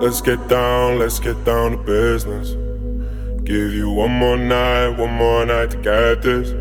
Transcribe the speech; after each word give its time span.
Let's 0.00 0.20
get 0.20 0.46
down, 0.48 0.98
let's 0.98 1.18
get 1.18 1.44
down 1.44 1.72
to 1.72 1.76
business. 1.78 2.50
Give 3.44 3.72
you 3.72 3.90
one 3.90 4.12
more 4.12 4.36
night, 4.36 4.90
one 4.90 5.12
more 5.14 5.44
night 5.44 5.70
to 5.72 5.76
get 5.78 6.22
this. 6.22 6.52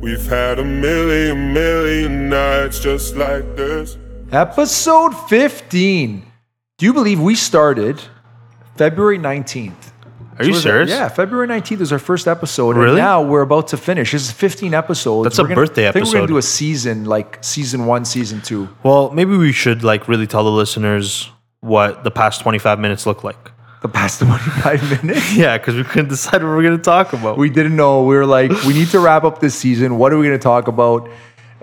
We've 0.00 0.24
had 0.26 0.58
a 0.58 0.64
million, 0.64 1.52
million 1.52 2.28
nights 2.28 2.80
just 2.80 3.14
like 3.16 3.56
this. 3.56 3.96
Episode 4.32 5.12
15. 5.28 6.24
Do 6.78 6.86
you 6.86 6.92
believe 6.92 7.20
we 7.20 7.34
started 7.36 8.00
February 8.76 9.18
19th? 9.18 9.92
Are 10.38 10.44
you 10.44 10.52
was 10.52 10.62
serious? 10.62 10.90
Yeah, 10.90 11.08
February 11.08 11.46
19th 11.46 11.78
was 11.78 11.92
our 11.92 11.98
first 12.00 12.26
episode. 12.26 12.76
Really? 12.76 12.90
And 12.92 12.96
now 12.98 13.22
we're 13.22 13.42
about 13.42 13.68
to 13.68 13.76
finish. 13.76 14.10
This 14.12 14.24
is 14.24 14.32
15 14.32 14.74
episodes. 14.74 15.24
That's 15.24 15.38
a 15.38 15.42
We're 15.42 15.48
gonna- 15.50 15.60
birthday 15.60 15.88
I 15.88 15.92
think 15.92 16.06
we're 16.06 16.12
going 16.14 16.26
to 16.26 16.32
do 16.32 16.38
a 16.38 16.42
season, 16.42 17.04
like 17.04 17.38
season 17.42 17.86
one, 17.86 18.04
season 18.04 18.40
two. 18.40 18.68
Well, 18.82 19.10
maybe 19.12 19.36
we 19.36 19.52
should 19.52 19.84
like 19.84 20.08
really 20.08 20.26
tell 20.26 20.42
the 20.42 20.50
listeners 20.50 21.30
what 21.62 22.02
the 22.02 22.10
past 22.10 22.40
25 22.42 22.78
minutes 22.78 23.06
look 23.06 23.24
like. 23.24 23.50
The 23.82 23.88
past 23.88 24.20
25 24.20 25.02
minutes. 25.04 25.34
Yeah, 25.36 25.56
because 25.56 25.76
we 25.76 25.84
couldn't 25.84 26.08
decide 26.08 26.42
what 26.42 26.50
we're 26.50 26.62
going 26.62 26.76
to 26.76 26.82
talk 26.82 27.12
about. 27.14 27.38
We 27.38 27.50
didn't 27.50 27.76
know. 27.76 28.04
We 28.04 28.16
were 28.16 28.26
like, 28.26 28.50
we 28.64 28.74
need 28.74 28.88
to 28.88 29.00
wrap 29.00 29.24
up 29.24 29.40
this 29.40 29.54
season. 29.54 29.96
What 29.96 30.12
are 30.12 30.18
we 30.18 30.26
going 30.26 30.38
to 30.38 30.42
talk 30.42 30.68
about? 30.68 31.08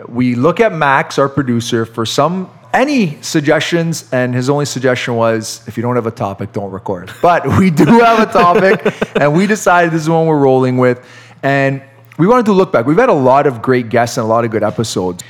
We 0.07 0.35
look 0.35 0.61
at 0.61 0.73
Max, 0.73 1.19
our 1.19 1.27
producer, 1.29 1.85
for 1.85 2.05
some 2.05 2.49
any 2.73 3.21
suggestions, 3.21 4.09
and 4.13 4.33
his 4.33 4.49
only 4.49 4.65
suggestion 4.65 5.15
was, 5.15 5.67
if 5.67 5.75
you 5.75 5.83
don't 5.83 5.95
have 5.95 6.07
a 6.07 6.11
topic, 6.11 6.53
don't 6.53 6.71
record. 6.71 7.11
But 7.21 7.45
we 7.57 7.69
do 7.69 7.85
have 7.85 8.27
a 8.27 8.31
topic, 8.31 8.95
and 9.15 9.33
we 9.33 9.47
decided 9.47 9.91
this 9.91 10.03
is 10.03 10.09
one 10.09 10.27
we're 10.27 10.39
rolling 10.39 10.77
with, 10.77 11.05
and 11.43 11.81
we 12.17 12.27
wanted 12.27 12.45
to 12.45 12.53
look 12.53 12.71
back. 12.71 12.85
We've 12.85 12.97
had 12.97 13.09
a 13.09 13.13
lot 13.13 13.47
of 13.47 13.61
great 13.61 13.89
guests 13.89 14.17
and 14.17 14.23
a 14.23 14.27
lot 14.27 14.45
of 14.45 14.51
good 14.51 14.63
episodes. 14.63 15.23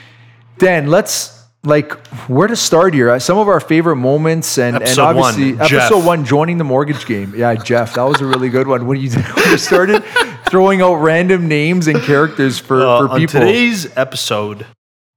Dan, 0.58 0.88
let's 0.88 1.39
like 1.64 1.92
where 2.28 2.48
to 2.48 2.56
start 2.56 2.94
here. 2.94 3.20
Some 3.20 3.38
of 3.38 3.48
our 3.48 3.60
favorite 3.60 3.98
moments, 3.98 4.58
and, 4.58 4.76
and 4.78 4.84
Episode 4.86 5.16
one, 5.16 5.34
obviously 5.34 5.52
Jeff. 5.68 5.84
episode 5.92 6.06
one, 6.06 6.26
joining 6.26 6.58
the 6.58 6.64
mortgage 6.64 7.06
game. 7.06 7.34
Yeah, 7.36 7.56
Jeff, 7.56 7.94
that 7.96 8.04
was 8.04 8.22
a 8.22 8.26
really 8.26 8.50
good 8.50 8.68
one. 8.68 8.88
When 8.88 9.00
you, 9.00 9.10
when 9.36 9.50
you 9.52 9.58
started 9.58 10.04
throwing 10.50 10.82
out 10.82 10.96
random 10.96 11.48
names 11.48 11.88
and 11.88 12.02
characters 12.02 12.60
for, 12.60 12.82
Uh, 12.82 13.00
for 13.00 13.10
on 13.10 13.20
people. 13.20 13.40
today's 13.42 13.96
episode, 13.98 14.66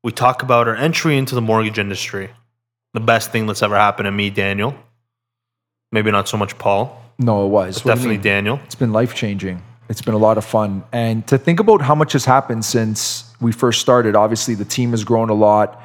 we 0.03 0.11
talk 0.13 0.43
about 0.43 0.67
our 0.69 0.75
entry 0.77 1.17
into 1.17 1.35
the 1.35 1.41
mortgage 1.43 1.79
industry. 1.79 2.31
The 2.95 3.01
best 3.01 3.31
thing 3.31 3.47
that's 3.47 3.63
ever 3.63 3.77
happened 3.77 4.07
to 4.07 4.11
me, 4.13 4.29
Daniel. 4.31 4.75
Maybe 5.93 6.11
not 6.11 6.29
so 6.29 6.37
much 6.37 6.59
Paul, 6.59 7.01
no, 7.19 7.45
it 7.45 7.49
was 7.49 7.77
What 7.77 7.83
do 7.85 7.89
you 7.91 7.95
definitely? 7.95 8.19
Daniel. 8.19 8.61
It's 8.65 8.75
been 8.75 8.93
life 8.93 9.15
changing. 9.15 9.63
It's 9.89 10.01
been 10.03 10.15
a 10.15 10.19
lot 10.19 10.39
of 10.39 10.45
fun, 10.45 10.83
and 10.91 11.27
to 11.29 11.37
think 11.37 11.61
about 11.61 11.83
how 11.83 11.95
much 11.95 12.15
has 12.15 12.25
happened 12.25 12.65
since 12.65 13.25
we 13.43 13.53
first 13.53 13.81
started. 13.83 14.17
Obviously, 14.17 14.55
the 14.55 14.65
team 14.65 14.91
has 14.93 15.05
grown 15.05 15.29
a 15.29 15.35
lot. 15.35 15.81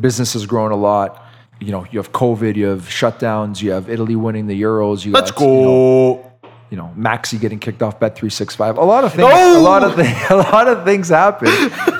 Business 0.00 0.32
has 0.34 0.46
grown 0.46 0.72
a 0.72 0.76
lot. 0.76 1.24
You 1.60 1.70
know, 1.70 1.86
you 1.90 1.98
have 1.98 2.12
COVID, 2.12 2.56
you 2.56 2.66
have 2.66 2.82
shutdowns, 2.88 3.62
you 3.62 3.70
have 3.72 3.88
Italy 3.88 4.16
winning 4.16 4.46
the 4.46 4.60
Euros. 4.60 5.04
You 5.04 5.12
Let's 5.12 5.30
got, 5.30 5.40
you 5.42 5.46
know, 5.62 5.62
go. 5.62 6.32
you 6.70 6.76
know, 6.76 6.92
Maxi 6.98 7.38
getting 7.40 7.60
kicked 7.60 7.82
off 7.82 8.00
Bet 8.00 8.16
three 8.16 8.30
six 8.30 8.56
five. 8.56 8.78
A 8.78 8.84
lot 8.84 9.04
of 9.04 9.12
things. 9.12 9.28
A 9.30 9.58
lot 9.60 9.84
of 9.84 9.94
things. 9.94 10.18
A 10.30 10.36
lot 10.36 10.66
of 10.66 10.84
things 10.84 11.08
happen. 11.08 11.48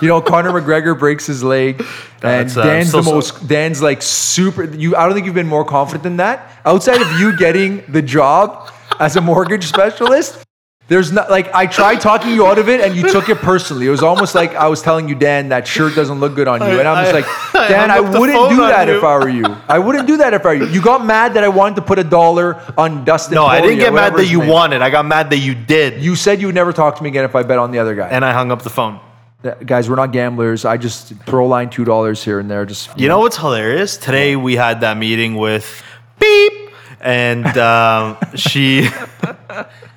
You 0.00 0.08
know, 0.08 0.20
Conor 0.20 0.50
McGregor 0.50 0.98
breaks 0.98 1.26
his 1.26 1.44
leg, 1.44 1.84
and 2.22 2.50
uh, 2.50 2.64
Dan's 2.64 2.90
so- 2.90 2.96
the 2.98 3.02
so- 3.04 3.14
most. 3.14 3.46
Dan's 3.46 3.80
like 3.80 4.02
super. 4.02 4.64
You, 4.64 4.96
I 4.96 5.04
don't 5.04 5.14
think 5.14 5.26
you've 5.26 5.34
been 5.34 5.46
more 5.46 5.64
confident 5.64 6.02
than 6.02 6.16
that. 6.16 6.50
Outside 6.64 7.00
of 7.00 7.20
you 7.20 7.36
getting 7.36 7.84
the 7.88 8.02
job 8.02 8.68
as 8.98 9.14
a 9.14 9.20
mortgage 9.20 9.64
specialist. 9.66 10.42
There's 10.88 11.10
not 11.12 11.30
like 11.30 11.54
I 11.54 11.66
tried 11.66 12.00
talking 12.02 12.32
you 12.32 12.46
out 12.46 12.58
of 12.58 12.68
it 12.68 12.80
and 12.80 12.94
you 12.94 13.08
took 13.10 13.28
it 13.30 13.38
personally. 13.38 13.86
It 13.86 13.90
was 13.90 14.02
almost 14.02 14.34
like 14.34 14.54
I 14.54 14.68
was 14.68 14.82
telling 14.82 15.08
you, 15.08 15.14
Dan, 15.14 15.48
that 15.48 15.66
shirt 15.66 15.94
doesn't 15.94 16.20
look 16.20 16.34
good 16.34 16.48
on 16.48 16.60
you. 16.60 16.80
And 16.80 16.86
I'm 16.88 17.04
just 17.04 17.14
I- 17.54 17.58
like, 17.60 17.68
Dan, 17.70 17.90
I, 17.90 17.94
hung 17.96 18.06
up 18.14 18.20
wouldn't 18.20 18.50
do 18.50 18.56
that 18.56 18.88
if 18.90 19.02
I 19.02 19.16
were 19.16 19.28
you. 19.28 19.44
I 19.68 19.78
wouldn't 19.78 20.06
do 20.06 20.18
that 20.18 20.34
if 20.34 20.44
I 20.44 20.48
were 20.48 20.54
you. 20.54 20.66
You 20.66 20.82
got 20.82 21.06
mad 21.06 21.34
that 21.34 21.44
I 21.44 21.48
wanted 21.48 21.76
to 21.76 21.82
put 21.82 21.98
a 21.98 22.04
dollar 22.04 22.60
on 22.76 23.04
Dustin. 23.04 23.36
No, 23.36 23.46
I 23.46 23.60
didn't 23.62 23.78
get 23.78 23.94
mad 23.94 24.16
that 24.16 24.26
you 24.26 24.40
name- 24.40 24.48
won 24.48 24.72
it. 24.74 24.82
I 24.82 24.90
got 24.90 25.06
mad 25.06 25.30
that 25.30 25.38
you 25.38 25.54
did. 25.54 26.02
you 26.02 26.14
said 26.14 26.40
you 26.40 26.46
would 26.48 26.54
never 26.54 26.72
talk 26.72 26.96
to 26.96 27.02
me 27.02 27.08
again 27.08 27.24
if 27.24 27.34
I 27.36 27.42
bet 27.42 27.58
on 27.58 27.70
the 27.70 27.78
other 27.78 27.94
guy. 27.94 28.08
and 28.08 28.24
I 28.24 28.32
hung 28.32 28.50
up 28.52 28.62
the 28.62 28.70
phone. 28.70 29.00
Uh, 29.44 29.54
Guys, 29.64 29.88
we're 29.88 29.96
not 29.96 30.12
gamblers. 30.12 30.64
I 30.64 30.76
just 30.76 31.14
throw 31.26 31.46
line 31.46 31.70
two 31.70 31.84
dollars 31.84 32.22
here 32.22 32.38
and 32.38 32.50
there. 32.50 32.66
Just 32.66 32.98
You 33.00 33.08
know 33.08 33.20
what's 33.20 33.36
hilarious? 33.38 33.96
Today 33.96 34.36
we 34.36 34.56
had 34.56 34.82
that 34.82 34.96
meeting 34.98 35.36
with 35.36 35.82
Beep, 36.20 36.52
and 37.00 37.46
um, 37.56 38.18
she 38.36 38.88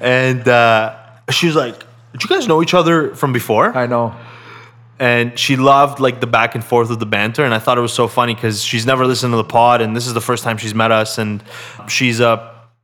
and 0.00 0.46
uh, 0.48 0.96
she's 1.30 1.54
like, 1.54 1.78
"Did 2.12 2.22
you 2.22 2.28
guys 2.28 2.46
know 2.48 2.62
each 2.62 2.74
other 2.74 3.14
from 3.14 3.32
before?" 3.32 3.76
I 3.76 3.86
know. 3.86 4.14
and 4.98 5.38
she 5.38 5.56
loved 5.56 5.98
like 6.00 6.20
the 6.20 6.26
back 6.26 6.54
and 6.54 6.62
forth 6.64 6.90
of 6.90 6.98
the 6.98 7.06
banter 7.06 7.42
and 7.42 7.54
i 7.54 7.58
thought 7.58 7.78
it 7.78 7.80
was 7.80 7.92
so 7.94 8.06
funny 8.06 8.34
because 8.34 8.62
she's 8.62 8.84
never 8.84 9.06
listened 9.06 9.32
to 9.32 9.36
the 9.38 9.50
pod 9.58 9.80
and 9.80 9.96
this 9.96 10.06
is 10.06 10.12
the 10.12 10.20
first 10.20 10.44
time 10.44 10.58
she's 10.58 10.74
met 10.74 10.92
us 10.92 11.16
and 11.16 11.42
she's 11.88 12.20
a, 12.20 12.34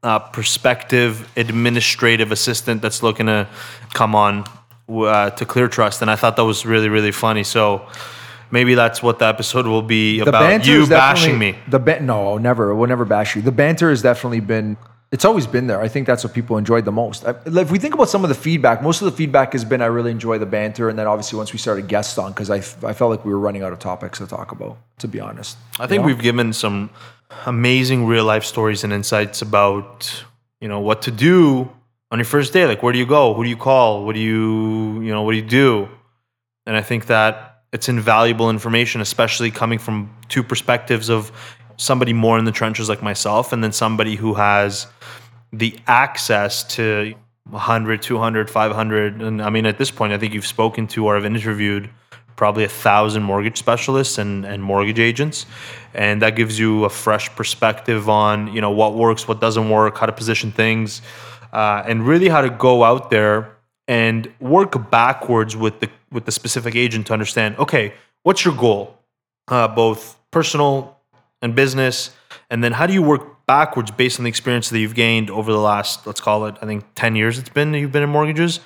a 0.03 0.21
prospective 0.33 1.29
administrative 1.37 2.33
assistant 2.33 2.81
that's 2.81 3.03
looking 3.03 3.27
to 3.27 3.47
come 3.93 4.15
on 4.15 4.45
uh, 4.89 5.29
to 5.31 5.45
clear 5.45 5.69
trust 5.69 6.01
and 6.01 6.11
i 6.11 6.17
thought 6.17 6.37
that 6.37 6.45
was 6.45 6.65
really 6.65 6.89
really 6.89 7.13
funny 7.13 7.45
so 7.45 7.87
maybe 8.51 8.75
that's 8.75 9.03
what 9.03 9.19
the 9.19 9.27
episode 9.27 9.67
will 9.67 9.83
be 9.83 10.21
The 10.21 10.29
about 10.31 10.67
you 10.67 10.87
bashing 10.87 11.39
me 11.39 11.59
The 11.69 11.79
ban- 11.81 12.07
no, 12.07 12.39
never. 12.39 12.75
We'll 12.75 12.89
never 12.89 13.05
bash 13.05 13.37
you. 13.37 13.43
The 13.43 13.53
banter 13.53 13.91
has 13.91 14.01
definitely 14.03 14.41
been. 14.41 14.77
It's 15.13 15.25
always 15.25 15.47
been 15.47 15.69
there. 15.69 15.81
I 15.81 15.89
think 15.89 16.07
that's 16.07 16.25
what 16.25 16.35
people 16.35 16.59
enjoyed 16.59 16.85
the 16.85 16.93
most. 16.93 17.25
I, 17.25 17.35
if 17.47 17.71
we 17.71 17.79
think 17.79 17.95
about 17.95 18.09
some 18.09 18.25
of 18.25 18.29
the 18.29 18.35
feedback, 18.35 18.83
most 18.83 19.01
of 19.01 19.05
the 19.05 19.17
feedback 19.17 19.53
has 19.53 19.65
been 19.65 19.81
I 19.81 19.87
really 19.87 20.11
enjoy 20.11 20.39
the 20.39 20.47
banter, 20.47 20.89
and 20.89 20.99
then 20.99 21.07
obviously 21.07 21.37
once 21.37 21.53
we 21.53 21.59
started 21.59 21.87
guests 21.87 22.19
on, 22.19 22.33
because 22.33 22.51
I, 22.51 22.57
I 22.57 22.93
felt 22.93 23.11
like 23.11 23.25
we 23.25 23.33
were 23.33 23.39
running 23.39 23.63
out 23.63 23.73
of 23.73 23.79
topics 23.79 24.19
to 24.19 24.27
talk 24.27 24.51
about. 24.53 24.79
To 24.99 25.09
be 25.09 25.21
honest, 25.21 25.57
I 25.79 25.87
think 25.87 26.05
we've 26.05 26.21
given 26.21 26.53
some 26.53 26.91
amazing 27.45 28.07
real 28.07 28.25
life 28.25 28.45
stories 28.45 28.83
and 28.85 28.93
insights 28.93 29.43
about 29.43 30.25
you 30.61 30.69
know 30.69 30.81
what 30.81 31.03
to 31.03 31.11
do 31.11 31.71
on 32.11 32.19
your 32.19 32.25
first 32.25 32.53
day. 32.53 32.67
Like 32.67 32.83
where 32.83 32.93
do 32.93 32.99
you 32.99 33.07
go? 33.07 33.35
Who 33.35 33.45
do 33.45 33.51
you 33.51 33.57
call? 33.57 34.05
What 34.05 34.15
do 34.15 34.21
you 34.21 35.03
you 35.03 35.13
know 35.13 35.23
what 35.23 35.33
do 35.33 35.39
you 35.39 35.47
do? 35.47 35.89
And 36.67 36.77
I 36.77 36.83
think 36.83 37.07
that 37.07 37.63
it's 37.73 37.89
invaluable 37.89 38.51
information, 38.51 39.01
especially 39.01 39.51
coming 39.51 39.79
from 39.79 40.11
two 40.29 40.43
perspectives 40.43 41.09
of 41.09 41.31
somebody 41.77 42.13
more 42.13 42.39
in 42.39 42.45
the 42.45 42.53
trenches 42.53 42.89
like 42.89 43.03
myself, 43.03 43.53
and 43.53 43.63
then 43.63 43.73
somebody 43.73 44.17
who 44.17 44.35
has 44.35 44.87
the 45.53 45.79
access 45.87 46.65
to 46.75 47.15
100, 47.51 48.03
200, 48.03 48.51
500. 48.51 49.23
And 49.23 49.43
I 49.43 49.51
mean, 49.51 49.67
at 49.67 49.79
this 49.79 49.91
point, 49.91 50.13
I 50.13 50.19
think 50.19 50.35
you've 50.35 50.47
spoken 50.47 50.87
to 50.89 51.07
or 51.07 51.15
have 51.15 51.25
interviewed 51.25 51.89
probably 52.35 52.65
a 52.65 52.69
thousand 52.69 53.23
mortgage 53.23 53.57
specialists 53.57 54.19
and, 54.19 54.45
and 54.45 54.63
mortgage 54.63 54.99
agents. 54.99 55.47
And 55.95 56.21
that 56.23 56.37
gives 56.37 56.59
you 56.59 56.85
a 56.85 56.91
fresh 56.91 57.35
perspective 57.35 58.09
on, 58.09 58.53
you 58.53 58.61
know, 58.61 58.71
what 58.71 58.95
works, 58.95 59.27
what 59.27 59.41
doesn't 59.41 59.71
work, 59.71 59.97
how 59.99 60.07
to 60.07 60.13
position 60.13 60.53
things, 60.53 61.01
uh, 61.53 61.83
and 61.87 62.07
really 62.07 62.29
how 62.29 62.43
to 62.43 62.51
go 62.51 62.85
out 62.85 63.11
there 63.11 63.57
and 63.89 64.31
work 64.41 64.91
backwards 64.91 65.57
with 65.57 65.81
the 65.81 65.89
with 66.11 66.25
the 66.25 66.33
specific 66.33 66.75
agent 66.75 67.07
to 67.07 67.13
understand, 67.13 67.57
okay, 67.59 67.93
what's 68.23 68.45
your 68.45 68.55
goal? 68.55 68.99
Uh, 69.49 69.69
both 69.69 70.19
personal 70.31 70.96
and 71.43 71.55
business. 71.55 72.11
And 72.51 72.63
then 72.63 72.73
how 72.73 72.87
do 72.87 72.93
you 72.93 73.03
work 73.03 73.47
backwards 73.47 73.91
based 73.91 74.19
on 74.19 74.25
the 74.25 74.29
experience 74.29 74.71
that 74.71 74.79
you've 74.79 74.95
gained 74.95 75.31
over 75.31 75.53
the 75.53 75.61
last 75.61 76.05
let's 76.05 76.21
call 76.21 76.47
it 76.47 76.57
i 76.63 76.67
think 76.67 76.85
10 76.97 77.15
years 77.15 77.39
it's 77.39 77.49
been 77.49 77.71
that 77.71 77.79
you've 77.79 77.93
been 77.93 78.03
in 78.03 78.11
mortgages 78.11 78.59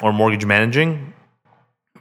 or 0.00 0.10
mortgage 0.10 0.46
managing 0.46 1.12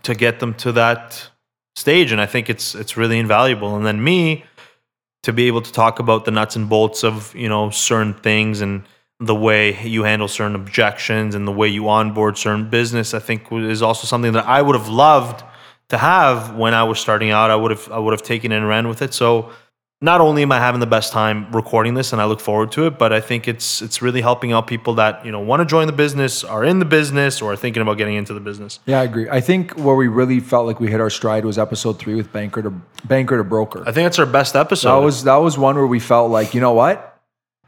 to 0.03 0.15
get 0.15 0.39
them 0.39 0.53
to 0.55 0.71
that 0.71 1.29
stage? 1.75 2.11
And 2.11 2.21
i 2.21 2.25
think 2.25 2.49
it's 2.49 2.75
it's 2.75 2.97
really 2.97 3.19
invaluable. 3.19 3.75
And 3.75 3.85
then 3.85 4.03
me 4.03 4.45
to 5.23 5.33
be 5.33 5.47
able 5.47 5.61
to 5.61 5.71
talk 5.71 5.99
about 5.99 6.25
the 6.25 6.31
nuts 6.31 6.55
and 6.55 6.67
bolts 6.69 7.03
of 7.03 7.35
you 7.35 7.49
know 7.49 7.69
certain 7.69 8.13
things 8.13 8.61
and 8.61 8.83
the 9.19 9.35
way 9.35 9.79
you 9.85 10.03
handle 10.03 10.27
certain 10.27 10.55
objections 10.55 11.35
and 11.35 11.47
the 11.47 11.51
way 11.51 11.67
you 11.67 11.87
onboard 11.87 12.37
certain 12.37 12.67
business 12.69 13.13
i 13.13 13.19
think 13.19 13.51
is 13.51 13.81
also 13.83 14.07
something 14.07 14.33
that 14.33 14.45
i 14.47 14.59
would 14.61 14.75
have 14.75 14.89
loved 14.89 15.43
to 15.89 15.97
have 15.97 16.55
when 16.55 16.73
i 16.73 16.83
was 16.83 16.99
starting 16.99 17.29
out. 17.31 17.51
I 17.51 17.55
would 17.55 17.71
have 17.71 17.91
i 17.91 17.99
would 17.99 18.13
have 18.13 18.23
taken 18.23 18.51
and 18.51 18.67
ran 18.67 18.87
with 18.87 19.01
it. 19.01 19.13
So 19.13 19.51
not 20.03 20.19
only 20.19 20.41
am 20.41 20.51
I 20.51 20.57
having 20.57 20.79
the 20.79 20.87
best 20.87 21.13
time 21.13 21.51
recording 21.51 21.93
this 21.93 22.11
and 22.11 22.19
I 22.19 22.25
look 22.25 22.39
forward 22.39 22.71
to 22.71 22.87
it, 22.87 22.97
but 22.97 23.13
I 23.13 23.21
think 23.21 23.47
it's 23.47 23.83
it's 23.83 24.01
really 24.01 24.21
helping 24.21 24.51
out 24.51 24.65
people 24.65 24.95
that, 24.95 25.23
you 25.23 25.31
know, 25.31 25.39
want 25.39 25.59
to 25.59 25.65
join 25.65 25.85
the 25.85 25.93
business, 25.93 26.43
are 26.43 26.63
in 26.65 26.79
the 26.79 26.85
business, 26.85 27.39
or 27.39 27.51
are 27.53 27.55
thinking 27.55 27.83
about 27.83 27.97
getting 27.99 28.15
into 28.15 28.33
the 28.33 28.39
business. 28.39 28.79
Yeah, 28.87 28.99
I 28.99 29.03
agree. 29.03 29.29
I 29.29 29.41
think 29.41 29.73
where 29.77 29.95
we 29.95 30.07
really 30.07 30.39
felt 30.39 30.65
like 30.65 30.79
we 30.79 30.87
hit 30.89 30.99
our 30.99 31.11
stride 31.11 31.45
was 31.45 31.59
episode 31.59 31.99
three 31.99 32.15
with 32.15 32.33
banker 32.33 32.63
to 32.63 32.71
banker 33.05 33.37
to 33.37 33.43
broker. 33.43 33.81
I 33.81 33.91
think 33.91 34.05
that's 34.05 34.17
our 34.17 34.25
best 34.25 34.55
episode. 34.55 34.89
That 34.89 35.05
was 35.05 35.23
that 35.25 35.35
was 35.35 35.57
one 35.57 35.75
where 35.75 35.85
we 35.87 35.99
felt 35.99 36.31
like 36.31 36.55
you 36.55 36.61
know 36.61 36.73
what 36.73 37.19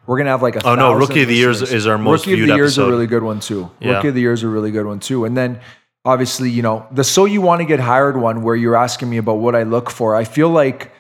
we're 0.08 0.18
gonna 0.18 0.32
have 0.32 0.42
like 0.42 0.56
a 0.56 0.68
Oh, 0.68 0.74
no, 0.76 0.94
Rookie 0.94 1.22
of 1.22 1.28
the 1.28 1.36
Year 1.36 1.52
is- 1.52 1.86
our 1.88 1.98
most 2.00 2.26
Rookie 2.26 2.42
of 2.42 2.48
the 2.48 2.56
Year 2.56 2.66
is 2.66 2.78
a 2.80 2.88
really 2.88 3.08
good 3.08 3.24
one 3.24 3.42
too. 3.42 3.70
Yeah. 3.80 3.98
Rookie 3.98 4.08
of 4.08 4.16
the 4.16 4.22
Year 4.22 4.34
is 4.34 4.42
a 4.42 4.48
really 4.48 4.72
good 4.72 4.88
one 4.88 5.00
too. 5.00 5.26
And 5.26 5.38
then 5.38 5.60
obviously 6.04 6.50
you 6.50 6.64
know 6.64 6.86
the 6.92 7.04
so 7.04 7.26
you 7.26 7.42
want 7.42 7.62
to 7.62 7.66
get 7.66 7.80
hired 7.80 8.18
one 8.18 8.42
where 8.42 8.56
you're 8.56 8.76
asking 8.76 9.10
me 9.10 9.18
about 9.18 9.36
what 9.36 9.56
I 9.56 9.64
look 9.64 9.92
for. 9.92 10.16
I 10.16 10.24
feel 10.24 10.50
like 10.50 10.92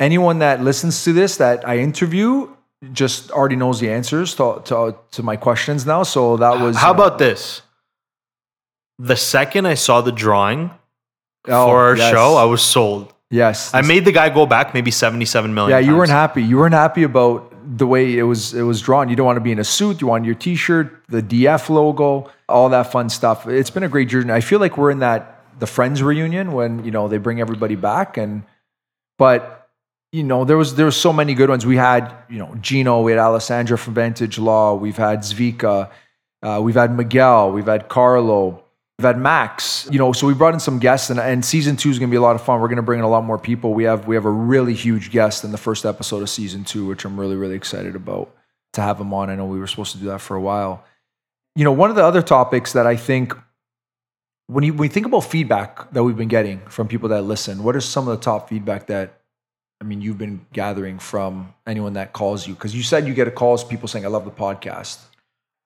anyone 0.00 0.38
that 0.40 0.62
listens 0.62 1.04
to 1.04 1.12
this 1.12 1.36
that 1.36 1.68
I 1.68 1.78
interview 1.78 2.48
just 2.92 3.30
already 3.30 3.56
knows 3.56 3.78
the 3.78 3.90
answers 3.90 4.34
to 4.36 4.62
to, 4.64 4.96
to 5.12 5.22
my 5.22 5.36
questions 5.36 5.86
now. 5.86 6.02
So 6.02 6.38
that 6.38 6.60
was 6.60 6.76
How 6.76 6.90
uh, 6.90 6.94
about 6.94 7.18
this? 7.18 7.62
The 8.98 9.16
second 9.16 9.66
I 9.66 9.74
saw 9.74 10.00
the 10.00 10.12
drawing 10.12 10.70
oh, 11.46 11.66
for 11.66 11.78
our 11.78 11.96
yes. 11.96 12.10
show, 12.10 12.36
I 12.36 12.44
was 12.44 12.62
sold. 12.62 13.14
yes 13.30 13.72
I 13.72 13.82
made 13.82 14.04
the 14.04 14.12
guy 14.12 14.28
go 14.28 14.44
back 14.46 14.74
maybe 14.74 14.90
77 14.90 15.54
million. 15.54 15.70
Yeah, 15.70 15.86
you 15.86 15.96
weren't 15.96 16.10
happy. 16.10 16.42
You 16.42 16.56
weren't 16.56 16.74
happy 16.74 17.04
about 17.04 17.52
the 17.78 17.86
way 17.86 18.18
it 18.18 18.24
was 18.24 18.54
it 18.54 18.62
was 18.62 18.80
drawn. 18.80 19.08
You 19.08 19.16
don't 19.16 19.26
want 19.26 19.36
to 19.36 19.46
be 19.50 19.52
in 19.52 19.58
a 19.58 19.64
suit. 19.64 20.00
You 20.00 20.06
want 20.06 20.24
your 20.24 20.34
T-shirt, 20.34 21.04
the 21.08 21.22
DF 21.22 21.68
logo, 21.68 22.30
all 22.48 22.70
that 22.70 22.90
fun 22.90 23.10
stuff. 23.10 23.46
It's 23.46 23.70
been 23.70 23.84
a 23.84 23.88
great 23.88 24.08
journey. 24.08 24.32
I 24.32 24.40
feel 24.40 24.58
like 24.58 24.76
we're 24.78 24.90
in 24.90 25.00
that 25.00 25.36
the 25.58 25.66
Friends 25.66 26.02
reunion 26.02 26.52
when 26.52 26.82
you 26.84 26.90
know 26.90 27.06
they 27.08 27.18
bring 27.18 27.40
everybody 27.40 27.76
back, 27.76 28.16
and 28.16 28.42
but 29.18 29.59
you 30.12 30.24
know 30.24 30.44
there 30.44 30.56
was 30.56 30.74
there 30.74 30.86
was 30.86 30.96
so 30.96 31.12
many 31.12 31.34
good 31.34 31.48
ones. 31.48 31.64
We 31.64 31.76
had 31.76 32.12
you 32.28 32.38
know 32.38 32.54
Gino, 32.60 33.02
we 33.02 33.12
had 33.12 33.18
Alessandra 33.18 33.78
from 33.78 33.94
Vantage 33.94 34.38
Law, 34.38 34.74
we've 34.74 34.96
had 34.96 35.20
Zvika, 35.20 35.90
uh, 36.42 36.60
we've 36.62 36.74
had 36.74 36.94
Miguel, 36.94 37.52
we've 37.52 37.66
had 37.66 37.88
Carlo. 37.88 38.64
We've 38.98 39.06
had 39.06 39.18
Max, 39.18 39.88
you 39.90 39.98
know, 39.98 40.12
so 40.12 40.26
we 40.26 40.34
brought 40.34 40.52
in 40.52 40.60
some 40.60 40.78
guests, 40.78 41.08
and, 41.08 41.18
and 41.18 41.42
season 41.42 41.74
two 41.74 41.88
is 41.88 41.98
going 41.98 42.10
to 42.10 42.12
be 42.12 42.18
a 42.18 42.20
lot 42.20 42.36
of 42.36 42.42
fun. 42.42 42.60
We're 42.60 42.68
going 42.68 42.76
to 42.76 42.82
bring 42.82 42.98
in 42.98 43.04
a 43.06 43.08
lot 43.08 43.24
more 43.24 43.38
people. 43.38 43.72
We 43.72 43.84
have 43.84 44.06
we 44.06 44.14
have 44.14 44.26
a 44.26 44.30
really 44.30 44.74
huge 44.74 45.10
guest 45.10 45.42
in 45.42 45.52
the 45.52 45.56
first 45.56 45.86
episode 45.86 46.20
of 46.20 46.28
season 46.28 46.64
two, 46.64 46.84
which 46.84 47.06
I'm 47.06 47.18
really 47.18 47.34
really 47.34 47.54
excited 47.54 47.96
about 47.96 48.30
to 48.74 48.82
have 48.82 49.00
him 49.00 49.14
on. 49.14 49.30
I 49.30 49.36
know 49.36 49.46
we 49.46 49.58
were 49.58 49.66
supposed 49.66 49.92
to 49.92 49.98
do 49.98 50.04
that 50.08 50.20
for 50.20 50.36
a 50.36 50.40
while. 50.40 50.84
You 51.56 51.64
know, 51.64 51.72
one 51.72 51.88
of 51.88 51.96
the 51.96 52.04
other 52.04 52.20
topics 52.20 52.74
that 52.74 52.86
I 52.86 52.94
think 52.94 53.32
when 54.48 54.64
you 54.64 54.74
when 54.74 54.88
you 54.88 54.92
think 54.92 55.06
about 55.06 55.20
feedback 55.20 55.90
that 55.92 56.04
we've 56.04 56.18
been 56.18 56.28
getting 56.28 56.60
from 56.68 56.86
people 56.86 57.08
that 57.08 57.22
listen, 57.22 57.62
what 57.62 57.74
are 57.74 57.80
some 57.80 58.06
of 58.06 58.18
the 58.18 58.22
top 58.22 58.50
feedback 58.50 58.86
that 58.88 59.19
I 59.80 59.84
mean 59.84 60.00
you've 60.02 60.18
been 60.18 60.44
gathering 60.52 60.98
from 60.98 61.54
anyone 61.66 61.94
that 61.94 62.12
calls 62.12 62.46
you? 62.46 62.54
Because 62.54 62.74
you 62.74 62.82
said 62.82 63.06
you 63.06 63.14
get 63.14 63.28
a 63.28 63.30
calls 63.30 63.64
people 63.64 63.88
saying, 63.88 64.04
"I 64.04 64.08
love 64.08 64.24
the 64.24 64.30
podcast." 64.30 64.98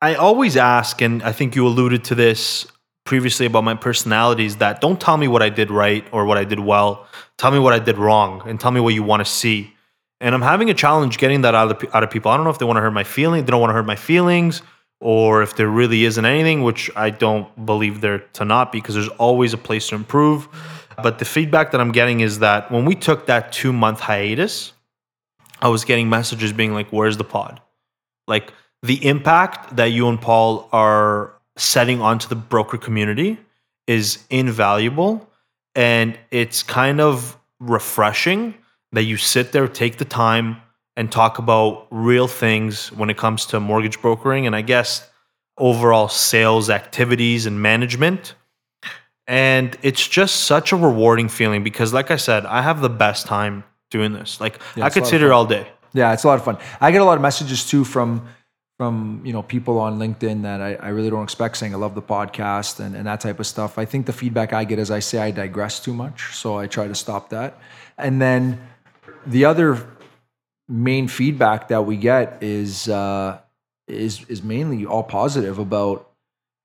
I 0.01 0.15
always 0.15 0.57
ask, 0.57 1.01
and 1.01 1.23
I 1.23 1.33
think 1.33 1.57
you 1.57 1.67
alluded 1.67 2.05
to 2.05 2.15
this 2.15 2.67
previously 3.05 3.47
about 3.47 3.65
my 3.65 3.75
personalities 3.75 4.57
that 4.57 4.81
don't 4.81 5.01
tell 5.01 5.17
me 5.17 5.29
what 5.29 5.43
I 5.43 5.49
did 5.49 5.71
right 5.71 6.07
or 6.13 6.25
what 6.25 6.39
I 6.39 6.45
did 6.45 6.61
well. 6.61 7.07
Tell 7.39 7.51
me 7.51 7.59
what 7.59 7.73
I 7.73 7.79
did 7.79 7.99
wrong 7.99 8.43
and 8.47 8.59
tell 8.59 8.71
me 8.71 8.81
what 8.81 8.95
you 8.95 9.03
want 9.03 9.25
to 9.25 9.31
see. 9.31 9.75
And 10.21 10.35
I'm 10.35 10.43
having 10.43 10.71
a 10.71 10.75
challenge 10.75 11.19
getting 11.19 11.43
that 11.43 11.55
out 11.55 11.71
of, 11.71 11.95
out 11.95 12.03
of 12.03 12.11
people. 12.11 12.31
I 12.31 12.37
don't 12.37 12.45
know 12.45 12.51
if 12.51 12.59
they 12.59 12.65
want 12.65 12.79
to 12.79 12.81
hurt 12.81 12.93
my 12.93 13.05
feelings, 13.05 13.45
they 13.45 13.51
don't 13.51 13.61
want 13.61 13.71
to 13.71 13.75
hurt 13.75 13.85
my 13.85 13.97
feelings, 13.97 14.63
or 15.01 15.43
if 15.43 15.57
there 15.57 15.69
really 15.69 16.05
isn't 16.05 16.25
anything, 16.25 16.63
which 16.63 16.91
I 16.97 17.11
don't 17.11 17.67
believe 17.67 18.01
there 18.01 18.21
to 18.35 18.45
not 18.45 18.73
be, 18.73 18.81
because 18.81 18.95
there's 18.95 19.09
always 19.09 19.53
a 19.53 19.59
place 19.59 19.89
to 19.89 19.97
improve. 19.97 20.49
But 21.03 21.19
the 21.19 21.25
feedback 21.25 21.73
that 21.73 21.81
I'm 21.81 21.93
getting 21.93 22.21
is 22.21 22.41
that 22.41 22.71
when 22.71 22.85
we 22.85 22.95
took 22.95 23.27
that 23.27 23.53
two 23.53 23.73
month 23.73 24.01
hiatus, 24.01 24.73
I 25.61 25.69
was 25.69 25.85
getting 25.85 26.09
messages 26.09 26.53
being 26.53 26.73
like, 26.73 26.89
Where's 26.91 27.17
the 27.17 27.25
pod? 27.25 27.61
Like 28.27 28.53
the 28.83 29.05
impact 29.07 29.77
that 29.77 29.87
you 29.87 30.09
and 30.09 30.21
Paul 30.21 30.69
are 30.73 31.33
setting 31.57 32.01
onto 32.01 32.29
the 32.29 32.37
broker 32.37 32.77
community 32.77 33.39
is 33.87 34.25
invaluable 34.31 35.29
and 35.75 36.19
it's 36.31 36.63
kind 36.63 37.01
of 37.01 37.39
refreshing 37.61 38.55
that 38.93 39.03
you 39.03 39.17
sit 39.17 39.53
there 39.53 39.69
take 39.69 39.99
the 39.99 40.05
time 40.05 40.57
and 40.97 41.11
talk 41.11 41.39
about 41.39 41.87
real 41.91 42.29
things 42.29 42.93
when 42.93 43.11
it 43.11 43.17
comes 43.17 43.47
to 43.47 43.61
mortgage 43.61 44.01
brokering 44.01 44.47
and 44.47 44.57
i 44.57 44.63
guess 44.63 45.09
overall 45.59 46.09
sales 46.09 46.71
activities 46.71 47.47
and 47.47 47.61
management 47.61 48.35
and 49.27 49.77
it's 49.83 50.07
just 50.07 50.45
such 50.45 50.73
a 50.73 50.77
rewarding 50.77 51.29
feeling 51.29 51.63
because 51.65 51.93
like 51.93 52.11
i 52.11 52.17
said 52.17 52.45
i 52.47 52.61
have 52.63 52.81
the 52.81 52.91
best 52.91 53.27
time 53.27 53.65
doing 53.91 54.13
this 54.13 54.41
like 54.41 54.59
Yeah, 54.77 54.85
i 54.85 54.91
could 54.91 55.07
sit 55.07 55.21
here 55.21 55.33
all 55.33 55.47
day 55.47 55.67
Yeah, 55.95 56.13
it's 56.13 56.25
a 56.25 56.27
lot 56.27 56.39
of 56.39 56.45
fun. 56.45 56.59
I 56.81 56.91
get 56.91 57.01
a 57.01 57.05
lot 57.05 57.17
of 57.17 57.23
messages 57.23 57.65
too 57.65 57.85
from 57.85 58.27
from 58.79 59.23
you 59.25 59.33
know 59.33 59.43
people 59.43 59.79
on 59.79 59.99
LinkedIn 59.99 60.43
that 60.43 60.61
I, 60.61 60.75
I 60.75 60.89
really 60.89 61.09
don't 61.09 61.23
expect 61.23 61.57
saying 61.57 61.73
I 61.73 61.79
love 61.79 61.95
the 61.95 62.03
podcast 62.03 62.81
and, 62.81 62.97
and 62.97 63.07
that 63.07 63.21
type 63.21 63.39
of 63.39 63.47
stuff. 63.47 63.79
I 63.79 63.85
think 63.85 64.07
the 64.07 64.13
feedback 64.13 64.53
I 64.53 64.65
get 64.65 64.79
is 64.81 64.91
I 64.91 64.99
say 64.99 65.19
I 65.19 65.31
digress 65.31 65.79
too 65.79 65.95
much, 65.95 66.35
so 66.35 66.59
I 66.59 66.67
try 66.67 66.89
to 66.89 66.95
stop 66.97 67.31
that. 67.31 67.57
And 67.97 68.21
then 68.21 68.59
the 69.25 69.45
other 69.45 69.87
main 70.69 71.07
feedback 71.07 71.69
that 71.69 71.83
we 71.87 71.97
get 71.97 72.43
is 72.43 72.89
uh, 72.89 73.39
is 73.87 74.25
is 74.29 74.43
mainly 74.43 74.85
all 74.85 75.05
positive 75.05 75.61
about 75.61 76.11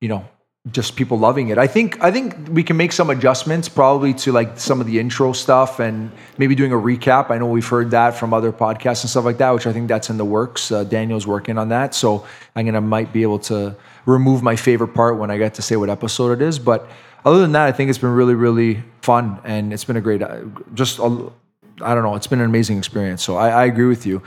you 0.01 0.09
know 0.09 0.25
just 0.71 0.97
people 0.97 1.17
loving 1.17 1.49
it. 1.49 1.57
I 1.57 1.67
think 1.67 2.01
I 2.03 2.11
think 2.11 2.35
we 2.49 2.63
can 2.63 2.75
make 2.75 2.91
some 2.91 3.09
adjustments 3.09 3.69
probably 3.69 4.13
to 4.15 4.33
like 4.33 4.59
some 4.59 4.81
of 4.81 4.87
the 4.87 4.99
intro 4.99 5.31
stuff 5.31 5.79
and 5.79 6.11
maybe 6.37 6.53
doing 6.53 6.73
a 6.73 6.75
recap. 6.75 7.31
I 7.31 7.37
know 7.37 7.47
we've 7.47 7.65
heard 7.67 7.91
that 7.91 8.15
from 8.15 8.33
other 8.33 8.51
podcasts 8.51 9.01
and 9.01 9.09
stuff 9.09 9.23
like 9.23 9.37
that, 9.37 9.51
which 9.51 9.65
I 9.65 9.73
think 9.73 9.87
that's 9.87 10.09
in 10.09 10.17
the 10.17 10.25
works. 10.25 10.71
Uh, 10.71 10.83
Daniel's 10.83 11.25
working 11.25 11.57
on 11.57 11.69
that, 11.69 11.95
so 11.95 12.25
I'm 12.55 12.65
gonna 12.65 12.81
might 12.81 13.13
be 13.13 13.21
able 13.23 13.39
to 13.39 13.75
remove 14.05 14.43
my 14.43 14.57
favorite 14.57 14.93
part 14.93 15.17
when 15.17 15.31
I 15.31 15.37
get 15.37 15.53
to 15.55 15.61
say 15.61 15.77
what 15.77 15.89
episode 15.89 16.33
it 16.33 16.41
is. 16.41 16.59
But 16.59 16.89
other 17.23 17.39
than 17.39 17.53
that, 17.53 17.65
I 17.65 17.71
think 17.71 17.89
it's 17.89 17.99
been 17.99 18.13
really 18.13 18.35
really 18.35 18.83
fun 19.01 19.39
and 19.45 19.71
it's 19.71 19.85
been 19.85 19.97
a 19.97 20.01
great 20.01 20.21
uh, 20.21 20.41
just 20.73 20.99
a, 20.99 21.31
I 21.81 21.95
don't 21.95 22.03
know, 22.03 22.15
it's 22.15 22.27
been 22.27 22.41
an 22.41 22.45
amazing 22.45 22.77
experience. 22.77 23.23
So 23.23 23.37
I, 23.37 23.49
I 23.49 23.65
agree 23.65 23.87
with 23.87 24.05
you. 24.05 24.21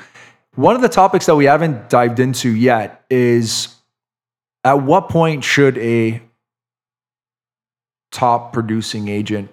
One 0.54 0.76
of 0.76 0.82
the 0.82 0.88
topics 0.88 1.26
that 1.26 1.36
we 1.36 1.44
haven't 1.44 1.90
dived 1.90 2.20
into 2.20 2.50
yet 2.50 3.04
is 3.10 3.76
at 4.64 4.82
what 4.82 5.08
point 5.08 5.44
should 5.44 5.76
a 5.78 6.22
top 8.10 8.52
producing 8.52 9.08
agent 9.08 9.50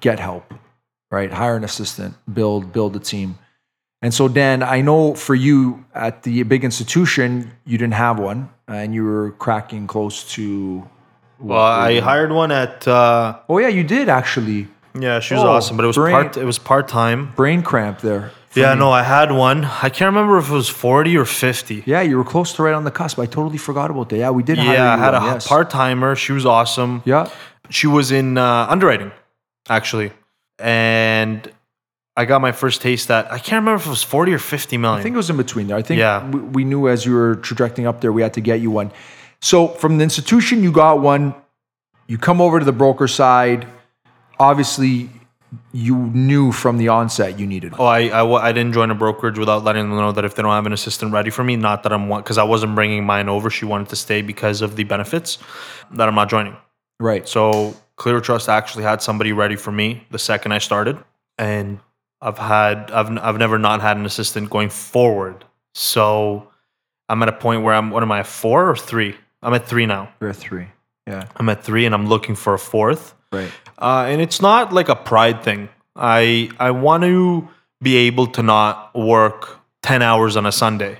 get 0.00 0.18
help 0.18 0.54
right? 1.10 1.30
Hire 1.32 1.56
an 1.56 1.62
assistant 1.62 2.14
build 2.32 2.72
build 2.72 2.96
a 2.96 2.98
team. 2.98 3.38
And 4.02 4.12
so 4.12 4.28
dan 4.28 4.62
i 4.62 4.80
know 4.80 5.14
for 5.14 5.34
you 5.34 5.84
at 5.94 6.24
the 6.24 6.42
big 6.42 6.64
institution 6.64 7.52
you 7.64 7.78
didn't 7.78 7.94
have 7.94 8.18
one 8.18 8.50
and 8.68 8.94
you 8.94 9.04
were 9.04 9.30
cracking 9.32 9.86
close 9.86 10.24
to 10.34 10.86
well 11.38 11.58
i 11.62 12.00
hired 12.00 12.32
one 12.32 12.50
at 12.52 12.86
uh, 12.88 13.38
oh 13.48 13.58
yeah 13.58 13.68
you 13.68 13.82
did 13.84 14.08
actually. 14.08 14.68
Yeah 14.98 15.20
she 15.20 15.34
was 15.34 15.42
Oh, 15.42 15.48
awesome 15.48 15.76
but 15.76 15.84
it 15.84 15.86
was 15.88 15.96
brain- 15.96 16.12
part 16.12 16.36
it 16.36 16.44
was 16.44 16.58
part-time. 16.58 17.32
brain 17.34 17.62
cramp 17.62 18.00
there 18.00 18.30
Yeah, 18.56 18.74
me. 18.74 18.80
no, 18.80 18.90
I 18.90 19.02
had 19.02 19.32
one. 19.32 19.64
I 19.64 19.88
can't 19.88 20.14
remember 20.14 20.38
if 20.38 20.48
it 20.48 20.52
was 20.52 20.68
40 20.68 21.16
or 21.16 21.24
50. 21.24 21.82
yeah 21.86 22.00
you 22.02 22.16
were 22.16 22.24
close 22.24 22.52
to 22.54 22.62
right 22.62 22.74
on 22.74 22.84
the 22.84 22.90
cusp 22.90 23.18
i 23.18 23.26
totally 23.26 23.58
forgot 23.58 23.90
about 23.90 24.08
that 24.10 24.18
yeah 24.18 24.30
we 24.30 24.42
did 24.42 24.56
Yeah, 24.58 24.94
I 24.94 24.96
had 24.96 25.14
a 25.14 25.20
yes. 25.20 25.46
part 25.48 25.70
timer. 25.70 26.14
She 26.16 26.32
was 26.32 26.46
awesome. 26.46 27.02
yeah 27.04 27.28
She 27.70 27.86
was 27.86 28.10
in 28.12 28.38
uh, 28.38 28.66
underwriting, 28.68 29.10
actually. 29.68 30.12
And 30.58 31.50
I 32.16 32.24
got 32.26 32.40
my 32.40 32.52
first 32.52 32.80
taste 32.80 33.10
at, 33.10 33.24
I 33.32 33.38
can't 33.38 33.62
remember 33.62 33.80
if 33.80 33.86
it 33.86 33.90
was 33.90 34.02
40 34.04 34.32
or 34.34 34.38
50 34.38 34.76
million. 34.78 35.00
I 35.00 35.02
think 35.02 35.14
it 35.14 35.16
was 35.16 35.30
in 35.30 35.36
between 35.36 35.66
there. 35.66 35.76
I 35.76 35.82
think 35.82 35.98
Yeah. 35.98 36.28
we, 36.30 36.40
we 36.40 36.64
knew 36.64 36.88
as 36.88 37.04
you 37.04 37.12
were 37.14 37.34
trajecting 37.36 37.86
up 37.86 38.00
there, 38.00 38.12
we 38.12 38.22
had 38.22 38.34
to 38.34 38.40
get 38.40 38.60
you 38.60 38.70
one. 38.70 38.92
So 39.40 39.68
from 39.68 39.98
the 39.98 40.04
institution, 40.04 40.62
you 40.62 40.70
got 40.72 41.00
one. 41.00 41.34
You 42.06 42.18
come 42.18 42.40
over 42.40 42.58
to 42.60 42.64
the 42.64 42.72
broker 42.72 43.08
side. 43.08 43.66
Obviously, 44.38 45.08
you 45.72 45.96
knew 45.96 46.52
from 46.52 46.78
the 46.78 46.88
onset 46.88 47.38
you 47.38 47.46
needed. 47.46 47.74
Oh, 47.78 47.84
I, 47.84 48.08
I, 48.08 48.48
I 48.48 48.52
didn't 48.52 48.72
join 48.72 48.90
a 48.90 48.94
brokerage 48.94 49.38
without 49.38 49.64
letting 49.64 49.88
them 49.88 49.98
know 49.98 50.12
that 50.12 50.24
if 50.24 50.34
they 50.34 50.42
don't 50.42 50.52
have 50.52 50.66
an 50.66 50.72
assistant 50.72 51.12
ready 51.12 51.30
for 51.30 51.44
me, 51.44 51.56
not 51.56 51.82
that 51.82 51.92
I'm 51.92 52.08
one, 52.08 52.22
because 52.22 52.38
I 52.38 52.44
wasn't 52.44 52.74
bringing 52.74 53.04
mine 53.04 53.28
over. 53.28 53.50
She 53.50 53.64
wanted 53.64 53.88
to 53.90 53.96
stay 53.96 54.22
because 54.22 54.62
of 54.62 54.76
the 54.76 54.84
benefits, 54.84 55.38
that 55.92 56.08
I'm 56.08 56.14
not 56.14 56.28
joining. 56.28 56.56
Right. 57.00 57.28
So 57.28 57.76
Clear 57.96 58.20
Trust 58.20 58.48
actually 58.48 58.84
had 58.84 59.02
somebody 59.02 59.32
ready 59.32 59.56
for 59.56 59.72
me 59.72 60.06
the 60.10 60.18
second 60.18 60.52
I 60.52 60.58
started, 60.58 60.98
and 61.38 61.80
I've 62.20 62.38
had 62.38 62.90
I've 62.90 63.16
I've 63.18 63.38
never 63.38 63.58
not 63.58 63.80
had 63.80 63.96
an 63.96 64.06
assistant 64.06 64.50
going 64.50 64.70
forward. 64.70 65.44
So 65.74 66.50
I'm 67.08 67.22
at 67.22 67.28
a 67.28 67.32
point 67.32 67.62
where 67.62 67.74
I'm 67.74 67.90
what 67.90 68.02
am 68.02 68.12
I 68.12 68.22
four 68.22 68.68
or 68.68 68.76
three? 68.76 69.16
I'm 69.42 69.54
at 69.54 69.66
three 69.66 69.86
now. 69.86 70.12
You're 70.20 70.30
at 70.30 70.36
three. 70.36 70.68
Yeah. 71.06 71.28
I'm 71.36 71.48
at 71.48 71.62
three, 71.62 71.84
and 71.84 71.94
I'm 71.94 72.06
looking 72.06 72.34
for 72.34 72.54
a 72.54 72.58
fourth. 72.58 73.13
Right. 73.34 73.52
Uh, 73.78 74.06
and 74.08 74.20
it's 74.20 74.40
not 74.40 74.72
like 74.72 74.88
a 74.88 74.96
pride 74.96 75.42
thing. 75.42 75.68
I 75.96 76.50
I 76.58 76.70
want 76.70 77.02
to 77.04 77.48
be 77.82 77.96
able 77.96 78.26
to 78.28 78.42
not 78.42 78.94
work 78.94 79.60
ten 79.82 80.02
hours 80.02 80.36
on 80.36 80.46
a 80.46 80.52
Sunday. 80.52 80.98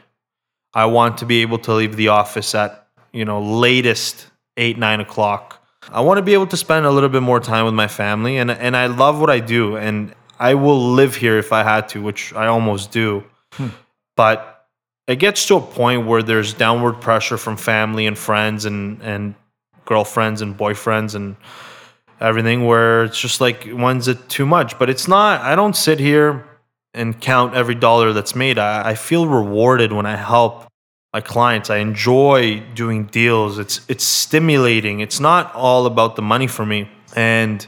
I 0.75 0.87
want 0.87 1.19
to 1.19 1.27
be 1.27 1.43
able 1.43 1.59
to 1.59 1.73
leave 1.73 1.97
the 1.97 2.09
office 2.09 2.55
at 2.55 2.89
you 3.13 3.25
know 3.25 3.41
latest 3.41 4.27
eight 4.57 4.79
nine 4.79 5.01
o'clock. 5.01 5.61
I 5.93 6.01
want 6.01 6.19
to 6.19 6.23
be 6.23 6.33
able 6.33 6.47
to 6.49 6.57
spend 6.57 6.87
a 6.87 6.91
little 6.91 7.11
bit 7.11 7.23
more 7.23 7.41
time 7.41 7.65
with 7.65 7.75
my 7.75 7.89
family, 7.89 8.39
and 8.39 8.51
and 8.51 8.77
I 8.77 8.87
love 8.87 9.21
what 9.21 9.31
I 9.31 9.41
do, 9.41 9.77
and 9.77 10.15
I 10.39 10.55
will 10.55 10.93
live 10.93 11.15
here 11.17 11.39
if 11.39 11.53
I 11.53 11.63
had 11.63 11.89
to, 11.91 12.03
which 12.03 12.33
I 12.35 12.47
almost 12.47 12.91
do. 12.91 13.25
But 14.17 14.67
it 15.07 15.17
gets 15.17 15.47
to 15.47 15.57
a 15.57 15.61
point 15.61 16.07
where 16.07 16.23
there's 16.23 16.55
downward 16.55 17.01
pressure 17.01 17.37
from 17.37 17.57
family 17.57 18.07
and 18.07 18.17
friends 18.17 18.65
and 18.65 19.03
and 19.03 19.35
girlfriends 19.85 20.41
and 20.41 20.57
boyfriends 20.57 21.15
and 21.15 21.37
everything 22.21 22.67
where 22.67 23.05
it's 23.05 23.21
just 23.21 23.41
like 23.41 23.65
when's 23.65 24.09
it 24.09 24.29
too 24.29 24.47
much. 24.47 24.79
But 24.79 24.91
it's 24.91 25.09
not 25.09 25.41
i 25.41 25.55
don't 25.55 25.77
sit 25.77 26.01
here 26.01 26.45
and 26.93 27.21
count 27.21 27.55
every 27.55 27.75
dollar 27.75 28.13
that's 28.13 28.35
made. 28.35 28.59
I, 28.59 28.91
I 28.91 28.95
feel 28.95 29.27
rewarded 29.27 29.93
when 29.93 30.07
i 30.07 30.17
help 30.17 30.67
my 31.13 31.21
clients. 31.21 31.71
I 31.71 31.77
enjoy 31.77 32.61
doing 32.75 33.07
deals. 33.07 33.59
It's 33.59 33.81
it's 33.89 34.05
stimulating. 34.05 35.01
It's 35.01 35.21
not 35.21 35.55
all 35.55 35.87
about 35.87 36.17
the 36.17 36.23
money 36.23 36.49
for 36.49 36.67
me. 36.67 36.89
And 37.15 37.67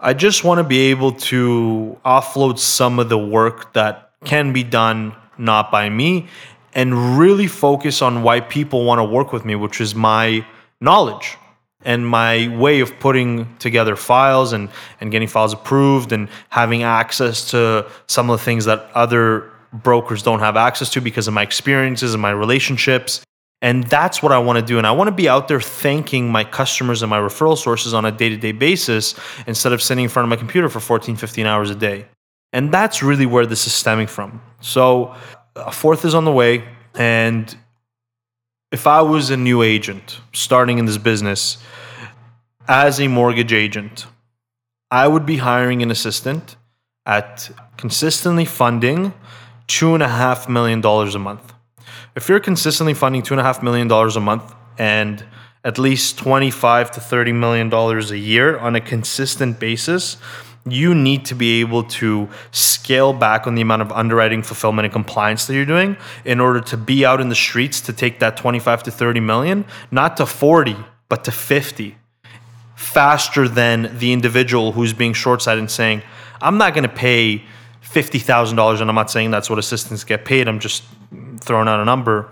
i 0.00 0.14
just 0.14 0.44
want 0.44 0.58
to 0.58 0.64
be 0.64 0.90
able 0.90 1.12
to 1.12 1.98
offload 2.04 2.58
some 2.58 2.98
of 2.98 3.08
the 3.08 3.18
work 3.18 3.72
that 3.74 4.12
can 4.24 4.52
be 4.52 4.64
done 4.64 5.14
not 5.36 5.70
by 5.70 5.88
me 5.88 6.26
and 6.72 7.18
really 7.18 7.46
focus 7.46 8.00
on 8.00 8.22
why 8.22 8.40
people 8.40 8.84
want 8.84 8.98
to 8.98 9.04
work 9.04 9.32
with 9.32 9.44
me 9.44 9.54
which 9.54 9.80
is 9.80 9.94
my 9.94 10.44
knowledge 10.80 11.36
and 11.82 12.06
my 12.06 12.48
way 12.56 12.80
of 12.80 12.98
putting 13.00 13.56
together 13.58 13.96
files 13.96 14.52
and, 14.52 14.68
and 15.00 15.10
getting 15.10 15.28
files 15.28 15.52
approved 15.52 16.12
and 16.12 16.28
having 16.48 16.82
access 16.82 17.50
to 17.50 17.86
some 18.06 18.28
of 18.28 18.38
the 18.38 18.44
things 18.44 18.66
that 18.66 18.90
other 18.94 19.50
brokers 19.72 20.22
don't 20.22 20.40
have 20.40 20.56
access 20.56 20.90
to 20.90 21.00
because 21.00 21.28
of 21.28 21.34
my 21.34 21.42
experiences 21.42 22.12
and 22.12 22.20
my 22.20 22.30
relationships. 22.30 23.22
And 23.62 23.84
that's 23.84 24.22
what 24.22 24.32
I 24.32 24.38
want 24.38 24.58
to 24.58 24.64
do. 24.64 24.78
And 24.78 24.86
I 24.86 24.92
want 24.92 25.08
to 25.08 25.14
be 25.14 25.28
out 25.28 25.48
there 25.48 25.60
thanking 25.60 26.30
my 26.30 26.44
customers 26.44 27.02
and 27.02 27.10
my 27.10 27.18
referral 27.18 27.58
sources 27.58 27.92
on 27.92 28.04
a 28.04 28.12
day 28.12 28.30
to 28.30 28.36
day 28.36 28.52
basis 28.52 29.14
instead 29.46 29.72
of 29.72 29.82
sitting 29.82 30.04
in 30.04 30.10
front 30.10 30.24
of 30.24 30.30
my 30.30 30.36
computer 30.36 30.68
for 30.68 30.80
14, 30.80 31.16
15 31.16 31.46
hours 31.46 31.70
a 31.70 31.74
day. 31.74 32.06
And 32.52 32.72
that's 32.72 33.02
really 33.02 33.26
where 33.26 33.46
this 33.46 33.66
is 33.66 33.72
stemming 33.72 34.06
from. 34.06 34.42
So, 34.60 35.14
a 35.56 35.70
fourth 35.70 36.04
is 36.04 36.14
on 36.14 36.24
the 36.24 36.32
way. 36.32 36.64
And 36.94 37.54
if 38.72 38.86
I 38.86 39.02
was 39.02 39.30
a 39.30 39.36
new 39.36 39.62
agent 39.62 40.20
starting 40.32 40.78
in 40.78 40.84
this 40.84 40.98
business 40.98 41.58
as 42.68 43.00
a 43.00 43.08
mortgage 43.08 43.52
agent, 43.52 44.06
I 44.90 45.08
would 45.08 45.26
be 45.26 45.38
hiring 45.38 45.82
an 45.82 45.90
assistant 45.90 46.56
at 47.04 47.50
consistently 47.76 48.44
funding 48.44 49.12
two 49.66 49.94
and 49.94 50.02
a 50.02 50.08
half 50.08 50.48
million 50.48 50.80
dollars 50.80 51.14
a 51.14 51.18
month. 51.18 51.52
If 52.14 52.28
you're 52.28 52.40
consistently 52.40 52.94
funding 52.94 53.22
two 53.22 53.34
and 53.34 53.40
a 53.40 53.44
half 53.44 53.62
million 53.62 53.88
dollars 53.88 54.16
a 54.16 54.20
month 54.20 54.54
and 54.78 55.24
at 55.64 55.78
least 55.78 56.18
25 56.18 56.92
to 56.92 57.00
30 57.00 57.32
million 57.32 57.68
dollars 57.68 58.10
a 58.10 58.18
year 58.18 58.56
on 58.58 58.76
a 58.76 58.80
consistent 58.80 59.58
basis, 59.58 60.16
you 60.66 60.94
need 60.94 61.24
to 61.24 61.34
be 61.34 61.60
able 61.60 61.84
to 61.84 62.28
scale 62.52 63.12
back 63.12 63.46
on 63.46 63.54
the 63.54 63.62
amount 63.62 63.82
of 63.82 63.90
underwriting, 63.92 64.42
fulfillment, 64.42 64.84
and 64.84 64.92
compliance 64.92 65.46
that 65.46 65.54
you're 65.54 65.64
doing 65.64 65.96
in 66.24 66.40
order 66.40 66.60
to 66.60 66.76
be 66.76 67.04
out 67.04 67.20
in 67.20 67.28
the 67.28 67.34
streets 67.34 67.80
to 67.80 67.92
take 67.92 68.18
that 68.18 68.36
25 68.36 68.82
to 68.84 68.90
30 68.90 69.20
million, 69.20 69.64
not 69.90 70.16
to 70.18 70.26
40, 70.26 70.76
but 71.08 71.24
to 71.24 71.32
50 71.32 71.96
faster 72.74 73.48
than 73.48 73.98
the 73.98 74.12
individual 74.12 74.72
who's 74.72 74.92
being 74.92 75.12
short 75.12 75.42
sighted 75.42 75.60
and 75.60 75.70
saying, 75.70 76.02
I'm 76.40 76.58
not 76.58 76.74
going 76.74 76.88
to 76.88 76.94
pay 76.94 77.44
$50,000. 77.82 78.80
And 78.80 78.88
I'm 78.88 78.94
not 78.94 79.10
saying 79.10 79.30
that's 79.30 79.50
what 79.50 79.58
assistants 79.58 80.04
get 80.04 80.24
paid. 80.24 80.48
I'm 80.48 80.60
just 80.60 80.84
throwing 81.40 81.68
out 81.68 81.80
a 81.80 81.84
number 81.84 82.30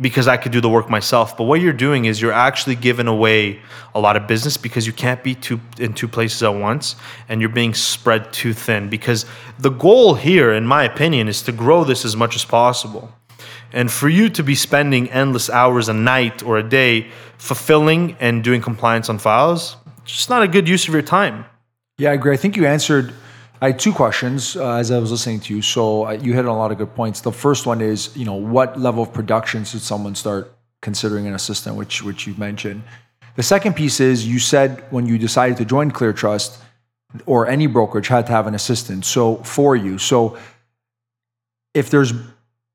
because 0.00 0.26
I 0.28 0.36
could 0.36 0.52
do 0.52 0.60
the 0.60 0.68
work 0.68 0.88
myself. 0.88 1.36
But 1.36 1.44
what 1.44 1.60
you're 1.60 1.72
doing 1.72 2.06
is 2.06 2.20
you're 2.20 2.32
actually 2.32 2.76
giving 2.76 3.06
away 3.06 3.60
a 3.94 4.00
lot 4.00 4.16
of 4.16 4.26
business 4.26 4.56
because 4.56 4.86
you 4.86 4.92
can't 4.92 5.22
be 5.22 5.34
two 5.34 5.60
in 5.78 5.92
two 5.92 6.08
places 6.08 6.42
at 6.42 6.54
once 6.54 6.96
and 7.28 7.40
you're 7.40 7.50
being 7.50 7.74
spread 7.74 8.32
too 8.32 8.52
thin. 8.52 8.88
Because 8.88 9.26
the 9.58 9.70
goal 9.70 10.14
here, 10.14 10.52
in 10.52 10.66
my 10.66 10.84
opinion, 10.84 11.28
is 11.28 11.42
to 11.42 11.52
grow 11.52 11.84
this 11.84 12.04
as 12.04 12.16
much 12.16 12.34
as 12.34 12.44
possible. 12.44 13.12
And 13.72 13.90
for 13.90 14.08
you 14.08 14.28
to 14.30 14.42
be 14.42 14.54
spending 14.54 15.10
endless 15.10 15.48
hours 15.48 15.88
a 15.88 15.94
night 15.94 16.42
or 16.42 16.58
a 16.58 16.62
day 16.62 17.08
fulfilling 17.38 18.16
and 18.18 18.42
doing 18.42 18.60
compliance 18.60 19.08
on 19.08 19.18
files, 19.18 19.76
it's 20.02 20.12
just 20.12 20.30
not 20.30 20.42
a 20.42 20.48
good 20.48 20.68
use 20.68 20.88
of 20.88 20.94
your 20.94 21.02
time. 21.02 21.44
Yeah, 21.98 22.10
I 22.10 22.14
agree. 22.14 22.32
I 22.32 22.36
think 22.36 22.56
you 22.56 22.66
answered. 22.66 23.12
I 23.62 23.68
had 23.68 23.78
two 23.78 23.92
questions 23.92 24.56
uh, 24.56 24.76
as 24.76 24.90
I 24.90 24.98
was 24.98 25.10
listening 25.10 25.40
to 25.40 25.54
you. 25.54 25.60
So 25.60 26.06
uh, 26.06 26.12
you 26.12 26.32
hit 26.32 26.46
on 26.46 26.54
a 26.54 26.56
lot 26.56 26.72
of 26.72 26.78
good 26.78 26.94
points. 26.94 27.20
The 27.20 27.32
first 27.32 27.66
one 27.66 27.82
is, 27.82 28.16
you 28.16 28.24
know, 28.24 28.34
what 28.34 28.80
level 28.80 29.02
of 29.02 29.12
production 29.12 29.64
should 29.64 29.82
someone 29.82 30.14
start 30.14 30.54
considering 30.80 31.26
an 31.26 31.34
assistant, 31.34 31.76
which 31.76 32.02
which 32.02 32.26
you 32.26 32.34
mentioned. 32.38 32.82
The 33.36 33.42
second 33.42 33.76
piece 33.76 34.00
is 34.00 34.26
you 34.26 34.38
said 34.38 34.82
when 34.90 35.06
you 35.06 35.18
decided 35.18 35.58
to 35.58 35.64
join 35.64 35.90
Clear 35.90 36.12
Trust 36.12 36.58
or 37.26 37.46
any 37.46 37.66
brokerage 37.66 38.08
had 38.08 38.26
to 38.26 38.32
have 38.32 38.46
an 38.46 38.54
assistant. 38.54 39.04
So 39.04 39.36
for 39.36 39.76
you, 39.76 39.98
so 39.98 40.38
if 41.74 41.90
there's 41.90 42.12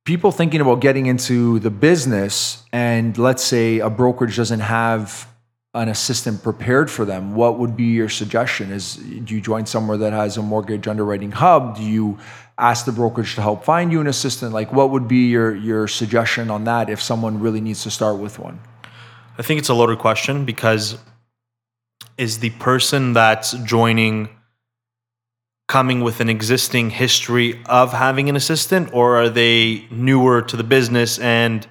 people 0.06 0.32
thinking 0.32 0.62
about 0.62 0.82
getting 0.82 1.08
into 1.08 1.60
the 1.60 1.72
business 1.72 2.64
and 2.72 3.18
let's 3.18 3.44
say 3.44 3.80
a 3.80 3.90
brokerage 3.90 4.38
doesn't 4.38 4.60
have 4.60 5.28
an 5.76 5.90
assistant 5.90 6.42
prepared 6.42 6.90
for 6.90 7.04
them, 7.04 7.36
what 7.36 7.60
would 7.60 7.76
be 7.76 7.84
your 7.84 8.10
suggestion? 8.10 8.72
Is 8.72 8.96
do 8.96 9.36
you 9.36 9.42
join 9.42 9.66
somewhere 9.66 9.98
that 9.98 10.14
has 10.14 10.38
a 10.38 10.42
mortgage 10.42 10.88
underwriting 10.88 11.32
hub? 11.32 11.76
Do 11.76 11.84
you 11.84 12.18
ask 12.58 12.86
the 12.86 12.94
brokerage 12.94 13.36
to 13.36 13.42
help 13.42 13.66
find 13.66 13.92
you 13.92 14.00
an 14.00 14.08
assistant? 14.08 14.54
Like 14.54 14.72
what 14.72 14.90
would 14.92 15.08
be 15.08 15.28
your 15.28 15.54
your 15.54 15.88
suggestion 15.88 16.50
on 16.50 16.64
that 16.64 16.90
if 16.90 17.02
someone 17.02 17.42
really 17.42 17.62
needs 17.62 17.84
to 17.84 17.92
start 17.92 18.18
with 18.18 18.40
one? 18.40 18.60
I 19.38 19.42
think 19.42 19.60
it's 19.60 19.70
a 19.70 19.74
loaded 19.74 20.00
question 20.00 20.46
because 20.46 20.98
is 22.18 22.40
the 22.40 22.52
person 22.52 23.12
that's 23.12 23.52
joining 23.52 24.30
coming 25.68 26.02
with 26.02 26.22
an 26.22 26.30
existing 26.30 26.92
history 26.92 27.62
of 27.66 27.92
having 27.92 28.30
an 28.30 28.38
assistant 28.38 28.94
or 28.94 29.18
are 29.18 29.30
they 29.30 29.86
newer 29.92 30.42
to 30.42 30.56
the 30.56 30.64
business 30.64 31.20
and 31.20 31.68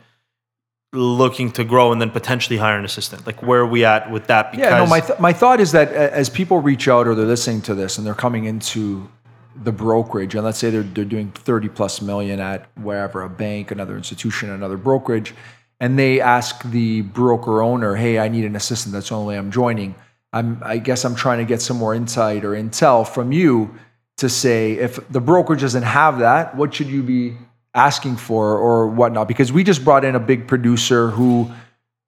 looking 0.95 1.51
to 1.53 1.65
grow 1.65 1.93
and 1.93 2.01
then 2.01 2.11
potentially 2.11 2.57
hire 2.57 2.79
an 2.79 2.85
assistant? 2.85 3.27
Like, 3.27 3.43
where 3.43 3.61
are 3.61 3.67
we 3.67 3.85
at 3.85 4.11
with 4.11 4.29
that? 4.29 4.53
Because 4.53 4.71
yeah, 4.71 4.79
no, 4.79 4.87
my, 4.87 5.01
th- 5.01 5.19
my 5.19 5.33
thought 5.33 5.61
is 5.61 5.73
that 5.73 5.93
as 5.93 6.31
people 6.31 6.61
reach 6.61 6.89
out 6.89 7.07
or 7.07 7.15
they're 7.15 7.27
listening 7.27 7.63
to 7.63 7.75
this 7.75 7.99
and 7.99 8.07
they're 8.07 8.15
coming 8.15 8.45
into 8.45 9.09
the 9.57 9.73
brokerage, 9.73 10.35
and 10.35 10.45
let's 10.45 10.59
say 10.59 10.71
they're, 10.71 10.83
they're 10.83 11.05
doing 11.05 11.31
30 11.31 11.69
plus 11.69 12.01
million 12.01 12.41
at 12.41 12.67
wherever, 12.79 13.23
a 13.23 13.31
bank, 13.31 13.71
another 13.71 13.97
institution, 13.97 14.51
another 14.51 14.77
brokerage, 14.77 15.35
and 15.81 15.99
they 15.99 16.21
ask 16.21 16.63
the 16.65 17.03
broker 17.03 17.63
owner, 17.63 17.95
hey, 17.97 18.19
I 18.19 18.29
need 18.29 18.45
an 18.45 18.57
assistant. 18.57 18.93
That's 18.93 19.09
the 19.09 19.17
only 19.17 19.35
way 19.35 19.39
I'm 19.39 19.51
joining. 19.51 19.95
I'm, 20.33 20.61
I 20.65 20.79
guess 20.79 21.05
I'm 21.05 21.15
trying 21.15 21.39
to 21.39 21.45
get 21.45 21.61
some 21.61 21.77
more 21.77 21.95
insight 21.95 22.45
or 22.45 22.53
intel 22.53 23.07
from 23.07 23.33
you 23.33 23.75
to 24.17 24.29
say 24.29 24.73
if 24.73 25.07
the 25.09 25.21
brokerage 25.21 25.61
doesn't 25.61 25.83
have 25.83 26.21
that, 26.21 26.57
what 26.57 26.75
should 26.75 26.87
you 26.87 27.03
be 27.03 27.37
asking 27.75 28.17
for 28.17 28.57
or 28.57 28.87
whatnot 28.87 29.29
because 29.29 29.53
we 29.53 29.65
just 29.65 29.85
brought 29.85 30.05
in 30.05 30.15
a 30.15 30.21
big 30.21 30.47
producer 30.47 31.11
who 31.11 31.51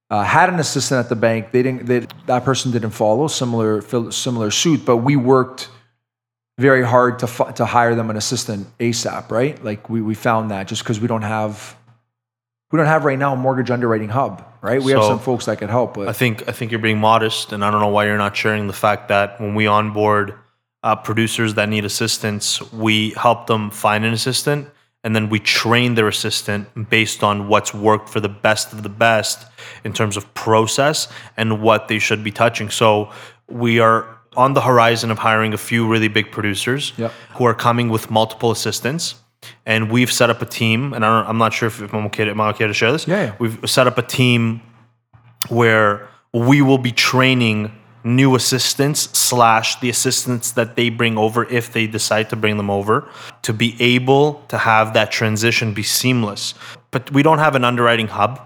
uh, 0.09 0.23
had 0.23 0.49
an 0.49 0.61
assistant 0.61 1.01
at 1.01 1.09
the 1.09 1.17
bank. 1.17 1.51
They 1.51 1.63
didn't. 1.63 1.87
They, 1.87 2.07
that 2.27 2.45
person 2.45 2.71
didn't 2.71 2.91
follow 2.91 3.27
similar 3.27 3.83
similar 4.13 4.51
suit, 4.51 4.85
but 4.85 4.99
we 4.99 5.17
worked 5.17 5.69
very 6.59 6.85
hard 6.85 7.19
to 7.21 7.53
to 7.57 7.67
hire 7.67 7.95
them 7.95 8.11
an 8.11 8.17
assistant 8.17 8.67
ASAP. 8.79 9.31
Right? 9.31 9.63
Like 9.63 9.91
we 9.91 10.01
we 10.01 10.15
found 10.15 10.51
that 10.53 10.69
just 10.69 10.83
because 10.83 11.01
we 11.01 11.09
don't 11.09 11.23
have 11.23 11.77
we 12.71 12.77
don't 12.77 12.87
have 12.87 13.05
right 13.05 13.19
now 13.19 13.33
a 13.33 13.37
mortgage 13.37 13.71
underwriting 13.71 14.09
hub. 14.09 14.45
Right? 14.63 14.81
We 14.81 14.93
so, 14.93 15.01
have 15.01 15.09
some 15.09 15.19
folks 15.19 15.47
that 15.47 15.59
could 15.59 15.71
help. 15.71 15.95
But 15.95 16.09
I 16.09 16.13
think 16.13 16.49
I 16.49 16.53
think 16.53 16.71
you're 16.71 16.81
being 16.81 16.99
modest, 16.99 17.53
and 17.53 17.65
I 17.65 17.73
don't 17.73 17.81
know 17.81 17.89
why 17.89 18.07
you're 18.07 18.17
not 18.17 18.37
sharing 18.37 18.69
the 18.69 18.73
fact 18.73 19.09
that 19.09 19.41
when 19.41 19.57
we 19.57 19.67
onboard 19.67 20.35
uh, 20.85 20.95
producers 20.95 21.55
that 21.55 21.69
need 21.69 21.85
assistance, 21.85 22.63
we 22.73 23.11
help 23.11 23.49
them 23.49 23.71
find 23.71 24.05
an 24.05 24.13
assistant 24.13 24.69
and 25.07 25.15
then 25.15 25.29
we 25.29 25.39
train 25.39 25.95
their 25.95 26.09
assistant 26.09 26.91
based 26.91 27.23
on 27.23 27.47
what's 27.47 27.73
worked 27.73 28.09
for 28.09 28.19
the 28.19 28.29
best 28.29 28.73
of 28.73 28.83
the 28.83 28.89
best 28.89 29.47
in 29.85 29.93
terms 29.93 30.17
of 30.17 30.35
process 30.35 31.07
and 31.37 31.63
what 31.63 31.87
they 31.87 32.01
should 32.01 32.25
be 32.25 32.33
touching. 32.33 32.71
So 32.71 33.13
we 33.49 33.79
are 33.79 34.19
on 34.37 34.55
the 34.55 34.63
horizon 34.63 35.13
of 35.13 35.19
hiring 35.19 35.55
a 35.55 35.59
few 35.59 35.87
really 35.87 36.09
big 36.09 36.33
producers 36.33 36.93
yep. 36.97 37.13
who 37.35 37.45
are 37.45 37.55
coming 37.55 37.89
with 37.89 38.11
multiple 38.11 38.51
assistants. 38.51 39.15
And 39.65 39.93
we've 39.93 40.11
set 40.11 40.29
up 40.29 40.43
a 40.43 40.47
team, 40.47 40.93
and 40.93 41.05
I 41.05 41.31
am 41.31 41.39
not 41.39 41.53
sure 41.53 41.69
if, 41.69 41.81
if 41.81 41.95
I'm, 41.95 42.07
okay 42.07 42.25
to, 42.25 42.33
am 42.33 42.41
I 42.41 42.49
okay 42.49 42.67
to 42.67 42.75
share 42.75 42.91
this? 42.91 43.07
Yeah, 43.07 43.27
yeah. 43.27 43.37
We've 43.39 43.59
set 43.71 43.87
up 43.87 43.99
a 43.99 44.03
team 44.03 44.61
where 45.51 46.09
we 46.35 46.63
will 46.63 46.79
be 46.79 46.91
training 46.91 47.71
new 48.07 48.37
assistants 48.37 49.01
slash 49.19 49.81
the 49.81 49.91
assistants 49.91 50.53
that 50.53 50.77
they 50.77 50.89
bring 50.89 51.19
over 51.19 51.45
if 51.51 51.73
they 51.73 51.89
decide 51.89 52.31
to 52.31 52.37
bring 52.37 52.57
them 52.57 52.71
over 52.71 53.09
to 53.43 53.53
be 53.53 53.77
able 53.81 54.45
to 54.49 54.57
have 54.57 54.95
that 54.95 55.11
transition 55.11 55.75
be 55.75 55.83
seamless. 55.83 56.55
But 56.93 57.11
we 57.11 57.25
don't 57.25 57.41
have 57.41 57.57
an 57.57 57.65
underwriting 57.65 58.07
hub. 58.07 58.41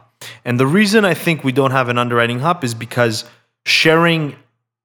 And 0.47 0.59
the 0.59 0.67
reason 0.67 1.05
I 1.05 1.13
think 1.13 1.45
we 1.45 1.53
don't 1.53 1.73
have 1.73 1.91
an 1.91 1.99
underwriting 1.99 2.41
hub 2.41 2.65
is 2.65 2.75
because 2.75 3.27
sharing 3.67 4.35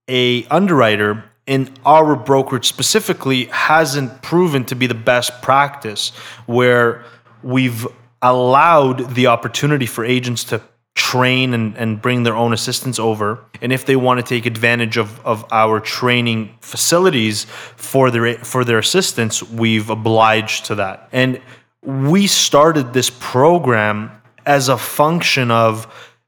a 0.10 0.46
underwriter 0.48 1.24
in 1.48 1.70
our 1.86 2.16
brokerage 2.16 2.68
specifically 2.68 3.46
hasn't 3.46 4.22
proven 4.22 4.66
to 4.66 4.76
be 4.76 4.88
the 4.88 4.94
best 4.94 5.42
practice 5.42 6.10
where 6.48 7.06
we've 7.44 7.88
allowed 8.22 9.14
the 9.16 9.28
opportunity 9.28 9.86
for 9.86 10.04
agents 10.04 10.44
to 10.46 10.62
train 10.96 11.54
and, 11.54 11.78
and 11.78 12.02
bring 12.02 12.24
their 12.24 12.36
own 12.36 12.54
assistants 12.54 13.00
over. 13.00 13.44
And 13.62 13.72
if 13.74 13.86
they 13.86 13.98
want 13.98 14.20
to 14.20 14.26
take 14.26 14.46
advantage 14.46 14.98
of, 14.98 15.24
of 15.26 15.46
our 15.52 15.80
training 15.82 16.56
facilities 16.62 17.46
for 17.76 18.10
their 18.10 18.38
for 18.38 18.64
their 18.64 18.80
assistants, 18.80 19.44
we've 19.44 19.90
obliged 19.90 20.66
to 20.66 20.76
that. 20.76 21.10
And 21.12 21.42
we 21.84 22.28
started 22.28 22.94
this 22.94 23.10
program 23.10 24.10
as 24.46 24.70
a 24.70 24.78
function 24.78 25.52
of 25.52 25.86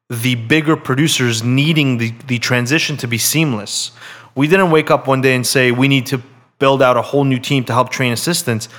the 0.09 0.36
bigger 0.36 0.75
producers 0.75 1.43
needing 1.43 1.97
the, 1.97 2.12
the 2.27 2.39
transition 2.39 2.97
to 2.97 3.07
be 3.07 3.17
seamless. 3.17 3.91
We 4.36 4.47
didn't 4.47 4.71
wake 4.71 4.91
up 4.91 5.07
one 5.07 5.21
day 5.21 5.36
and 5.36 5.47
say 5.47 5.71
we 5.71 5.88
need 5.88 6.05
to 6.07 6.21
build 6.59 6.81
out 6.81 6.97
a 6.97 7.01
whole 7.01 7.24
new 7.24 7.39
team 7.39 7.63
to 7.65 7.74
help 7.74 7.89
train 7.89 8.12
assistants. 8.12 8.69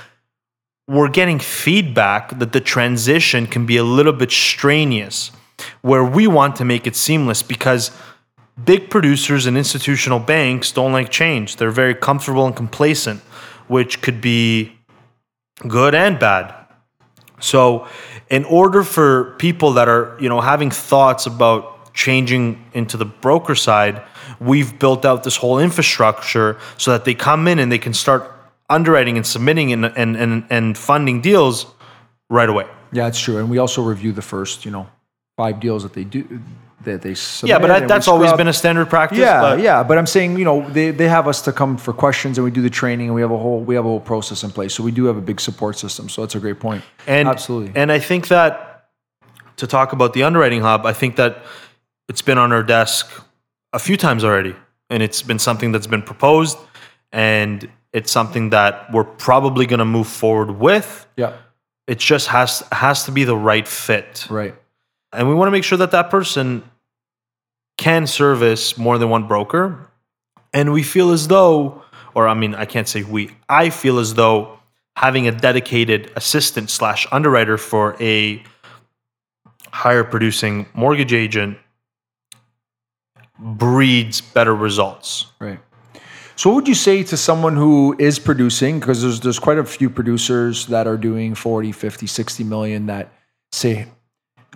We're 0.87 1.09
getting 1.09 1.39
feedback 1.39 2.39
that 2.39 2.53
the 2.53 2.61
transition 2.61 3.47
can 3.47 3.67
be 3.67 3.77
a 3.77 3.85
little 3.85 4.13
bit 4.13 4.31
strenuous 4.31 5.33
where 5.83 6.05
we 6.05 6.27
want 6.27 6.57
to 6.57 6.65
make 6.65 6.87
it 6.87 6.97
seamless 6.97 7.43
because 7.43 7.91
big 8.65 8.91
producers 8.91 9.47
and 9.47 9.57
institutional 9.57 10.19
banks 10.19 10.73
don't 10.73 10.93
like 10.93 11.11
change. 11.11 11.57
They're 11.57 11.71
very 11.71 11.95
comfortable 11.95 12.47
and 12.47 12.57
complacent, 12.57 13.21
which 13.69 14.03
could 14.03 14.21
be 14.21 14.73
good 15.67 15.95
and 15.95 16.19
bad. 16.19 16.55
So, 17.41 17.87
in 18.31 18.45
order 18.45 18.83
for 18.83 19.37
people 19.39 19.73
that 19.75 19.89
are, 19.89 20.17
you 20.21 20.29
know, 20.29 20.41
having 20.41 20.71
thoughts 20.71 21.27
about 21.27 21.95
changing 21.95 22.65
into 22.75 22.97
the 22.97 23.05
broker 23.05 23.55
side, 23.55 24.03
we've 24.41 24.79
built 24.79 25.05
out 25.05 25.25
this 25.25 25.37
whole 25.37 25.59
infrastructure 25.59 26.59
so 26.77 26.91
that 26.93 27.05
they 27.05 27.15
come 27.15 27.49
in 27.49 27.59
and 27.59 27.71
they 27.71 27.79
can 27.79 27.95
start 27.95 28.31
underwriting 28.69 29.17
and 29.17 29.27
submitting 29.27 29.73
and 29.73 29.87
and 29.87 30.17
and, 30.17 30.45
and 30.51 30.77
funding 30.77 31.21
deals 31.21 31.67
right 32.29 32.49
away. 32.49 32.67
Yeah, 32.93 33.07
it's 33.07 33.21
true. 33.21 33.39
And 33.39 33.49
we 33.51 33.59
also 33.59 33.83
review 33.83 34.13
the 34.13 34.23
first, 34.23 34.65
you 34.65 34.71
know, 34.71 34.89
five 35.39 35.61
deals 35.61 35.85
that 35.85 35.95
they 35.95 36.05
do 36.05 36.21
that 36.85 37.03
they 37.03 37.15
submit. 37.15 37.51
Yeah, 37.51 37.59
but 37.59 37.69
that, 37.69 37.89
that's 37.89 38.09
always 38.09 38.33
been 38.41 38.49
a 38.49 38.53
standard 38.53 38.89
practice. 38.89 39.19
yeah, 39.19 39.41
but 39.41 39.61
yeah. 39.61 39.83
But 39.89 39.97
I'm 39.99 40.07
saying, 40.07 40.39
you 40.39 40.45
know, 40.45 40.69
they, 40.77 40.91
they 41.01 41.09
have 41.09 41.27
us 41.33 41.41
to 41.43 41.53
come 41.53 41.77
for 41.77 41.93
questions 41.93 42.39
and 42.39 42.45
we 42.45 42.51
do 42.51 42.63
the 42.63 42.71
training 42.83 43.07
and 43.09 43.15
we 43.15 43.23
have 43.23 43.31
a 43.31 43.39
whole 43.39 43.61
we 43.61 43.75
have 43.75 43.85
a 43.85 43.89
whole 43.89 44.01
process 44.13 44.45
in 44.45 44.51
place. 44.51 44.75
So 44.75 44.83
we 44.83 44.93
do 44.93 45.05
have 45.07 45.17
a 45.17 45.27
big 45.31 45.41
support 45.41 45.79
system. 45.79 46.09
So 46.09 46.23
that's 46.23 46.35
a 46.35 46.41
great 46.41 46.61
point. 46.61 46.83
And 47.07 47.29
Absolutely. 47.29 47.73
And 47.81 47.91
I 47.91 48.01
think 48.01 48.29
that 48.29 48.91
to 49.57 49.67
talk 49.67 49.93
about 49.93 50.13
the 50.13 50.23
underwriting 50.25 50.61
hub, 50.63 50.87
I 50.87 50.93
think 50.93 51.17
that 51.17 51.33
it's 52.09 52.23
been 52.23 52.39
on 52.39 52.53
our 52.53 52.63
desk 52.63 53.05
a 53.73 53.79
few 53.79 53.97
times 53.97 54.23
already, 54.25 54.55
and 54.91 55.03
it's 55.03 55.23
been 55.23 55.39
something 55.39 55.73
that's 55.73 55.87
been 55.95 56.03
proposed, 56.03 56.57
and 57.13 57.69
it's 57.93 58.11
something 58.11 58.51
that 58.51 58.91
we're 58.93 59.05
probably 59.29 59.67
going 59.67 59.81
to 59.81 59.85
move 59.99 60.07
forward 60.07 60.51
with. 60.53 61.07
yeah. 61.17 61.33
It 61.87 61.99
just 61.99 62.29
has 62.29 62.63
has 62.71 63.05
to 63.07 63.13
be 63.13 63.25
the 63.25 63.37
right 63.51 63.67
fit, 63.67 64.27
Right. 64.31 64.55
And 65.13 65.29
we 65.29 65.35
want 65.35 65.49
to 65.49 65.53
make 65.53 65.65
sure 65.65 65.79
that 65.79 65.91
that 65.93 66.11
person 66.11 66.63
can 67.77 68.07
service 68.07 68.77
more 68.77 68.99
than 68.99 69.09
one 69.09 69.27
broker. 69.27 69.91
And 70.53 70.73
we 70.73 70.83
feel 70.83 71.13
as 71.13 71.29
though, 71.29 71.83
or 72.15 72.29
I 72.29 72.35
mean, 72.35 72.55
I 72.55 72.65
can't 72.65 72.89
say 72.89 73.03
we. 73.03 73.31
I 73.49 73.71
feel 73.71 73.99
as 73.99 74.15
though 74.15 74.59
having 74.97 75.29
a 75.29 75.33
dedicated 75.33 76.11
assistant 76.17 76.71
slash 76.71 77.07
underwriter 77.13 77.57
for 77.57 77.97
a 78.01 78.43
higher 79.71 80.03
producing 80.03 80.67
mortgage 80.75 81.13
agent 81.13 81.59
breeds 83.39 84.21
better 84.21 84.55
results. 84.55 85.27
Right. 85.39 85.61
So, 86.35 86.51
what 86.51 86.57
would 86.57 86.69
you 86.69 86.75
say 86.75 87.03
to 87.05 87.17
someone 87.17 87.57
who 87.57 87.97
is 87.99 88.19
producing? 88.19 88.81
Because 88.81 89.03
there's 89.03 89.21
there's 89.21 89.39
quite 89.39 89.59
a 89.59 89.65
few 89.65 89.91
producers 89.91 90.67
that 90.67 90.87
are 90.87 90.97
doing 90.97 91.35
40, 91.35 91.73
50, 91.73 92.07
60 92.07 92.45
million 92.45 92.87
that 92.87 93.13
say, 93.53 93.87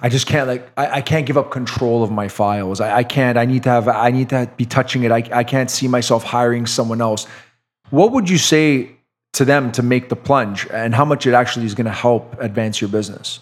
I 0.05 0.09
just 0.09 0.27
can't 0.27 0.49
like 0.49 0.69
I, 0.77 0.97
I 0.99 1.01
can't 1.01 1.27
give 1.27 1.39
up 1.39 1.53
control 1.53 2.03
of 2.03 2.11
my 2.11 2.27
files. 2.27 2.81
I, 2.81 2.99
I 2.99 3.05
can't. 3.05 3.39
I 3.39 3.45
need 3.45 3.63
to 3.63 3.71
have. 3.71 3.87
I 3.89 4.11
need 4.11 4.31
to 4.31 4.51
be 4.57 4.67
touching 4.67 5.05
it. 5.05 5.13
I, 5.13 5.23
I 5.33 5.45
can't 5.45 5.71
see 5.71 5.87
myself 5.87 6.25
hiring 6.25 6.67
someone 6.67 7.01
else. 7.01 7.27
What 7.91 8.11
would 8.11 8.29
you 8.29 8.39
say 8.39 8.91
to 9.35 9.45
them 9.45 9.71
to 9.73 9.83
make 9.83 10.09
the 10.09 10.17
plunge, 10.17 10.67
and 10.73 10.95
how 10.95 11.05
much 11.05 11.27
it 11.27 11.35
actually 11.35 11.67
is 11.67 11.75
going 11.75 11.87
to 11.87 11.93
help 11.93 12.37
advance 12.41 12.81
your 12.81 12.91
business? 12.91 13.39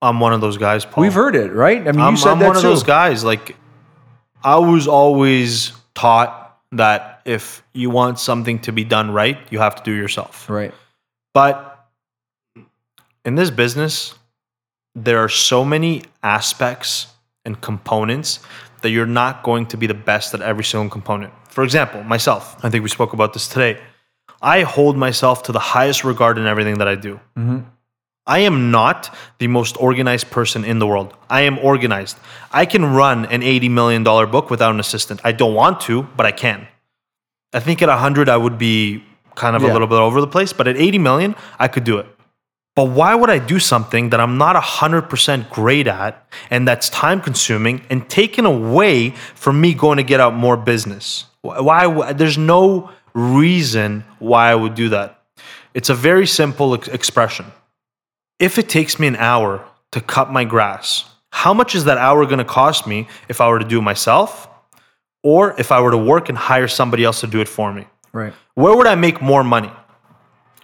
I'm 0.00 0.18
one 0.18 0.32
of 0.32 0.40
those 0.40 0.56
guys, 0.56 0.84
Paul. 0.84 1.02
We've 1.02 1.12
heard 1.12 1.36
it, 1.36 1.52
right? 1.52 1.86
I 1.86 1.92
mean, 1.92 2.00
I'm, 2.00 2.14
you 2.14 2.16
said 2.16 2.32
I'm 2.32 2.38
that 2.40 2.46
one 2.46 2.54
too. 2.54 2.58
of 2.58 2.62
those 2.64 2.82
guys. 2.82 3.22
Like, 3.22 3.54
I 4.42 4.56
was 4.56 4.88
always 4.88 5.72
taught 5.94 6.58
that 6.72 7.20
if 7.24 7.62
you 7.72 7.90
want 7.90 8.18
something 8.18 8.58
to 8.60 8.72
be 8.72 8.82
done 8.82 9.10
right, 9.10 9.38
you 9.50 9.58
have 9.58 9.76
to 9.76 9.82
do 9.82 9.92
it 9.92 9.98
yourself. 9.98 10.48
Right. 10.48 10.74
But 11.34 11.86
in 13.24 13.36
this 13.36 13.50
business, 13.50 14.14
there 14.94 15.18
are 15.18 15.28
so 15.28 15.64
many 15.64 16.02
aspects 16.22 17.06
and 17.44 17.60
components 17.60 18.40
that 18.82 18.90
you're 18.90 19.06
not 19.06 19.42
going 19.42 19.66
to 19.66 19.76
be 19.76 19.86
the 19.86 19.94
best 19.94 20.34
at 20.34 20.42
every 20.42 20.64
single 20.64 20.90
component. 20.90 21.32
For 21.48 21.64
example, 21.64 22.02
myself, 22.02 22.56
I 22.64 22.70
think 22.70 22.82
we 22.82 22.88
spoke 22.88 23.12
about 23.12 23.32
this 23.32 23.48
today. 23.48 23.80
I 24.40 24.62
hold 24.62 24.96
myself 24.96 25.44
to 25.44 25.52
the 25.52 25.60
highest 25.60 26.04
regard 26.04 26.36
in 26.36 26.46
everything 26.46 26.78
that 26.78 26.88
I 26.88 26.96
do. 26.96 27.20
Mm-hmm. 27.36 27.60
I 28.26 28.40
am 28.40 28.70
not 28.70 29.14
the 29.38 29.48
most 29.48 29.76
organized 29.80 30.30
person 30.30 30.64
in 30.64 30.78
the 30.78 30.86
world. 30.86 31.14
I 31.28 31.42
am 31.42 31.58
organized. 31.58 32.18
I 32.52 32.66
can 32.66 32.84
run 32.84 33.26
an 33.26 33.40
$80 33.40 33.70
million 33.70 34.04
book 34.04 34.48
without 34.48 34.72
an 34.72 34.80
assistant. 34.80 35.20
I 35.24 35.32
don't 35.32 35.54
want 35.54 35.80
to, 35.82 36.04
but 36.16 36.26
I 36.26 36.32
can. 36.32 36.68
I 37.52 37.60
think 37.60 37.82
at 37.82 37.88
100, 37.88 38.28
I 38.28 38.36
would 38.36 38.58
be 38.58 39.04
kind 39.34 39.56
of 39.56 39.62
a 39.62 39.72
little 39.72 39.86
bit 39.86 39.98
over 39.98 40.20
the 40.20 40.26
place, 40.26 40.52
but 40.52 40.68
at 40.68 40.76
80 40.76 40.98
million, 40.98 41.34
I 41.58 41.68
could 41.68 41.84
do 41.84 41.98
it. 41.98 42.06
But 42.74 42.86
why 42.86 43.14
would 43.14 43.28
I 43.28 43.38
do 43.38 43.58
something 43.58 44.10
that 44.10 44.20
I'm 44.20 44.38
not 44.38 44.56
100% 44.56 45.50
great 45.50 45.86
at 45.86 46.26
and 46.48 46.66
that's 46.66 46.88
time 46.88 47.20
consuming 47.20 47.82
and 47.90 48.08
taken 48.08 48.46
away 48.46 49.10
from 49.10 49.60
me 49.60 49.74
going 49.74 49.98
to 49.98 50.02
get 50.02 50.20
out 50.20 50.34
more 50.34 50.56
business? 50.56 51.26
Why? 51.42 51.86
why 51.86 52.12
there's 52.14 52.38
no 52.38 52.90
reason 53.14 54.04
why 54.20 54.50
I 54.50 54.54
would 54.54 54.74
do 54.74 54.88
that. 54.88 55.20
It's 55.74 55.90
a 55.90 55.94
very 55.94 56.26
simple 56.26 56.74
ex- 56.74 56.88
expression. 56.88 57.46
If 58.38 58.58
it 58.58 58.68
takes 58.68 58.98
me 58.98 59.06
an 59.06 59.16
hour 59.16 59.64
to 59.90 60.00
cut 60.00 60.32
my 60.32 60.44
grass, 60.44 61.04
how 61.30 61.52
much 61.52 61.74
is 61.74 61.84
that 61.84 61.98
hour 61.98 62.24
going 62.24 62.38
to 62.38 62.44
cost 62.44 62.86
me 62.86 63.06
if 63.28 63.40
I 63.40 63.48
were 63.48 63.58
to 63.58 63.64
do 63.64 63.78
it 63.78 63.82
myself 63.82 64.48
or 65.22 65.58
if 65.60 65.72
I 65.72 65.80
were 65.80 65.90
to 65.90 65.98
work 65.98 66.28
and 66.30 66.38
hire 66.38 66.68
somebody 66.68 67.04
else 67.04 67.20
to 67.20 67.26
do 67.26 67.40
it 67.40 67.48
for 67.48 67.72
me? 67.72 67.86
Right. 68.14 68.34
where 68.54 68.76
would 68.76 68.86
I 68.86 68.94
make 68.94 69.22
more 69.22 69.42
money? 69.42 69.70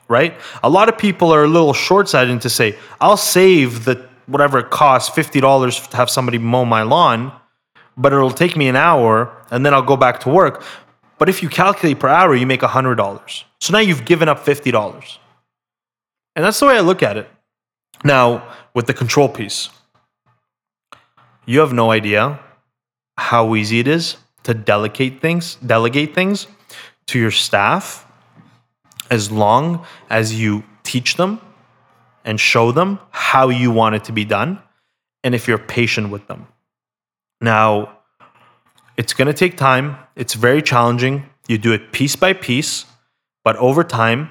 Right? 0.09 0.35
A 0.63 0.71
lot 0.71 0.89
of 0.89 0.97
people 0.97 1.33
are 1.33 1.45
a 1.45 1.49
little 1.49 1.75
short 1.75 2.09
sighted 2.09 2.41
to 2.41 2.51
say, 2.51 2.79
I'll 3.01 3.19
save 3.19 3.85
the 3.85 4.09
whatever 4.27 4.59
it 4.59 4.71
costs, 4.71 5.15
$50 5.17 5.91
to 5.91 5.97
have 5.97 6.09
somebody 6.11 6.39
mow 6.39 6.65
my 6.65 6.83
lawn, 6.83 7.33
but 7.97 8.13
it'll 8.13 8.31
take 8.31 8.57
me 8.57 8.69
an 8.69 8.77
hour 8.77 9.35
and 9.51 9.65
then 9.65 9.75
I'll 9.75 9.83
go 9.83 9.97
back 9.97 10.21
to 10.21 10.29
work. 10.29 10.65
But 11.19 11.29
if 11.29 11.43
you 11.43 11.49
calculate 11.49 11.99
per 11.99 12.09
hour, 12.09 12.35
you 12.35 12.47
make 12.47 12.61
$100. 12.61 13.45
So 13.61 13.73
now 13.73 13.81
you've 13.81 14.05
given 14.05 14.29
up 14.29 14.45
$50. 14.45 15.19
And 16.37 16.45
that's 16.45 16.61
the 16.61 16.67
way 16.67 16.77
I 16.77 16.81
look 16.81 17.03
at 17.03 17.17
it. 17.17 17.29
Now, 18.05 18.55
with 18.75 18.87
the 18.87 18.95
control 18.95 19.29
piece, 19.29 19.71
you 21.45 21.61
have 21.61 21.73
no 21.73 21.91
idea 21.91 22.39
how 23.17 23.57
easy 23.57 23.81
it 23.81 23.89
is 23.89 24.17
to 24.45 24.55
delegate 24.55 25.21
things, 25.21 25.57
delegate 25.57 26.15
things 26.15 26.47
to 27.09 27.19
your 27.19 27.33
staff 27.33 28.07
as 29.11 29.31
long 29.31 29.85
as 30.11 30.39
you 30.39 30.65
teach 30.83 31.17
them 31.17 31.41
and 32.25 32.39
show 32.39 32.73
them 32.73 32.99
how 33.11 33.49
you 33.49 33.71
want 33.71 33.95
it 33.95 34.05
to 34.05 34.13
be 34.13 34.25
done 34.25 34.61
and 35.25 35.35
if 35.35 35.49
you're 35.49 35.59
patient 35.59 36.11
with 36.11 36.27
them. 36.27 36.47
Now, 37.41 37.99
it's 38.97 39.13
going 39.13 39.27
to 39.27 39.35
take 39.35 39.57
time. 39.57 39.97
It's 40.17 40.35
very 40.35 40.63
challenging. 40.63 41.25
You 41.47 41.59
do 41.59 41.73
it 41.73 41.93
piece 41.93 42.17
by 42.17 42.33
piece, 42.33 42.85
but 43.45 43.57
over 43.57 43.85
time, 43.85 44.31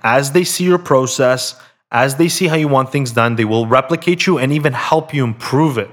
as 0.00 0.32
they 0.32 0.44
see 0.44 0.64
your 0.64 0.78
process, 0.78 1.60
as 1.90 2.16
they 2.16 2.28
see 2.28 2.46
how 2.46 2.56
you 2.56 2.68
want 2.68 2.92
things 2.92 3.12
done, 3.12 3.36
they 3.36 3.44
will 3.44 3.66
replicate 3.66 4.26
you 4.26 4.38
and 4.38 4.52
even 4.52 4.72
help 4.72 5.14
you 5.14 5.24
improve 5.24 5.78
it, 5.78 5.90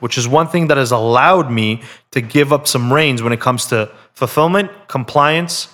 which 0.00 0.16
is 0.16 0.26
one 0.26 0.48
thing 0.48 0.68
that 0.68 0.76
has 0.76 0.90
allowed 0.90 1.50
me 1.50 1.82
to 2.12 2.20
give 2.20 2.52
up 2.52 2.66
some 2.66 2.92
reins 2.92 3.22
when 3.22 3.32
it 3.32 3.40
comes 3.40 3.66
to 3.66 3.90
fulfillment, 4.14 4.70
compliance. 4.88 5.68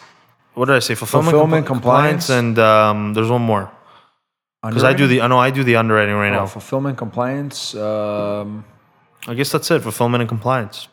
What 0.61 0.67
did 0.67 0.77
I 0.77 0.81
say? 0.81 0.95
Fulfillment, 0.95 1.31
Fulfillment, 1.31 1.65
compli- 1.65 1.69
compliance. 1.69 2.29
and 2.29 2.59
um, 2.59 3.15
there's 3.15 3.31
one 3.31 3.41
more 3.41 3.73
because 4.63 4.85
I 4.85 4.93
do 4.93 5.07
the 5.07 5.23
I 5.23 5.27
know 5.27 5.39
I 5.39 5.49
do 5.51 5.65
the 5.65 5.77
underwriting 5.77 6.15
right 6.15 6.33
Oh, 6.37 6.41
now. 6.41 6.47
fulfillment, 6.47 6.99
compliance. 6.99 7.75
Um, 7.75 8.67
I 9.27 9.33
guess 9.33 9.51
that's 9.51 9.71
it. 9.71 9.81
Fulfillment 9.81 10.21
and 10.21 10.29
compliance. 10.29 10.89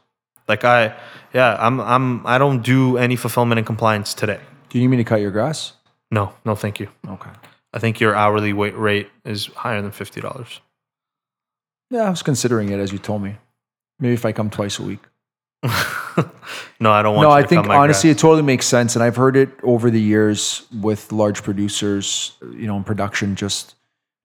Like 0.47 0.63
I, 0.63 0.95
yeah, 1.33 1.57
I'm 1.59 1.81
I'm 1.81 2.25
I 2.25 2.37
don't 2.37 2.61
do 2.63 2.97
any 2.97 3.17
fulfillment 3.17 3.59
and 3.59 3.67
compliance 3.67 4.13
today. 4.13 4.39
do 4.69 4.77
you 4.79 4.83
need 4.87 4.91
me 4.95 5.03
to 5.03 5.03
cut 5.03 5.19
your 5.19 5.31
grass? 5.31 5.73
No, 6.11 6.31
no, 6.45 6.55
thank 6.55 6.79
you. 6.79 6.87
Okay. 7.05 7.31
I 7.73 7.79
think 7.79 7.99
your 7.99 8.15
hourly 8.15 8.53
wait 8.53 8.73
rate 8.77 9.09
is 9.25 9.47
higher 9.47 9.81
than 9.81 9.91
fifty 9.91 10.21
dollars. 10.21 10.61
Yeah, 11.89 12.03
I 12.03 12.09
was 12.09 12.23
considering 12.23 12.69
it 12.69 12.79
as 12.79 12.93
you 12.93 12.99
told 12.99 13.21
me. 13.21 13.35
Maybe 13.99 14.13
if 14.13 14.23
I 14.23 14.31
come 14.31 14.49
twice 14.49 14.79
a 14.79 14.83
week. 14.83 15.03
no, 16.79 16.91
I 16.91 17.01
don't 17.01 17.15
want. 17.15 17.25
To. 17.25 17.29
No, 17.29 17.31
I 17.31 17.43
think 17.43 17.67
honestly 17.67 18.09
grass. 18.09 18.17
it 18.17 18.21
totally 18.21 18.43
makes 18.43 18.65
sense, 18.65 18.95
and 18.95 19.03
I've 19.03 19.15
heard 19.15 19.35
it 19.35 19.49
over 19.63 19.89
the 19.89 19.99
years 19.99 20.67
with 20.81 21.11
large 21.11 21.43
producers. 21.43 22.37
You 22.41 22.67
know, 22.67 22.77
in 22.77 22.83
production, 22.83 23.35
just 23.35 23.75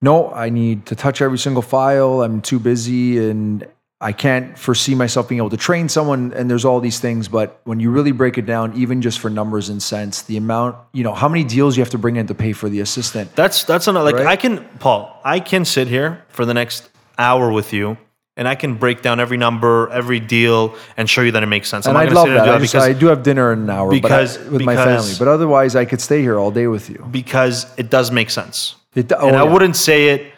no, 0.02 0.30
I 0.32 0.50
need 0.50 0.86
to 0.86 0.94
touch 0.94 1.22
every 1.22 1.38
single 1.38 1.62
file. 1.62 2.22
I'm 2.22 2.42
too 2.42 2.58
busy, 2.58 3.30
and 3.30 3.66
I 4.02 4.12
can't 4.12 4.58
foresee 4.58 4.96
myself 4.96 5.28
being 5.28 5.38
able 5.38 5.50
to 5.50 5.56
train 5.56 5.88
someone. 5.88 6.32
And 6.34 6.50
there's 6.50 6.64
all 6.64 6.80
these 6.80 6.98
things, 6.98 7.28
but 7.28 7.60
when 7.64 7.78
you 7.78 7.90
really 7.90 8.10
break 8.10 8.36
it 8.36 8.44
down, 8.44 8.76
even 8.76 9.00
just 9.00 9.20
for 9.20 9.30
numbers 9.30 9.68
and 9.68 9.80
cents, 9.80 10.22
the 10.22 10.36
amount, 10.36 10.76
you 10.92 11.04
know, 11.04 11.14
how 11.14 11.28
many 11.28 11.44
deals 11.44 11.76
you 11.76 11.82
have 11.82 11.90
to 11.90 11.98
bring 11.98 12.16
in 12.16 12.26
to 12.26 12.34
pay 12.34 12.52
for 12.52 12.68
the 12.68 12.80
assistant. 12.80 13.34
That's 13.36 13.62
that's 13.62 13.86
another 13.86 14.04
like 14.10 14.16
Right? 14.16 14.26
I 14.26 14.36
can 14.36 14.64
Paul. 14.80 15.20
I 15.24 15.38
can 15.38 15.64
sit 15.64 15.86
here 15.86 16.24
for 16.28 16.44
the 16.44 16.52
next 16.52 16.90
hour 17.16 17.52
with 17.52 17.72
you, 17.72 17.96
and 18.42 18.48
I 18.48 18.56
can 18.56 18.74
break 18.74 19.02
down 19.02 19.20
every 19.20 19.36
number, 19.36 19.88
every 19.90 20.18
deal, 20.18 20.74
and 20.96 21.08
show 21.08 21.22
you 21.22 21.30
that 21.30 21.44
it 21.44 21.46
makes 21.46 21.68
sense. 21.68 21.86
And 21.86 21.96
I'm 21.96 22.08
I 22.08 22.10
love 22.10 22.26
gonna 22.26 22.26
sit 22.26 22.30
here 22.30 22.38
that. 22.40 22.54
and 22.54 22.64
I, 22.64 22.66
just, 22.66 22.74
I 22.74 22.92
do 22.92 23.06
have 23.06 23.22
dinner 23.22 23.52
in 23.52 23.60
an 23.60 23.70
hour 23.70 23.88
because- 23.88 24.36
but 24.36 24.46
I, 24.48 24.50
with 24.50 24.62
my 24.62 24.74
family. 24.74 25.12
But 25.16 25.28
otherwise, 25.28 25.76
I 25.76 25.84
could 25.84 26.00
stay 26.00 26.22
here 26.22 26.40
all 26.40 26.50
day 26.50 26.66
with 26.66 26.90
you. 26.90 27.06
because 27.12 27.72
it 27.76 27.88
does 27.88 28.10
make 28.10 28.30
sense. 28.30 28.74
It, 28.96 29.12
oh, 29.12 29.28
and 29.28 29.36
I 29.36 29.44
yeah. 29.44 29.52
wouldn't 29.52 29.76
say 29.76 30.08
it, 30.08 30.34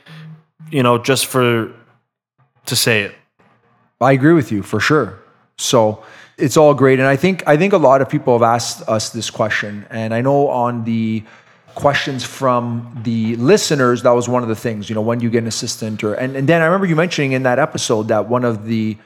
you 0.71 0.83
know, 0.83 0.99
just 0.99 1.25
for 1.25 1.73
to 2.67 2.77
say 2.77 3.05
it. 3.05 3.15
I 4.03 4.13
agree 4.13 4.35
with 4.35 4.53
you 4.53 4.63
for 4.63 4.81
sure. 4.81 5.19
So 5.57 6.05
it's 6.37 6.59
all 6.59 6.75
great, 6.75 6.99
and 6.99 7.09
I 7.09 7.17
think 7.17 7.43
I 7.49 7.57
think 7.57 7.73
a 7.73 7.79
lot 7.79 8.03
of 8.03 8.11
people 8.11 8.35
have 8.35 8.43
asked 8.43 8.87
us 8.87 9.09
this 9.09 9.31
question, 9.31 9.87
and 9.89 10.13
I 10.13 10.21
know 10.21 10.49
on 10.49 10.85
the 10.85 11.25
questions 11.75 12.25
from 12.25 13.01
the 13.05 13.37
listeners 13.37 14.03
that 14.03 14.11
was 14.13 14.29
one 14.29 14.43
of 14.43 14.49
the 14.49 14.57
things. 14.57 14.89
You 14.89 14.95
know, 14.95 15.01
when 15.03 15.19
do 15.19 15.25
you 15.25 15.31
get 15.31 15.39
an 15.43 15.49
assistant, 15.49 16.03
or 16.05 16.15
and, 16.15 16.37
and 16.37 16.49
then 16.49 16.63
I 16.63 16.67
remember 16.67 16.87
you 16.87 16.97
mentioning 16.97 17.33
in 17.33 17.43
that 17.45 17.59
episode 17.59 18.09
that 18.09 18.29
one 18.29 18.45
of 18.45 18.65
the 18.67 18.97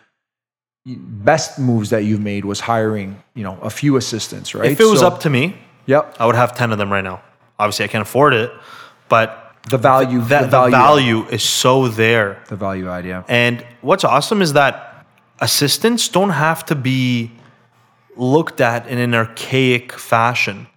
best 0.87 1.59
moves 1.59 1.91
that 1.91 2.05
you've 2.05 2.21
made 2.21 2.45
was 2.45 2.61
hiring 2.61 3.23
you 3.35 3.43
know 3.43 3.59
a 3.63 3.71
few 3.71 3.97
assistants, 3.97 4.55
right? 4.55 4.71
If 4.71 4.81
it 4.81 4.85
was 4.87 5.01
So- 5.01 5.07
up 5.09 5.21
to 5.21 5.31
me, 5.31 5.57
yep, 5.87 6.17
I 6.19 6.27
would 6.27 6.35
have 6.37 6.57
ten 6.57 6.73
of 6.73 6.79
them 6.79 6.91
right 6.93 7.05
now. 7.05 7.21
Obviously, 7.59 7.85
I 7.85 7.89
can't 7.89 8.03
afford 8.03 8.35
it, 8.35 8.51
but 9.09 9.53
The 9.69 9.79
value, 9.79 10.21
that 10.23 10.51
the 10.51 10.69
value, 10.71 11.27
is 11.27 11.43
so 11.43 11.89
there. 11.89 12.43
the 12.49 12.57
value 12.57 12.89
add, 12.89 13.05
yeah. 13.05 13.25
And 13.29 13.65
what's 13.81 14.05
awesome 14.05 14.41
is 14.41 14.53
that 14.53 15.05
assistants 15.41 16.09
don't 16.09 16.31
have 16.31 16.65
to 16.67 16.75
be 16.75 17.33
looked 18.17 18.61
at 18.61 18.87
in 18.89 18.99
an 18.99 19.15
archaic 19.15 19.93
fashion. 19.93 20.69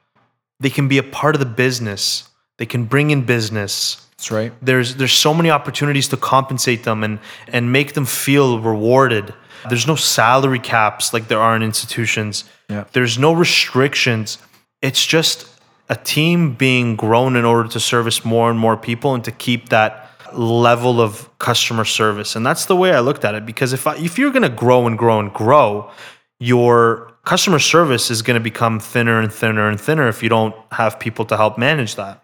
They 0.62 0.69
can 0.69 0.88
be 0.88 0.97
a 0.97 1.04
part 1.04 1.36
of 1.36 1.39
the 1.39 1.45
business. 1.45 2.30
They 2.58 2.65
can 2.65 2.86
bring 2.86 3.10
in 3.12 3.26
business. 3.26 4.08
That's 4.12 4.32
right. 4.32 4.54
There's 4.62 4.95
there's 4.95 5.13
so 5.13 5.34
many 5.34 5.50
opportunities 5.50 6.08
to 6.10 6.17
compensate 6.17 6.84
them 6.84 7.04
and 7.04 7.19
and 7.47 7.71
make 7.71 7.93
them 7.93 8.06
feel 8.06 8.60
rewarded. 8.60 9.34
There's 9.69 9.88
no 9.88 9.95
salary 9.95 10.60
caps 10.60 11.13
like 11.13 11.28
there 11.28 11.39
are 11.39 11.56
in 11.56 11.63
institutions. 11.63 12.45
Yeah. 12.69 12.86
There's 12.93 13.17
no 13.19 13.34
restrictions. 13.34 14.38
It's 14.82 15.06
just 15.06 15.47
a 15.89 15.95
team 15.95 16.54
being 16.54 16.95
grown 16.95 17.36
in 17.36 17.45
order 17.45 17.69
to 17.69 17.80
service 17.80 18.24
more 18.24 18.50
and 18.50 18.58
more 18.58 18.78
people 18.78 19.13
and 19.13 19.24
to 19.24 19.32
keep 19.32 19.69
that 19.69 20.10
level 20.34 21.02
of 21.02 21.30
customer 21.38 21.86
service. 21.86 22.36
And 22.36 22.45
that's 22.45 22.65
the 22.65 22.76
way 22.76 22.93
I 22.93 23.02
looked 23.02 23.26
at 23.26 23.36
it 23.36 23.45
because 23.45 23.74
if 23.74 23.86
I, 23.86 23.97
if 23.97 24.17
you're 24.17 24.32
going 24.32 24.43
to 24.43 24.50
grow 24.50 24.88
and 24.88 24.97
grow 24.97 25.19
and 25.19 25.34
grow, 25.34 25.91
your 26.39 27.11
customer 27.24 27.60
service 27.60 28.10
is 28.12 28.22
going 28.22 28.36
to 28.36 28.44
become 28.44 28.80
thinner 28.80 29.20
and 29.20 29.32
thinner 29.32 29.70
and 29.70 29.80
thinner 29.80 30.08
if 30.08 30.24
you 30.24 30.30
don't 30.30 30.56
have 30.72 31.00
people 31.00 31.26
to 31.26 31.38
help 31.38 31.58
manage 31.58 31.96
that. 31.96 32.24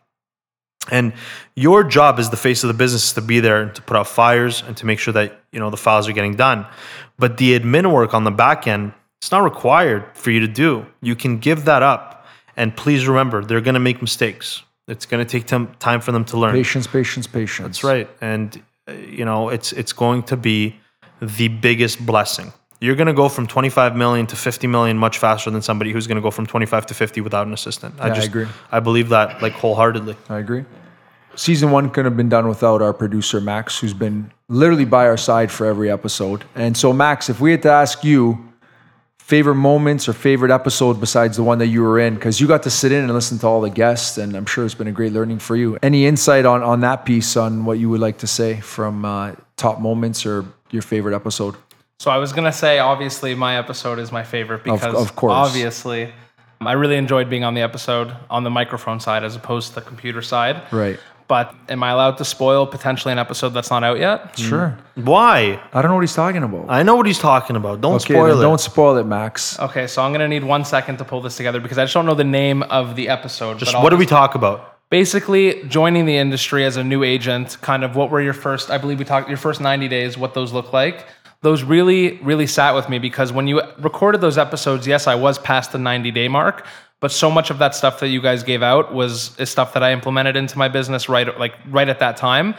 And 0.89 1.13
your 1.55 1.83
job 1.83 2.17
as 2.19 2.29
the 2.29 2.37
face 2.37 2.63
of 2.63 2.69
the 2.69 2.73
business 2.73 3.05
is 3.05 3.13
to 3.13 3.21
be 3.21 3.39
there 3.39 3.61
and 3.61 3.75
to 3.75 3.81
put 3.81 3.97
out 3.97 4.07
fires 4.07 4.63
and 4.65 4.77
to 4.77 4.85
make 4.85 4.99
sure 4.99 5.13
that 5.13 5.41
you 5.51 5.59
know 5.59 5.69
the 5.69 5.77
files 5.77 6.07
are 6.07 6.13
getting 6.13 6.35
done. 6.35 6.65
But 7.17 7.37
the 7.37 7.59
admin 7.59 7.91
work 7.91 8.13
on 8.13 8.23
the 8.23 8.31
back 8.31 8.67
end, 8.67 8.93
it's 9.21 9.31
not 9.31 9.43
required 9.43 10.05
for 10.13 10.31
you 10.31 10.39
to 10.39 10.47
do. 10.47 10.85
You 11.01 11.15
can 11.15 11.39
give 11.39 11.65
that 11.65 11.83
up. 11.83 12.25
And 12.55 12.75
please 12.75 13.07
remember, 13.07 13.43
they're 13.43 13.61
going 13.61 13.75
to 13.75 13.79
make 13.79 14.01
mistakes. 14.01 14.63
It's 14.87 15.05
going 15.05 15.25
to 15.25 15.29
take 15.29 15.45
time 15.45 16.01
for 16.01 16.11
them 16.11 16.23
to 16.25 16.37
learn. 16.37 16.53
Patience, 16.53 16.87
patience, 16.87 17.27
patience. 17.27 17.67
That's 17.67 17.83
right. 17.83 18.09
And 18.21 18.63
uh, 18.87 18.93
you 18.93 19.25
know, 19.25 19.49
it's 19.49 19.73
it's 19.73 19.93
going 19.93 20.23
to 20.23 20.37
be 20.37 20.79
the 21.21 21.49
biggest 21.49 22.05
blessing. 22.05 22.53
You're 22.79 22.95
going 22.95 23.07
to 23.07 23.13
go 23.13 23.27
from 23.27 23.47
25 23.47 23.95
million 23.95 24.27
to 24.27 24.35
50 24.35 24.67
million 24.67 24.97
much 24.97 25.17
faster 25.17 25.49
than 25.49 25.61
somebody 25.61 25.91
who's 25.91 26.05
going 26.05 26.17
to 26.17 26.21
go 26.21 26.29
from 26.29 26.45
25 26.45 26.85
to 26.87 26.93
50 26.93 27.21
without 27.21 27.47
an 27.47 27.53
assistant. 27.53 27.95
Yeah, 27.97 28.05
I 28.05 28.23
agree. 28.23 28.47
I 28.71 28.79
believe 28.79 29.09
that 29.09 29.41
like 29.41 29.53
wholeheartedly. 29.53 30.15
I 30.29 30.37
agree. 30.37 30.65
Season 31.35 31.71
one 31.71 31.89
couldn't 31.89 32.11
have 32.11 32.17
been 32.17 32.29
done 32.29 32.47
without 32.47 32.81
our 32.81 32.93
producer 32.93 33.39
Max, 33.39 33.79
who's 33.79 33.93
been 33.93 34.31
literally 34.49 34.85
by 34.85 35.05
our 35.05 35.17
side 35.17 35.51
for 35.51 35.65
every 35.65 35.89
episode. 35.89 36.43
And 36.55 36.75
so, 36.75 36.91
Max, 36.93 37.29
if 37.29 37.39
we 37.39 37.51
had 37.51 37.61
to 37.63 37.71
ask 37.71 38.03
you 38.03 38.43
favorite 39.19 39.55
moments 39.55 40.07
or 40.07 40.13
favorite 40.13 40.51
episode 40.51 40.99
besides 40.99 41.37
the 41.37 41.43
one 41.43 41.59
that 41.59 41.67
you 41.67 41.83
were 41.83 41.99
in, 41.99 42.15
because 42.15 42.39
you 42.39 42.47
got 42.47 42.63
to 42.63 42.71
sit 42.71 42.91
in 42.91 43.03
and 43.03 43.13
listen 43.13 43.37
to 43.39 43.45
all 43.45 43.61
the 43.61 43.69
guests, 43.69 44.17
and 44.17 44.35
I'm 44.35 44.45
sure 44.45 44.65
it's 44.65 44.73
been 44.73 44.87
a 44.87 44.91
great 44.91 45.13
learning 45.13 45.39
for 45.39 45.55
you. 45.55 45.77
Any 45.83 46.05
insight 46.05 46.45
on 46.45 46.63
on 46.63 46.79
that 46.79 47.05
piece 47.05 47.37
on 47.37 47.65
what 47.65 47.77
you 47.77 47.89
would 47.89 47.99
like 47.99 48.19
to 48.19 48.27
say 48.27 48.59
from 48.61 49.05
uh, 49.05 49.33
top 49.57 49.79
moments 49.79 50.25
or 50.25 50.45
your 50.71 50.81
favorite 50.81 51.15
episode? 51.15 51.55
So 51.99 52.11
I 52.11 52.17
was 52.17 52.31
gonna 52.31 52.53
say, 52.53 52.77
obviously, 52.77 53.33
my 53.33 53.57
episode 53.57 53.97
is 53.97 54.11
my 54.11 54.23
favorite 54.23 54.63
because, 54.63 54.93
of 54.93 55.15
course. 55.15 55.33
obviously, 55.33 56.13
I 56.61 56.73
really 56.73 56.95
enjoyed 56.95 57.27
being 57.29 57.43
on 57.43 57.55
the 57.55 57.61
episode 57.61 58.15
on 58.29 58.43
the 58.43 58.51
microphone 58.51 58.99
side 58.99 59.23
as 59.23 59.35
opposed 59.35 59.69
to 59.69 59.75
the 59.75 59.81
computer 59.81 60.21
side. 60.21 60.61
Right. 60.71 60.99
But 61.27 61.53
am 61.67 61.83
I 61.83 61.89
allowed 61.91 62.17
to 62.19 62.25
spoil 62.25 62.65
potentially 62.65 63.11
an 63.11 63.19
episode 63.19 63.49
that's 63.49 63.69
not 63.69 63.83
out 63.83 63.99
yet? 63.99 64.33
Mm. 64.35 64.47
Sure. 64.47 64.77
Why? 64.95 65.59
I 65.73 65.81
don't 65.81 65.91
know 65.91 65.95
what 65.95 66.01
he's 66.01 66.15
talking 66.15 66.41
about. 66.41 66.67
I 66.69 66.83
know 66.83 66.95
what 66.95 67.05
he's 67.05 67.19
talking 67.19 67.55
about. 67.55 67.81
Don't 67.81 67.95
okay, 67.95 68.13
spoil 68.13 68.39
it. 68.39 68.41
don't 68.41 68.61
spoil 68.61 68.95
it, 68.97 69.03
Max. 69.03 69.59
Okay, 69.59 69.87
so 69.87 70.03
I'm 70.03 70.11
gonna 70.11 70.27
need 70.27 70.43
one 70.43 70.65
second 70.65 70.97
to 70.97 71.03
pull 71.03 71.21
this 71.21 71.35
together 71.35 71.59
because 71.59 71.79
I 71.79 71.83
just 71.83 71.95
don't 71.95 72.05
know 72.05 72.15
the 72.15 72.23
name 72.23 72.61
of 72.63 72.95
the 72.95 73.09
episode. 73.09 73.57
Just 73.57 73.73
but 73.73 73.81
what 73.81 73.89
do 73.89 73.97
we 73.97 74.05
talk 74.05 74.35
about? 74.35 74.77
basically 74.89 75.63
joining 75.63 76.05
the 76.05 76.15
industry 76.15 76.63
as 76.63 76.77
a 76.77 76.83
new 76.83 77.03
agent 77.03 77.57
kind 77.61 77.83
of 77.83 77.95
what 77.95 78.09
were 78.09 78.21
your 78.21 78.33
first 78.33 78.69
i 78.69 78.77
believe 78.77 78.99
we 78.99 79.05
talked 79.05 79.27
your 79.27 79.37
first 79.37 79.59
90 79.59 79.87
days 79.87 80.17
what 80.17 80.33
those 80.33 80.53
look 80.53 80.71
like 80.71 81.05
those 81.41 81.63
really 81.63 82.17
really 82.17 82.47
sat 82.47 82.73
with 82.73 82.89
me 82.89 82.99
because 82.99 83.31
when 83.31 83.47
you 83.47 83.61
recorded 83.79 84.21
those 84.21 84.37
episodes 84.37 84.87
yes 84.87 85.07
i 85.07 85.15
was 85.15 85.37
past 85.39 85.71
the 85.71 85.77
90 85.77 86.11
day 86.11 86.27
mark 86.27 86.65
but 86.99 87.11
so 87.11 87.29
much 87.29 87.49
of 87.49 87.59
that 87.59 87.75
stuff 87.75 87.99
that 87.99 88.07
you 88.07 88.21
guys 88.21 88.43
gave 88.43 88.63
out 88.63 88.93
was 88.93 89.37
is 89.39 89.49
stuff 89.49 89.73
that 89.73 89.83
i 89.83 89.91
implemented 89.91 90.35
into 90.35 90.57
my 90.57 90.67
business 90.67 91.07
right 91.07 91.37
like 91.39 91.53
right 91.69 91.89
at 91.89 91.99
that 91.99 92.17
time. 92.17 92.55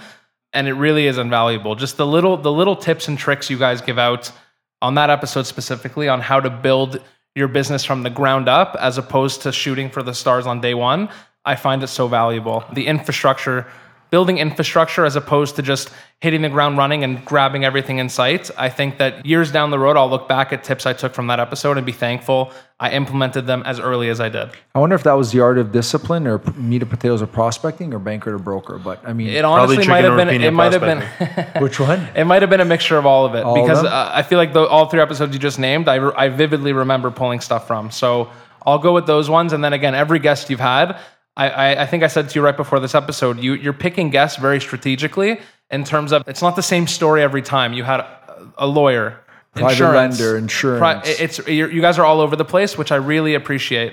And 0.55 0.67
it 0.67 0.73
really 0.73 1.07
is 1.07 1.19
invaluable. 1.19 1.75
Just 1.75 1.97
the 1.97 2.07
little 2.07 2.37
the 2.37 2.53
little 2.53 2.77
tips 2.77 3.09
and 3.09 3.19
tricks 3.19 3.51
you 3.51 3.59
guys 3.59 3.81
give 3.81 3.99
out 3.99 4.33
on 4.81 4.95
that 4.95 5.11
episode 5.11 5.47
specifically 5.47 6.09
on 6.09 6.21
how 6.21 6.41
to 6.41 6.49
build 6.49 7.03
your 7.35 7.49
business 7.49 7.85
from 7.85 8.03
the 8.03 8.11
ground 8.11 8.49
up 8.49 8.77
as 8.81 8.97
opposed 8.97 9.43
to 9.43 9.53
shooting 9.53 9.91
for 9.91 10.03
the 10.03 10.15
stars 10.15 10.47
on 10.47 10.61
day 10.61 10.75
one 10.75 11.09
i 11.45 11.55
find 11.55 11.83
it 11.83 11.89
so 11.89 12.09
valuable. 12.09 12.65
The 12.73 12.87
infrastructure 12.87 13.67
building 14.11 14.39
infrastructure 14.39 15.05
as 15.05 15.17
opposed 15.17 15.57
to 15.57 15.63
just 15.63 15.91
hitting 16.21 16.43
the 16.43 16.49
ground 16.49 16.79
running 16.79 17.05
and 17.05 17.25
grabbing 17.25 17.65
everything 17.65 17.99
in 17.99 18.09
sight 18.09 18.51
i 18.57 18.69
think 18.69 18.99
that 18.99 19.25
years 19.25 19.53
down 19.53 19.71
the 19.71 19.79
road 19.79 19.97
i'll 19.97 20.11
look 20.11 20.29
back 20.29 20.53
at 20.53 20.65
tips 20.65 20.87
i 20.87 20.93
took 20.93 21.15
from 21.15 21.27
that 21.27 21.41
episode 21.41 21.77
and 21.77 21.87
be 21.87 21.93
thankful 21.93 22.51
i 22.81 22.91
implemented 22.91 23.47
them 23.47 23.63
as 23.65 23.79
early 23.79 24.09
as 24.09 24.21
i 24.21 24.29
did 24.29 24.51
I 24.79 24.81
wonder 24.81 24.95
if 24.95 25.03
that 25.03 25.15
was 25.15 25.33
the 25.33 25.41
art 25.41 25.59
of 25.59 25.73
discipline 25.73 26.25
or 26.29 26.39
meat 26.55 26.83
and 26.83 26.91
potatoes 26.91 27.21
of 27.21 27.33
prospecting 27.33 27.93
or 27.93 27.99
banker 27.99 28.31
to 28.31 28.39
broker. 28.39 28.79
But 28.79 29.01
I 29.05 29.13
mean, 29.13 29.31
it 29.31 29.45
honestly 29.45 29.89
might 29.89 30.05
have 30.05 30.17
been 30.17 30.29
it 30.29 30.53
might 30.53 30.73
have 30.73 30.83
been 30.83 31.03
which 31.61 31.81
one? 31.81 32.07
It 32.15 32.27
might 32.27 32.43
have 32.43 32.51
been 32.51 32.61
a 32.61 32.65
mixture 32.65 32.97
of 32.97 33.05
all 33.05 33.27
of 33.27 33.35
it 33.35 33.43
of 33.43 33.57
because 33.57 33.83
them? 33.83 33.93
uh, 33.93 34.11
I 34.15 34.23
feel 34.23 34.39
like 34.39 34.53
the, 34.53 34.61
all 34.61 34.87
three 34.87 35.01
episodes 35.01 35.33
you 35.33 35.41
just 35.41 35.59
named, 35.59 35.89
I, 35.89 35.97
I 36.17 36.29
vividly 36.29 36.73
remember 36.73 37.11
pulling 37.11 37.41
stuff 37.41 37.67
from. 37.67 37.91
So 37.91 38.31
I'll 38.65 38.79
go 38.79 38.95
with 38.95 39.09
those 39.09 39.29
ones. 39.29 39.53
And 39.53 39.65
then 39.65 39.73
again, 39.73 39.97
every 39.97 40.21
guest 40.21 40.49
you've 40.49 40.61
had, 40.61 40.97
I, 41.39 41.49
I, 41.49 41.83
I 41.83 41.87
think 41.87 42.03
I 42.03 42.09
said 42.09 42.29
to 42.29 42.35
you 42.39 42.45
right 42.45 42.57
before 42.57 42.81
this 42.81 42.95
episode, 42.95 43.39
you, 43.41 43.55
you're 43.55 43.73
picking 43.87 44.11
guests 44.11 44.37
very 44.39 44.61
strategically 44.61 45.41
in 45.71 45.85
terms 45.85 46.13
of 46.13 46.27
it's 46.29 46.43
not 46.43 46.57
the 46.57 46.63
same 46.63 46.87
story 46.87 47.23
every 47.23 47.43
time. 47.43 47.73
You 47.73 47.85
had 47.85 48.01
a, 48.01 48.53
a 48.59 48.67
lawyer, 48.67 49.21
Private 49.55 49.71
insurance, 49.73 50.21
lender, 50.21 50.37
insurance. 50.37 50.81
pri- 50.81 51.03
it's 51.25 51.39
you're, 51.49 51.71
you 51.71 51.81
guys 51.81 51.99
are 51.99 52.05
all 52.05 52.21
over 52.21 52.37
the 52.37 52.45
place, 52.45 52.77
which 52.77 52.91
I 52.93 52.97
really 52.97 53.35
appreciate 53.35 53.93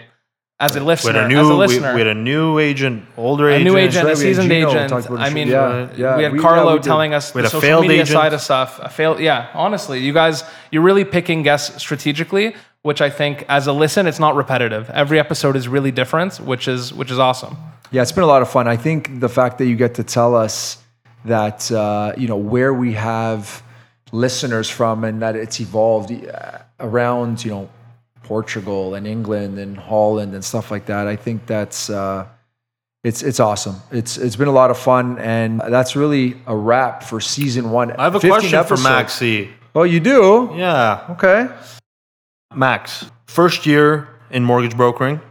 as 0.59 0.75
a 0.75 0.79
We 0.79 0.85
listener. 0.85 1.13
had 1.13 1.31
a 1.31 1.35
as 1.35 1.47
a 1.49 1.51
new, 1.51 1.57
we, 1.59 1.93
we 1.93 1.99
had 1.99 2.07
a 2.07 2.13
new 2.15 2.59
agent, 2.59 3.05
older 3.17 3.49
a 3.49 3.55
agent. 3.55 3.65
new 3.65 3.77
agent, 3.77 4.05
right, 4.05 4.13
a 4.13 4.17
seasoned 4.17 4.49
Gino 4.49 4.69
agent. 4.71 4.93
I 5.19 5.29
mean. 5.29 5.47
Yeah, 5.49 5.89
yeah, 5.97 6.17
we 6.17 6.23
had 6.23 6.31
we- 6.33 6.39
Carlo 6.39 6.69
yeah, 6.71 6.75
we 6.77 6.81
telling 6.81 7.13
us 7.13 7.33
We 7.35 7.41
the 7.41 7.47
a 7.47 7.49
social 7.51 7.61
failed 7.61 7.81
media 7.83 8.01
agent. 8.03 8.09
side 8.17 8.33
of 8.33 8.41
stuff. 8.41 8.79
A 8.81 8.89
failed, 8.89 9.19
yeah. 9.19 9.49
Honestly, 9.53 9.99
you 9.99 10.13
guys, 10.13 10.43
you're 10.71 10.81
really 10.83 11.03
picking 11.05 11.43
guests 11.43 11.79
strategically, 11.81 12.55
which 12.85 13.01
I 13.01 13.09
think, 13.09 13.45
as 13.49 13.65
a 13.65 13.73
listen, 13.73 14.05
it's 14.05 14.19
not 14.19 14.35
repetitive. 14.35 14.91
Every 14.91 15.17
episode 15.17 15.55
is 15.55 15.67
really 15.67 15.89
different, 15.89 16.39
which 16.39 16.67
is 16.67 16.93
which 16.93 17.09
is 17.09 17.17
awesome. 17.17 17.57
Yeah, 17.89 18.03
it's 18.03 18.11
been 18.11 18.23
a 18.23 18.27
lot 18.27 18.43
of 18.43 18.49
fun. 18.51 18.67
I 18.67 18.77
think 18.77 19.19
the 19.19 19.27
fact 19.27 19.57
that 19.57 19.65
you 19.65 19.75
get 19.75 19.95
to 19.95 20.03
tell 20.03 20.35
us 20.35 20.77
that 21.25 21.71
uh, 21.71 22.13
you 22.15 22.27
know 22.27 22.37
where 22.37 22.75
we 22.75 22.93
have 22.93 23.63
listeners 24.11 24.69
from 24.69 25.03
and 25.03 25.19
that 25.23 25.35
it's 25.35 25.59
evolved 25.59 26.11
uh, 26.11 26.59
around 26.79 27.43
you 27.43 27.49
know 27.49 27.69
Portugal 28.21 28.93
and 28.93 29.07
England 29.07 29.57
and 29.57 29.75
Holland 29.75 30.35
and 30.35 30.45
stuff 30.45 30.69
like 30.69 30.85
that. 30.85 31.07
I 31.07 31.15
think 31.15 31.47
that's 31.47 31.89
uh, 31.89 32.27
it's 33.03 33.23
it's 33.23 33.39
awesome. 33.39 33.77
It's 33.91 34.19
it's 34.19 34.35
been 34.35 34.47
a 34.47 34.57
lot 34.61 34.69
of 34.69 34.77
fun 34.77 35.17
and 35.17 35.59
that's 35.59 35.95
really 35.95 36.37
a 36.45 36.55
wrap 36.55 37.01
for 37.01 37.19
season 37.19 37.71
one. 37.71 37.93
I 37.93 38.03
have 38.03 38.13
a 38.13 38.19
15 38.19 38.29
question 38.29 38.51
for 38.51 38.75
episodes. 38.75 38.85
Maxi. 38.85 39.49
Oh, 39.73 39.83
you 39.83 39.99
do? 39.99 40.53
Yeah. 40.55 41.07
Okay. 41.09 41.49
Max, 42.55 43.05
first 43.25 43.65
year 43.65 44.07
in 44.29 44.43
mortgage 44.43 44.75
brokering, 44.75 45.21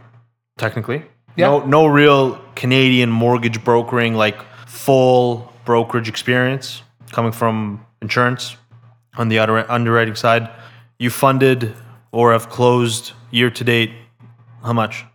technically. 0.57 1.03
Yeah. 1.35 1.47
No, 1.47 1.65
no 1.65 1.87
real 1.87 2.39
Canadian 2.55 3.11
mortgage 3.11 3.63
brokering, 3.63 4.15
like 4.15 4.37
full 4.67 5.51
brokerage 5.65 6.07
experience 6.07 6.83
coming 7.11 7.31
from 7.31 7.85
insurance 8.01 8.55
on 9.17 9.29
the 9.29 9.39
underwriting 9.39 10.15
side. 10.15 10.49
You 10.99 11.09
funded 11.09 11.73
or 12.11 12.31
have 12.31 12.49
closed 12.49 13.11
year 13.31 13.49
to 13.49 13.63
date. 13.63 13.91
How 14.63 14.73
much? 14.73 15.05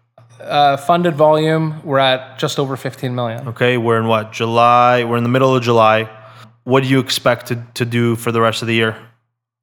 Uh, 0.40 0.76
funded 0.76 1.14
volume, 1.14 1.80
we're 1.84 1.98
at 1.98 2.38
just 2.38 2.58
over 2.58 2.76
15 2.76 3.14
million. 3.14 3.48
Okay, 3.48 3.76
we're 3.76 3.98
in 3.98 4.06
what? 4.06 4.32
July. 4.32 5.04
We're 5.04 5.18
in 5.18 5.22
the 5.22 5.28
middle 5.28 5.54
of 5.54 5.62
July. 5.62 6.08
What 6.64 6.82
do 6.82 6.88
you 6.88 6.98
expect 6.98 7.46
to, 7.46 7.66
to 7.74 7.84
do 7.84 8.16
for 8.16 8.32
the 8.32 8.40
rest 8.40 8.62
of 8.62 8.68
the 8.68 8.74
year? 8.74 8.96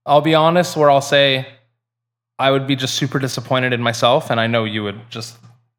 I'll 0.05 0.21
be 0.21 0.35
honest, 0.35 0.77
where 0.77 0.89
I'll 0.89 1.01
say 1.01 1.47
I 2.39 2.51
would 2.51 2.67
be 2.67 2.75
just 2.75 2.95
super 2.95 3.19
disappointed 3.19 3.73
in 3.73 3.81
myself, 3.81 4.29
and 4.29 4.39
I 4.39 4.47
know 4.47 4.63
you 4.63 4.83
would 4.83 5.09
just 5.09 5.37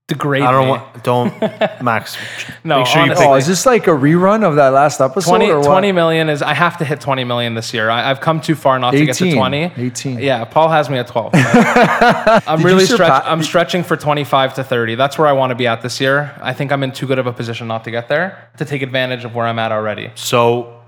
degrade 0.08 0.42
I 0.42 0.50
don't 0.50 0.64
me. 0.64 0.70
want. 0.70 1.04
Don't 1.04 1.40
Max. 1.82 2.16
No, 2.64 2.78
make 2.78 2.86
sure 2.86 2.96
you 2.96 3.02
honestly. 3.02 3.24
pick 3.24 3.30
Oh, 3.30 3.34
is 3.36 3.46
this 3.46 3.64
like 3.66 3.86
a 3.86 3.90
rerun 3.90 4.42
of 4.42 4.56
that 4.56 4.70
last 4.70 5.00
episode 5.00 5.28
20, 5.30 5.50
or 5.50 5.58
what? 5.60 5.66
20 5.66 5.92
million 5.92 6.28
is 6.28 6.42
I 6.42 6.54
have 6.54 6.78
to 6.78 6.84
hit 6.84 7.00
20 7.00 7.24
million 7.24 7.54
this 7.54 7.72
year. 7.72 7.90
I, 7.90 8.10
I've 8.10 8.20
come 8.20 8.40
too 8.40 8.54
far 8.56 8.78
not 8.78 8.92
to 8.92 9.04
get 9.04 9.14
to 9.16 9.30
20. 9.32 9.72
18. 9.76 10.18
Yeah, 10.18 10.44
Paul 10.46 10.68
has 10.70 10.90
me 10.90 10.96
at 10.98 11.06
12. 11.06 11.30
I'm 11.34 12.62
really 12.62 12.84
surpa- 12.84 12.94
stretch, 12.94 13.22
I'm 13.26 13.42
stretching 13.42 13.82
for 13.84 13.96
25 13.96 14.54
to 14.54 14.64
30. 14.64 14.94
That's 14.96 15.18
where 15.18 15.28
I 15.28 15.32
want 15.32 15.50
to 15.50 15.54
be 15.54 15.66
at 15.66 15.82
this 15.82 16.00
year. 16.00 16.34
I 16.40 16.54
think 16.54 16.72
I'm 16.72 16.82
in 16.82 16.90
too 16.92 17.06
good 17.06 17.18
of 17.18 17.26
a 17.26 17.32
position 17.32 17.68
not 17.68 17.84
to 17.84 17.90
get 17.90 18.08
there 18.08 18.50
to 18.56 18.64
take 18.64 18.82
advantage 18.82 19.24
of 19.24 19.34
where 19.34 19.46
I'm 19.46 19.58
at 19.58 19.70
already. 19.72 20.10
So, 20.16 20.80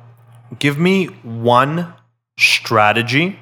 give 0.58 0.78
me 0.78 1.06
one 1.22 1.92
strategy 2.38 3.38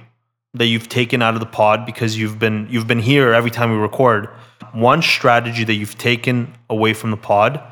that 0.54 0.66
you've 0.66 0.88
taken 0.88 1.22
out 1.22 1.34
of 1.34 1.40
the 1.40 1.46
pod 1.46 1.84
because 1.84 2.18
you've 2.18 2.38
been 2.38 2.66
you've 2.70 2.86
been 2.86 3.00
here 3.00 3.32
every 3.32 3.50
time 3.50 3.70
we 3.70 3.76
record. 3.76 4.28
One 4.72 5.02
strategy 5.02 5.64
that 5.64 5.74
you've 5.74 5.98
taken 5.98 6.54
away 6.68 6.94
from 6.94 7.10
the 7.10 7.16
pod 7.16 7.62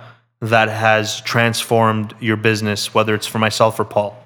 that 0.41 0.69
has 0.69 1.21
transformed 1.23 2.15
your 2.21 2.37
business, 2.37 2.95
whether 2.95 3.15
it's 3.15 3.27
for 3.27 3.39
myself 3.39 3.81
or 3.81 3.85
Paul? 3.85 4.23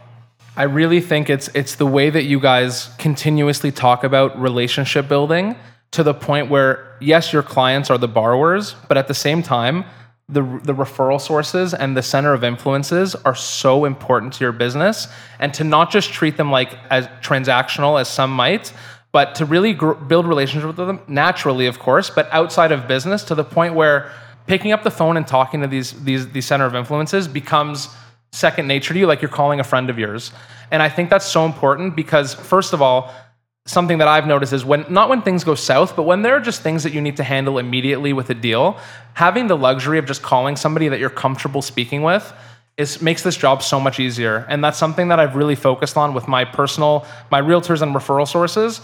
I 0.57 0.65
really 0.65 1.01
think 1.01 1.31
it's 1.31 1.49
it's 1.55 1.77
the 1.77 1.87
way 1.87 2.11
that 2.11 2.25
you 2.25 2.41
guys 2.41 2.91
continuously 2.99 3.71
talk 3.71 4.05
about 4.05 4.39
relationship 4.41 5.09
building 5.09 5.57
to 5.93 6.03
the 6.03 6.15
point 6.15 6.51
where 6.51 6.97
yes, 7.01 7.33
your 7.33 7.43
clients 7.43 7.91
are 7.91 7.99
the 7.99 8.09
borrowers, 8.09 8.75
but 8.89 8.97
at 8.97 9.09
the 9.09 9.15
same 9.15 9.43
time, 9.43 9.85
the 10.33 10.43
the 10.62 10.75
referral 10.75 11.21
sources 11.21 11.75
and 11.75 11.97
the 11.97 12.03
center 12.03 12.33
of 12.33 12.45
influences 12.45 13.14
are 13.14 13.35
so 13.35 13.85
important 13.85 14.33
to 14.35 14.45
your 14.45 14.53
business 14.53 15.09
and 15.38 15.53
to 15.55 15.64
not 15.64 15.90
just 15.90 16.12
treat 16.12 16.37
them 16.37 16.51
like 16.51 16.77
as 16.90 17.07
transactional 17.21 18.01
as 18.01 18.09
some 18.09 18.31
might, 18.31 18.73
but 19.12 19.35
to 19.35 19.45
really 19.45 19.73
gr- 19.73 19.93
build 19.93 20.27
relationships 20.27 20.77
with 20.77 20.87
them 20.87 21.01
naturally, 21.09 21.66
of 21.66 21.79
course, 21.79 22.11
but 22.11 22.29
outside 22.33 22.73
of 22.73 22.87
business 22.87 23.25
to 23.25 23.35
the 23.35 23.45
point 23.45 23.75
where 23.75 24.12
picking 24.47 24.73
up 24.73 24.83
the 24.83 24.90
phone 24.90 25.16
and 25.16 25.27
talking 25.27 25.61
to 25.61 25.66
these 25.66 25.93
these 26.05 26.29
these 26.31 26.47
center 26.47 26.64
of 26.64 26.75
influences 26.75 27.27
becomes 27.27 27.88
second 28.33 28.69
nature 28.69 28.95
to 28.95 29.01
you, 29.01 29.07
like 29.07 29.21
you're 29.23 29.31
calling 29.31 29.61
a 29.61 29.64
friend 29.64 29.90
of 29.90 29.99
yours. 29.99 30.33
And 30.71 30.83
I 30.83 30.88
think 30.88 31.11
that's 31.11 31.27
so 31.27 31.45
important 31.45 31.97
because, 31.97 32.35
first 32.35 32.73
of 32.73 32.81
all, 32.81 33.12
something 33.66 33.99
that 33.99 34.09
I've 34.09 34.27
noticed 34.27 34.53
is 34.53 34.64
when 34.64 34.85
not 34.88 35.09
when 35.09 35.23
things 35.23 35.44
go 35.44 35.55
south, 35.55 35.96
but 35.96 36.03
when 36.03 36.23
there 36.23 36.35
are 36.37 36.40
just 36.40 36.62
things 36.62 36.83
that 36.83 36.92
you 36.92 37.01
need 37.01 37.16
to 37.18 37.25
handle 37.25 37.59
immediately 37.59 38.12
with 38.12 38.31
a 38.31 38.35
deal, 38.35 38.79
having 39.14 39.46
the 39.46 39.57
luxury 39.57 39.99
of 39.99 40.07
just 40.07 40.23
calling 40.23 40.57
somebody 40.57 40.88
that 40.88 40.99
you're 40.99 41.11
comfortable 41.11 41.62
speaking 41.62 42.03
with 42.03 42.33
is 42.77 43.03
makes 43.03 43.23
this 43.23 43.37
job 43.37 43.62
so 43.62 43.79
much 43.79 44.01
easier. 44.01 44.46
And 44.49 44.64
that's 44.64 44.79
something 44.79 45.09
that 45.09 45.20
I've 45.20 45.37
really 45.37 45.55
focused 45.55 45.96
on 45.96 46.14
with 46.14 46.27
my 46.27 46.44
personal 46.44 47.07
my 47.31 47.40
realtors 47.40 47.83
and 47.83 47.94
referral 47.94 48.27
sources. 48.27 48.81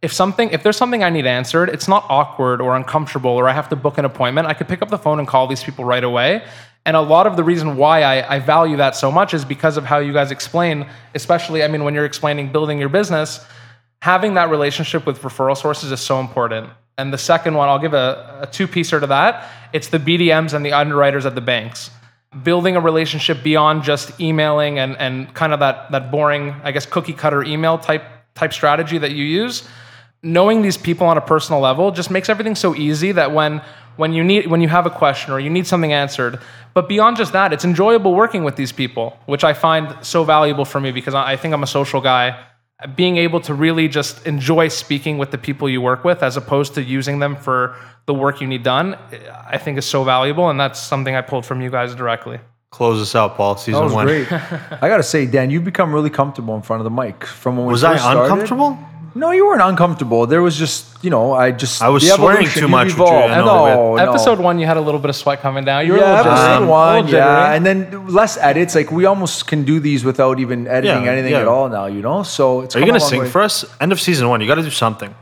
If 0.00 0.12
something 0.12 0.50
if 0.50 0.62
there's 0.62 0.76
something 0.76 1.02
I 1.02 1.10
need 1.10 1.26
answered, 1.26 1.68
it's 1.68 1.88
not 1.88 2.04
awkward 2.08 2.60
or 2.60 2.76
uncomfortable 2.76 3.32
or 3.32 3.48
I 3.48 3.52
have 3.52 3.68
to 3.70 3.76
book 3.76 3.98
an 3.98 4.04
appointment, 4.04 4.46
I 4.46 4.54
could 4.54 4.68
pick 4.68 4.82
up 4.82 4.88
the 4.88 4.98
phone 4.98 5.18
and 5.18 5.26
call 5.26 5.46
these 5.46 5.62
people 5.62 5.84
right 5.84 6.04
away. 6.04 6.44
And 6.84 6.96
a 6.96 7.00
lot 7.00 7.26
of 7.26 7.36
the 7.36 7.44
reason 7.44 7.76
why 7.76 8.02
I, 8.02 8.36
I 8.36 8.38
value 8.40 8.76
that 8.78 8.96
so 8.96 9.12
much 9.12 9.34
is 9.34 9.44
because 9.44 9.76
of 9.76 9.84
how 9.84 9.98
you 9.98 10.12
guys 10.12 10.32
explain, 10.32 10.88
especially, 11.14 11.62
I 11.62 11.68
mean, 11.68 11.84
when 11.84 11.94
you're 11.94 12.04
explaining 12.04 12.50
building 12.50 12.80
your 12.80 12.88
business, 12.88 13.44
having 14.02 14.34
that 14.34 14.50
relationship 14.50 15.06
with 15.06 15.22
referral 15.22 15.56
sources 15.56 15.92
is 15.92 16.00
so 16.00 16.18
important. 16.18 16.68
And 16.98 17.12
the 17.12 17.18
second 17.18 17.54
one, 17.54 17.68
I'll 17.68 17.78
give 17.78 17.94
a, 17.94 18.40
a 18.42 18.46
two 18.48 18.66
piecer 18.66 18.98
to 18.98 19.06
that. 19.06 19.48
It's 19.72 19.90
the 19.90 20.00
BDMs 20.00 20.54
and 20.54 20.66
the 20.66 20.72
underwriters 20.72 21.24
at 21.24 21.36
the 21.36 21.40
banks. 21.40 21.88
Building 22.42 22.74
a 22.74 22.80
relationship 22.80 23.44
beyond 23.44 23.84
just 23.84 24.20
emailing 24.20 24.80
and, 24.80 24.96
and 24.96 25.32
kind 25.34 25.52
of 25.52 25.60
that, 25.60 25.92
that 25.92 26.10
boring, 26.10 26.52
I 26.64 26.72
guess, 26.72 26.84
cookie 26.84 27.12
cutter 27.12 27.44
email 27.44 27.78
type, 27.78 28.02
type 28.34 28.52
strategy 28.52 28.98
that 28.98 29.12
you 29.12 29.24
use. 29.24 29.68
Knowing 30.20 30.62
these 30.62 30.76
people 30.76 31.06
on 31.06 31.16
a 31.16 31.20
personal 31.20 31.60
level 31.60 31.92
just 31.92 32.10
makes 32.10 32.28
everything 32.28 32.56
so 32.56 32.74
easy 32.74 33.12
that 33.12 33.32
when 33.32 33.62
when 33.96 34.14
you 34.14 34.24
need 34.24 34.46
when 34.46 34.62
you 34.62 34.68
have 34.68 34.86
a 34.86 34.90
question 34.90 35.34
or 35.34 35.38
you 35.38 35.50
need 35.50 35.66
something 35.66 35.92
answered, 35.92 36.40
but 36.72 36.88
beyond 36.88 37.18
just 37.18 37.34
that, 37.34 37.52
it's 37.52 37.64
enjoyable 37.64 38.14
working 38.14 38.42
with 38.42 38.56
these 38.56 38.72
people, 38.72 39.18
which 39.26 39.44
I 39.44 39.52
find 39.52 39.94
so 40.00 40.24
valuable 40.24 40.64
for 40.64 40.80
me 40.80 40.92
because 40.92 41.14
I 41.14 41.36
think 41.36 41.52
I'm 41.52 41.62
a 41.62 41.66
social 41.66 42.00
guy 42.00 42.42
being 42.96 43.16
able 43.16 43.40
to 43.42 43.54
really 43.54 43.88
just 43.88 44.26
enjoy 44.26 44.68
speaking 44.68 45.18
with 45.18 45.30
the 45.30 45.38
people 45.38 45.68
you 45.68 45.80
work 45.80 46.04
with 46.04 46.22
as 46.22 46.36
opposed 46.36 46.74
to 46.74 46.82
using 46.82 47.18
them 47.18 47.36
for 47.36 47.76
the 48.06 48.14
work 48.14 48.40
you 48.40 48.46
need 48.46 48.62
done, 48.62 48.96
I 49.46 49.58
think 49.58 49.78
is 49.78 49.86
so 49.86 50.02
valuable. 50.04 50.50
And 50.50 50.58
that's 50.58 50.80
something 50.80 51.14
I 51.14 51.20
pulled 51.22 51.46
from 51.46 51.60
you 51.60 51.70
guys 51.70 51.94
directly. 51.94 52.40
Close 52.70 53.00
us 53.02 53.14
out, 53.14 53.36
Paul. 53.36 53.56
Season 53.56 53.74
That 53.80 53.84
was 53.84 53.92
one. 53.92 54.06
great. 54.06 54.32
I 54.32 54.88
gotta 54.88 55.02
say, 55.02 55.26
Dan, 55.26 55.50
you've 55.50 55.64
become 55.64 55.92
really 55.94 56.10
comfortable 56.10 56.56
in 56.56 56.62
front 56.62 56.80
of 56.80 56.84
the 56.84 56.90
mic. 56.90 57.24
From 57.24 57.56
when 57.56 57.66
we 57.66 57.72
Was 57.72 57.84
I 57.84 57.92
first 57.92 58.04
started. 58.04 58.22
uncomfortable? 58.22 58.78
No, 59.14 59.30
you 59.30 59.44
weren't 59.46 59.60
uncomfortable. 59.62 60.26
There 60.26 60.40
was 60.40 60.56
just, 60.56 60.86
you 61.04 61.10
know, 61.10 61.34
I 61.34 61.50
just 61.50 61.82
I 61.82 61.88
was 61.90 62.02
the 62.02 62.10
swearing 62.10 62.36
evolution, 62.38 62.52
too 62.54 62.60
you've 62.60 62.70
much 62.70 62.86
with 62.88 62.96
you, 62.98 63.04
evolved. 63.04 63.32
I 63.32 63.38
know, 63.38 63.44
no, 63.44 63.96
no. 63.96 64.10
Episode 64.10 64.38
one, 64.40 64.58
you 64.58 64.66
had 64.66 64.76
a 64.78 64.80
little 64.80 65.00
bit 65.00 65.10
of 65.10 65.16
sweat 65.16 65.40
coming 65.40 65.64
down. 65.64 65.86
You 65.86 65.92
were 65.92 65.98
yeah, 65.98 66.14
a 66.14 66.16
little 66.16 66.32
jittery. 66.32 66.46
episode 66.48 66.62
Um, 66.62 66.68
one, 66.68 66.94
a 66.94 67.00
little 67.02 67.10
yeah, 67.18 67.26
jittery. 67.52 67.56
and 67.56 67.66
then 67.66 68.06
less 68.08 68.36
edits. 68.38 68.74
Like 68.74 68.90
we 68.90 69.04
almost 69.04 69.46
can 69.46 69.64
do 69.64 69.80
these 69.80 70.02
without 70.04 70.40
even 70.40 70.66
editing 70.66 71.04
Yeah, 71.04 71.10
anything 71.12 71.32
yeah. 71.32 71.40
at 71.42 71.48
all 71.48 71.68
now. 71.68 71.86
You 71.86 72.00
know, 72.02 72.22
so 72.22 72.62
it's 72.62 72.74
Are 72.74 72.78
you 72.78 72.84
come 72.86 72.90
going 72.90 73.00
to 73.00 73.04
long 73.04 73.10
sing 73.10 73.20
way. 73.22 73.28
for 73.28 73.42
us? 73.42 73.64
End 73.80 73.92
of 73.92 74.00
season 74.00 74.28
one. 74.30 74.40
You 74.40 74.46
got 74.46 74.54
to 74.56 74.62
do 74.62 74.70
something. 74.70 75.14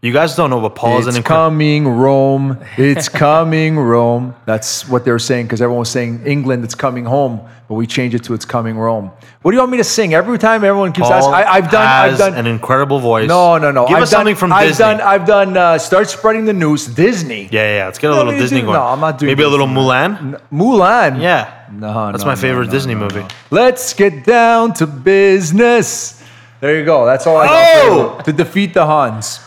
You 0.00 0.12
guys 0.12 0.36
don't 0.36 0.50
know, 0.50 0.60
but 0.60 0.76
Paul 0.76 0.98
is 1.00 1.08
It's 1.08 1.16
an 1.16 1.20
incredible. 1.22 1.46
coming, 1.50 1.88
Rome. 1.88 2.58
It's 2.76 3.08
coming, 3.26 3.76
Rome. 3.76 4.36
That's 4.46 4.88
what 4.88 5.04
they 5.04 5.10
were 5.10 5.18
saying 5.18 5.46
because 5.46 5.60
everyone 5.60 5.80
was 5.80 5.90
saying 5.90 6.22
England, 6.24 6.62
it's 6.62 6.76
coming 6.76 7.04
home, 7.04 7.40
but 7.68 7.74
we 7.74 7.84
changed 7.88 8.14
it 8.14 8.22
to 8.24 8.34
it's 8.34 8.44
coming, 8.44 8.78
Rome. 8.78 9.10
What 9.42 9.50
do 9.50 9.56
you 9.56 9.60
want 9.60 9.72
me 9.72 9.78
to 9.78 9.82
sing? 9.84 10.14
Every 10.14 10.38
time 10.38 10.62
everyone 10.62 10.92
keeps 10.92 11.10
asking, 11.10 11.34
I, 11.34 11.42
I've 11.52 11.68
done, 11.72 11.84
I've 11.84 12.16
done. 12.18 12.34
an 12.34 12.46
incredible 12.46 13.00
voice. 13.00 13.26
no, 13.26 13.58
no, 13.58 13.72
no. 13.72 13.88
Give 13.88 13.96
I've 13.96 14.04
us 14.04 14.10
done, 14.12 14.18
something 14.20 14.36
from 14.36 14.52
I've 14.52 14.68
Disney. 14.68 14.84
done, 14.84 15.00
I've 15.00 15.26
done. 15.26 15.56
Uh, 15.56 15.78
start 15.78 16.08
spreading 16.08 16.44
the 16.44 16.52
news. 16.52 16.86
Disney. 16.86 17.48
yeah, 17.50 17.50
yeah, 17.50 17.76
yeah. 17.78 17.84
Let's 17.86 17.98
get 17.98 18.10
a 18.12 18.14
No, 18.14 18.22
little 18.22 18.38
Disney 18.38 18.60
do- 18.60 18.66
going. 18.66 18.74
no, 18.78 18.84
I'm 18.84 19.00
not 19.00 19.18
doing 19.18 19.30
Maybe 19.32 19.42
a 19.42 19.48
little 19.48 19.66
Mulan. 19.66 20.40
Mulan. 20.52 21.20
Yeah, 21.20 21.66
No, 21.72 22.12
that's 22.12 22.22
no, 22.22 22.28
my 22.28 22.34
no, 22.34 22.40
favorite 22.40 22.66
no, 22.66 22.70
Disney 22.72 22.94
no, 22.94 23.00
movie. 23.00 23.20
no. 23.20 23.28
Let's 23.50 23.94
get 23.94 24.24
down 24.24 24.74
to 24.74 24.86
business. 24.86 26.22
There 26.60 26.78
you 26.78 26.84
go. 26.84 27.04
That's 27.04 27.26
all 27.26 27.36
I 27.38 27.46
got 27.46 27.64
Oh! 27.90 28.10
for 28.10 28.18
you. 28.18 28.22
to 28.26 28.32
defeat 28.44 28.74
the 28.74 28.86
Huns. 28.86 29.40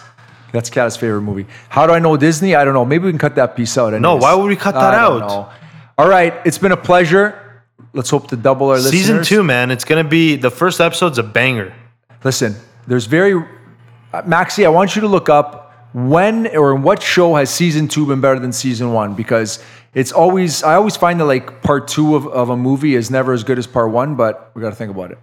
That's 0.51 0.69
Kat's 0.69 0.97
favorite 0.97 1.21
movie. 1.21 1.45
How 1.69 1.87
do 1.87 1.93
I 1.93 1.99
know 1.99 2.17
Disney? 2.17 2.55
I 2.55 2.65
don't 2.65 2.73
know. 2.73 2.85
Maybe 2.85 3.05
we 3.05 3.11
can 3.11 3.19
cut 3.19 3.35
that 3.35 3.55
piece 3.55 3.77
out. 3.77 3.93
No, 4.01 4.15
why 4.15 4.33
would 4.35 4.47
we 4.47 4.55
cut 4.55 4.73
that 4.73 4.93
I 4.93 5.01
don't 5.07 5.23
out? 5.23 5.27
know. 5.27 5.49
All 5.97 6.09
right, 6.09 6.33
it's 6.45 6.57
been 6.57 6.71
a 6.71 6.77
pleasure. 6.77 7.37
Let's 7.93 8.09
hope 8.09 8.27
to 8.29 8.37
double 8.37 8.69
our 8.69 8.79
Season 8.79 9.17
listeners. 9.17 9.27
two, 9.27 9.43
man. 9.43 9.71
It's 9.71 9.83
gonna 9.85 10.03
be 10.03 10.35
the 10.35 10.49
first 10.51 10.79
episode's 10.81 11.17
a 11.17 11.23
banger. 11.23 11.73
Listen, 12.23 12.55
there's 12.87 13.05
very 13.05 13.33
uh, 14.13 14.21
Maxi. 14.23 14.65
I 14.65 14.69
want 14.69 14.95
you 14.95 15.01
to 15.01 15.07
look 15.07 15.29
up 15.29 15.73
when 15.93 16.47
or 16.55 16.73
in 16.75 16.83
what 16.83 17.01
show 17.03 17.35
has 17.35 17.49
season 17.49 17.87
two 17.87 18.05
been 18.07 18.21
better 18.21 18.39
than 18.39 18.53
season 18.53 18.93
one 18.93 19.13
because 19.13 19.61
it's 19.93 20.11
always 20.13 20.63
I 20.63 20.75
always 20.75 20.95
find 20.95 21.19
that 21.19 21.25
like 21.25 21.61
part 21.61 21.87
two 21.89 22.15
of, 22.15 22.27
of 22.27 22.49
a 22.49 22.55
movie 22.57 22.95
is 22.95 23.11
never 23.11 23.33
as 23.33 23.43
good 23.43 23.57
as 23.59 23.67
part 23.67 23.91
one, 23.91 24.15
but 24.15 24.51
we 24.55 24.61
got 24.61 24.69
to 24.69 24.75
think 24.75 24.91
about 24.91 25.11
it. 25.11 25.17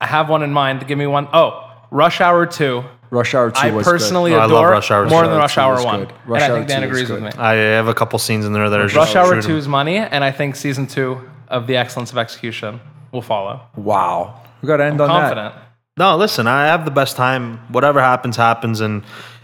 I 0.00 0.06
have 0.06 0.28
one 0.28 0.42
in 0.42 0.52
mind. 0.52 0.86
Give 0.86 0.96
me 0.98 1.06
one. 1.06 1.28
Oh, 1.32 1.62
Rush 1.90 2.20
Hour 2.20 2.46
2. 2.46 2.84
Rush 3.10 3.34
Hour 3.34 3.50
two 3.50 3.60
I 3.60 3.70
was 3.70 3.86
personally 3.86 4.32
Oh, 4.34 4.38
I 4.38 4.40
love 4.42 4.50
adore 4.50 4.70
Rush 4.70 4.90
Hour 4.90 5.06
more 5.08 5.22
two. 5.22 5.28
than 5.30 5.38
Rush 5.38 5.54
Two 5.54 5.60
Hour 5.60 5.74
was 5.74 5.84
1. 5.84 6.00
good. 6.00 6.12
Rush 6.26 6.42
and 6.42 6.52
I 6.52 6.54
Hour 6.54 6.56
think 6.58 6.68
Dan 6.68 6.82
two 6.82 6.88
was 6.88 7.00
agrees 7.00 7.10
with 7.10 7.22
me. 7.22 7.40
I 7.40 7.52
have 7.54 7.88
a 7.88 7.94
couple 7.94 8.18
scenes 8.18 8.44
in 8.44 8.52
there 8.52 8.68
that 8.70 8.80
are 8.80 8.84
just 8.86 8.96
Rush 8.96 9.12
just 9.12 9.16
Hour 9.16 9.32
true 9.34 9.42
2 9.42 9.48
me. 9.52 9.58
is 9.58 9.68
money, 9.68 9.96
and 9.98 10.24
I 10.24 10.30
think 10.32 10.56
season 10.56 10.86
2 10.86 11.20
of 11.48 11.66
The 11.66 11.76
Excellence 11.76 12.10
of 12.12 12.18
Execution 12.18 12.80
will 13.12 13.22
follow. 13.22 13.60
Wow, 13.76 14.40
we 14.62 14.66
got 14.66 14.78
to 14.78 14.84
end 14.84 15.00
on 15.00 15.08
Confident. 15.08 15.54
No, 15.98 16.16
listen, 16.16 16.46
I 16.46 16.66
have 16.66 16.84
the 16.84 16.90
best 16.90 17.16
time. 17.16 17.58
Whatever 17.72 18.00
happens, 18.00 18.36
happens. 18.36 18.80
And, 18.80 19.02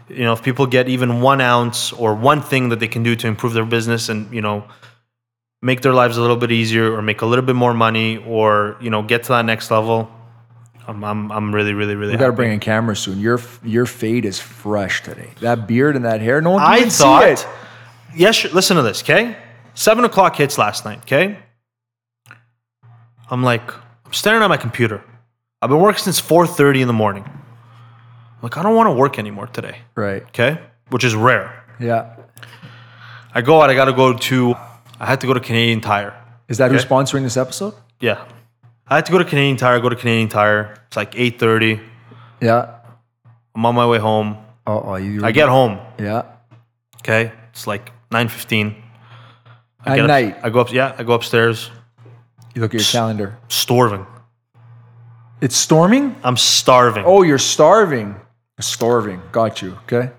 you 0.09 0.25
know, 0.25 0.33
if 0.35 0.43
people 0.43 0.67
get 0.67 0.87
even 0.89 1.23
one 1.23 1.41
ounce 1.41 1.93
or 1.95 2.15
one 2.15 2.43
thing 2.43 2.69
that 2.69 2.79
they 2.81 2.89
can 2.89 3.03
do 3.03 3.17
to 3.17 3.27
improve 3.27 3.55
their 3.55 3.65
business 3.65 4.11
and, 4.11 4.31
you 4.35 4.43
know, 4.43 4.65
make 5.63 5.81
their 5.81 5.95
lives 5.95 6.19
a 6.19 6.21
little 6.21 6.37
bit 6.37 6.53
easier 6.53 6.93
or 6.93 7.01
make 7.01 7.23
a 7.23 7.27
little 7.27 7.45
bit 7.45 7.55
more 7.57 7.73
money 7.73 8.19
or, 8.27 8.77
you 8.83 8.91
know, 8.91 9.01
get 9.03 9.23
to 9.23 9.29
that 9.31 9.47
next 9.47 9.71
level, 9.71 10.11
I'm, 10.89 11.05
I'm, 11.05 11.31
I'm 11.31 11.55
really, 11.55 11.75
really, 11.75 11.95
really. 11.95 12.13
We 12.13 12.19
got 12.19 12.27
to 12.27 12.33
bring 12.33 12.53
in 12.53 12.59
cameras 12.61 12.99
soon. 13.01 13.21
Your 13.21 13.41
your 13.63 13.87
fade 13.87 14.25
is 14.25 14.41
fresh 14.41 15.03
today. 15.03 15.31
That 15.41 15.67
beard 15.69 15.95
and 15.97 16.05
that 16.05 16.21
hair, 16.21 16.41
no 16.41 16.51
one 16.53 16.61
can 16.63 16.71
I 16.73 16.77
even 16.79 16.91
thought, 16.91 17.39
see 17.39 17.45
it. 17.45 17.49
yes, 18.17 18.53
listen 18.53 18.77
to 18.77 18.83
this, 18.83 19.03
okay? 19.03 19.37
Seven 19.75 20.05
o'clock 20.05 20.37
hits 20.37 20.59
last 20.59 20.85
night, 20.85 20.99
okay? 21.03 21.39
I'm 23.31 23.43
like, 23.43 23.63
I'm 24.05 24.13
staring 24.13 24.43
at 24.43 24.49
my 24.49 24.57
computer. 24.57 25.03
I've 25.61 25.71
been 25.71 25.81
working 25.81 26.03
since 26.03 26.21
4.30 26.21 26.81
in 26.83 26.87
the 26.89 26.93
morning. 26.93 27.25
I'm 27.25 28.41
like, 28.43 28.57
I 28.57 28.63
don't 28.63 28.75
want 28.75 28.89
to 28.89 28.93
work 28.93 29.19
anymore 29.19 29.47
today, 29.47 29.79
Right. 29.95 30.23
okay? 30.25 30.59
Which 30.91 31.05
is 31.05 31.15
rare. 31.15 31.65
Yeah. 31.81 32.17
I 33.35 33.41
go 33.41 33.63
out, 33.63 33.71
I 33.71 33.75
got 33.75 33.87
to 33.87 33.93
go 33.93 34.13
to, 34.15 34.55
I 35.01 35.07
had 35.07 35.21
to 35.23 35.27
go 35.27 35.33
to 35.35 35.41
Canadian 35.41 35.81
Tire. 35.81 36.15
Is 36.49 36.59
that 36.59 36.71
who's 36.71 36.85
sponsoring 36.85 37.23
this 37.23 37.37
episode? 37.37 37.75
Yeah. 38.01 38.27
I 38.89 38.97
had 38.97 39.07
to 39.07 39.13
go 39.13 39.19
to 39.19 39.25
Canadian 39.25 39.57
Tire, 39.57 39.81
go 39.81 39.89
to 39.89 39.97
Canadian 39.97 40.29
Tire. 40.29 40.75
It's 40.89 40.97
like 40.97 41.13
8.30. 41.13 41.81
Yeah. 42.41 42.75
I'm 43.55 43.65
on 43.67 43.75
my 43.75 43.87
way 43.87 43.99
home. 43.99 44.37
Oh, 44.67 44.81
oh 44.85 44.95
you. 44.97 45.25
I 45.25 45.33
get 45.33 45.49
home, 45.49 45.79
Yeah. 45.99 46.23
okay? 47.01 47.33
It's 47.53 47.67
like 47.67 47.93
9.15. 48.11 48.75
I 49.85 49.93
At 49.95 50.01
up- 50.01 50.07
night, 50.07 50.39
I 50.43 50.51
go 50.51 50.61
up, 50.61 50.73
yeah, 50.73 50.95
I 50.99 51.03
go 51.03 51.13
upstairs, 51.15 51.71
you 52.55 52.61
look 52.63 52.75
at 52.75 52.81
your 52.81 52.87
calendar. 52.87 53.37
starving. 53.49 54.07
It's 55.41 55.57
storming. 55.57 56.15
I'm 56.23 56.37
starving. 56.37 57.03
Oh, 57.05 57.23
you're 57.23 57.39
starving. 57.39 58.15
Starving. 58.61 59.21
Got 59.33 59.61
you. 59.61 59.73
Okay. 59.85 60.11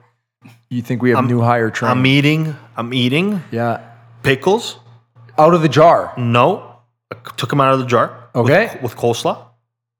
You 0.69 0.81
think 0.81 1.01
we 1.01 1.11
have 1.11 1.25
new 1.25 1.39
hire? 1.39 1.71
I'm 1.83 2.05
eating, 2.05 2.55
I'm 2.75 2.93
eating 2.93 3.41
yeah. 3.51 3.79
pickles. 4.23 4.79
Out 5.37 5.53
of 5.53 5.61
the 5.61 5.69
jar. 5.69 6.13
No, 6.17 6.77
I 7.11 7.15
took 7.37 7.49
them 7.49 7.61
out 7.61 7.73
of 7.73 7.79
the 7.79 7.85
jar. 7.85 8.22
With- 8.33 8.45
Okay. 8.51 8.79
With, 8.81 8.95
coleslaw, 8.95 9.37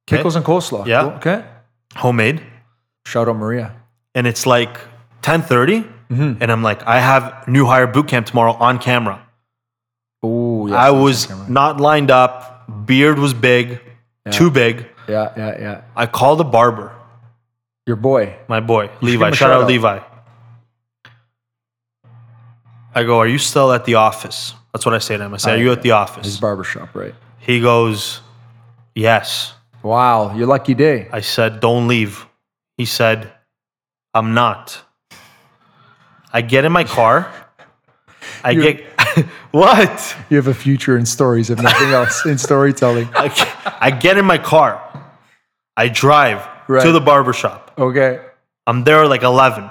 Pickles 0.08 0.36
and 0.36 0.46
coleslaw. 0.46 0.86
Yeah. 0.86 1.02
Cool. 1.02 1.12
Okay. 1.12 1.46
homemade. 1.96 2.42
Shout 3.06 3.28
out 3.30 3.36
Maria. 3.38 3.74
And 4.16 4.28
it's 4.28 4.46
like 4.46 4.78
10.30. 5.22 5.84
Mm-hmm. 6.10 6.42
And 6.42 6.52
I'm 6.52 6.62
like, 6.64 6.86
I 6.86 7.00
have 7.00 7.48
new 7.48 7.66
hire 7.66 7.88
boot 7.88 8.08
camp 8.08 8.26
tomorrow 8.28 8.54
on 8.54 8.80
camera. 8.80 9.26
Oh, 10.22 10.68
yes. 10.68 10.76
I 10.76 10.92
was 10.92 11.30
not 11.50 11.80
lined 11.82 12.12
up. 12.12 12.66
Beard 12.86 13.20
was 13.20 13.34
big, 13.34 13.80
too 14.32 14.50
big. 14.52 14.88
Yeah, 15.08 15.34
yeah, 15.36 15.60
yeah. 15.60 15.82
I 15.96 16.06
called 16.06 16.40
the 16.40 16.46
barber, 16.46 16.92
Your 17.86 17.98
boy. 17.98 18.36
my 18.48 18.60
boy, 18.62 18.86
him 18.86 18.92
Levi. 19.02 19.26
Shout 19.32 19.36
shout 19.38 19.52
out 19.52 19.62
out. 19.64 19.68
Levi. 19.68 20.00
I 22.96 23.04
go, 23.04 23.20
Are 23.20 23.28
you 23.28 23.38
still 23.38 23.72
at 23.74 23.86
the 23.86 23.96
office? 23.96 24.54
That's 24.72 24.86
what 24.86 24.96
I 24.96 25.00
say 25.00 25.18
to 25.18 25.24
him. 25.26 25.34
I 25.34 25.38
say, 25.38 25.54
Are 25.54 25.58
you 25.58 25.72
at 25.72 25.82
the 25.82 25.92
office? 25.92 26.26
His 26.26 26.40
barbershop, 26.40 26.94
right? 26.96 27.14
He 27.46 27.60
goes, 27.60 28.22
Yes. 28.96 29.54
Wow, 29.82 30.34
your 30.36 30.48
lucky 30.48 30.74
day. 30.74 31.08
I 31.12 31.20
said, 31.22 31.60
Don't 31.60 31.88
leave. 31.88 32.26
He 32.78 32.86
said, 32.86 33.32
I'm 34.14 34.34
not. 34.34 34.82
I 36.32 36.42
get 36.42 36.66
in 36.66 36.72
my 36.72 36.84
car. 36.84 37.32
I 38.44 38.54
get 38.54 38.82
what? 39.52 40.16
You 40.30 40.38
have 40.38 40.48
a 40.48 40.54
future 40.54 40.98
in 40.98 41.06
stories, 41.06 41.50
if 41.50 41.60
nothing 41.62 41.90
else, 41.90 42.26
in 42.26 42.38
storytelling. 42.38 43.10
I, 43.16 43.28
get- 43.28 43.58
I 43.82 43.92
get 43.92 44.18
in 44.18 44.26
my 44.26 44.38
car. 44.38 44.82
I 45.76 45.90
drive 45.90 46.48
Right. 46.70 46.82
to 46.86 46.94
the 46.94 47.02
barber 47.02 47.34
shop. 47.34 47.74
Okay, 47.78 48.22
I'm 48.66 48.86
there 48.86 49.06
like 49.06 49.22
11. 49.24 49.70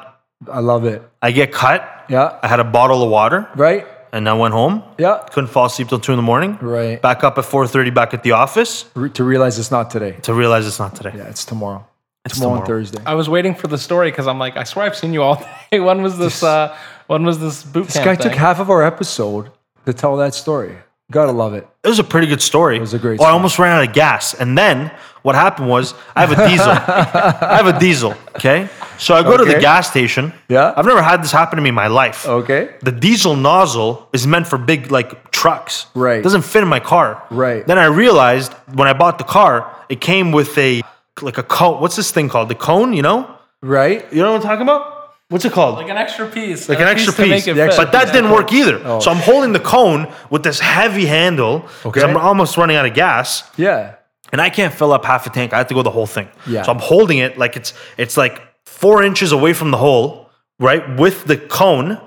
I 0.50 0.60
love 0.60 0.84
it. 0.84 1.00
I 1.22 1.30
get 1.32 1.50
cut. 1.50 2.04
Yeah, 2.10 2.38
I 2.42 2.48
had 2.48 2.60
a 2.60 2.64
bottle 2.64 3.02
of 3.02 3.08
water 3.10 3.48
right? 3.56 3.86
And 4.12 4.28
I 4.28 4.34
went 4.34 4.54
home. 4.54 4.82
Yeah, 4.98 5.18
Couldn't 5.32 5.48
fall 5.50 5.66
asleep 5.66 5.88
till 5.88 5.98
2 6.00 6.12
in 6.12 6.16
the 6.16 6.22
morning. 6.22 6.58
right. 6.60 7.00
Back 7.00 7.24
up 7.24 7.38
at 7.38 7.44
4.30 7.44 7.94
back 7.94 8.14
at 8.14 8.22
the 8.22 8.32
office 8.32 8.84
Re- 8.94 9.10
to 9.10 9.24
realize 9.24 9.58
it's 9.58 9.70
not 9.70 9.90
today. 9.90 10.12
to 10.22 10.34
realize 10.34 10.66
it's 10.66 10.78
not 10.78 10.94
today. 10.94 11.12
Yeah, 11.16 11.28
it's 11.28 11.44
tomorrow. 11.44 11.84
It's 12.24 12.34
tomorrow, 12.38 12.60
tomorrow. 12.60 12.78
and 12.78 12.86
Thursday. 12.88 13.02
I 13.04 13.14
was 13.14 13.28
waiting 13.28 13.54
for 13.54 13.66
the 13.68 13.78
story 13.78 14.10
because 14.10 14.26
I'm 14.28 14.38
like, 14.38 14.56
I 14.56 14.64
swear 14.64 14.86
I've 14.86 14.96
seen 14.96 15.12
you 15.12 15.22
all 15.22 15.36
day. 15.72 15.80
When 15.80 16.02
was 16.02 16.18
this? 16.18 16.42
Uh, 16.42 16.76
when 17.08 17.24
was 17.24 17.38
this 17.40 17.64
boot 17.64 17.86
This 17.86 17.94
camp? 17.94 18.04
guy 18.04 18.14
thing? 18.16 18.30
took 18.30 18.38
half 18.38 18.60
of 18.60 18.70
our 18.70 18.82
episode 18.84 19.50
to 19.86 19.92
tell 19.92 20.16
that 20.18 20.32
story. 20.34 20.76
Gotta 21.10 21.32
love 21.32 21.52
it. 21.54 21.66
It 21.84 21.88
was 21.88 21.98
a 21.98 22.04
pretty 22.04 22.26
good 22.28 22.40
story. 22.40 22.76
It 22.76 22.80
was 22.80 22.94
a 22.94 22.98
great 22.98 23.18
Oh, 23.20 23.24
I 23.24 23.26
story. 23.26 23.32
almost 23.32 23.58
ran 23.58 23.76
out 23.76 23.86
of 23.88 23.92
gas. 23.92 24.34
And 24.34 24.56
then 24.56 24.90
what 25.22 25.34
happened 25.34 25.68
was 25.68 25.94
I 26.16 26.24
have 26.24 26.32
a 26.32 26.48
diesel. 26.48 26.70
I 26.70 27.56
have 27.56 27.66
a 27.66 27.78
diesel. 27.78 28.14
Okay. 28.36 28.68
So 29.02 29.14
I 29.14 29.22
go 29.22 29.36
to 29.36 29.44
the 29.44 29.58
gas 29.60 29.90
station. 29.90 30.32
Yeah. 30.48 30.72
I've 30.76 30.86
never 30.86 31.02
had 31.02 31.22
this 31.22 31.32
happen 31.32 31.56
to 31.56 31.62
me 31.62 31.70
in 31.70 31.74
my 31.74 31.88
life. 31.88 32.26
Okay. 32.26 32.74
The 32.82 32.92
diesel 32.92 33.34
nozzle 33.36 34.08
is 34.12 34.26
meant 34.26 34.46
for 34.46 34.58
big 34.58 34.90
like 34.92 35.30
trucks. 35.32 35.86
Right. 35.94 36.18
It 36.20 36.22
doesn't 36.22 36.42
fit 36.42 36.62
in 36.62 36.68
my 36.68 36.80
car. 36.80 37.22
Right. 37.30 37.66
Then 37.66 37.78
I 37.78 37.86
realized 37.86 38.52
when 38.74 38.86
I 38.88 38.92
bought 38.92 39.18
the 39.18 39.24
car, 39.24 39.74
it 39.88 40.00
came 40.00 40.30
with 40.30 40.56
a 40.56 40.82
like 41.20 41.38
a 41.38 41.42
cone. 41.42 41.80
What's 41.80 41.96
this 41.96 42.10
thing 42.12 42.28
called? 42.28 42.48
The 42.48 42.54
cone, 42.54 42.92
you 42.92 43.02
know? 43.02 43.36
Right? 43.60 44.06
You 44.12 44.22
know 44.22 44.32
what 44.32 44.36
I'm 44.42 44.46
talking 44.50 44.62
about? 44.62 44.82
What's 45.28 45.44
it 45.46 45.52
called? 45.52 45.76
like 45.76 45.88
an 45.88 45.96
extra 45.96 46.28
piece, 46.28 46.68
like 46.68 46.78
a 46.78 46.82
an 46.82 46.88
extra 46.88 47.12
to 47.12 47.22
piece. 47.22 47.30
make 47.30 47.46
it 47.48 47.54
fit. 47.54 47.60
extra 47.66 47.84
But 47.84 47.92
that 47.92 48.12
didn't 48.12 48.30
work 48.30 48.48
oh. 48.52 48.54
either. 48.54 49.00
So 49.00 49.10
I'm 49.10 49.16
holding 49.30 49.52
the 49.52 49.60
cone 49.60 50.12
with 50.30 50.42
this 50.42 50.60
heavy 50.60 51.06
handle 51.06 51.60
because 51.82 52.02
Okay. 52.02 52.10
I'm 52.10 52.16
almost 52.18 52.56
running 52.58 52.76
out 52.76 52.84
of 52.86 52.92
gas, 52.94 53.42
Yeah. 53.56 53.94
and 54.30 54.40
I 54.40 54.50
can't 54.50 54.74
fill 54.74 54.92
up 54.92 55.04
half 55.06 55.26
a 55.26 55.30
tank. 55.30 55.52
I 55.54 55.58
have 55.58 55.68
to 55.68 55.74
go 55.74 55.82
the 55.82 55.90
whole 55.90 56.06
thing. 56.06 56.28
Yeah. 56.46 56.62
So 56.62 56.70
I'm 56.72 56.78
holding 56.78 57.18
it 57.18 57.38
like 57.38 57.56
it's 57.56 57.72
it's 57.96 58.16
like 58.16 58.42
four 58.72 59.02
inches 59.02 59.32
away 59.32 59.52
from 59.52 59.70
the 59.70 59.76
hole, 59.76 60.30
right, 60.58 60.96
with 60.98 61.24
the 61.24 61.36
cone, 61.36 62.00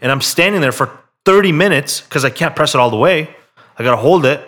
and 0.00 0.12
I'm 0.12 0.20
standing 0.20 0.60
there 0.60 0.72
for 0.72 0.90
30 1.24 1.52
minutes 1.52 2.00
because 2.00 2.24
I 2.24 2.30
can't 2.30 2.56
press 2.56 2.74
it 2.74 2.78
all 2.78 2.90
the 2.90 2.96
way. 2.96 3.34
I 3.78 3.84
gotta 3.84 3.96
hold 3.96 4.24
it, 4.24 4.40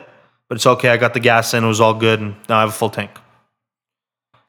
but 0.49 0.57
it's 0.57 0.67
okay. 0.67 0.89
I 0.89 0.97
got 0.97 1.15
the 1.15 1.21
gas 1.21 1.55
in. 1.55 1.65
It 1.65 1.67
was 1.67 1.81
all 1.81 1.95
good, 1.95 2.21
and 2.21 2.35
now 2.49 2.59
I 2.59 2.61
have 2.61 2.71
a 2.71 2.73
full 2.73 2.91
tank. 2.91 3.11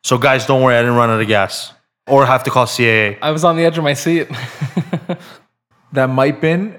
So 0.03 0.17
guys, 0.17 0.45
don't 0.45 0.61
worry. 0.61 0.75
I 0.75 0.81
didn't 0.81 0.95
run 0.95 1.09
out 1.09 1.19
of 1.21 1.27
gas 1.27 1.73
or 2.07 2.25
have 2.25 2.43
to 2.43 2.51
call 2.51 2.65
CAA. 2.67 3.17
I 3.21 3.31
was 3.31 3.43
on 3.43 3.55
the 3.55 3.65
edge 3.65 3.77
of 3.77 3.83
my 3.83 3.93
seat. 3.93 4.27
That 5.93 6.07
might 6.09 6.41
been 6.41 6.77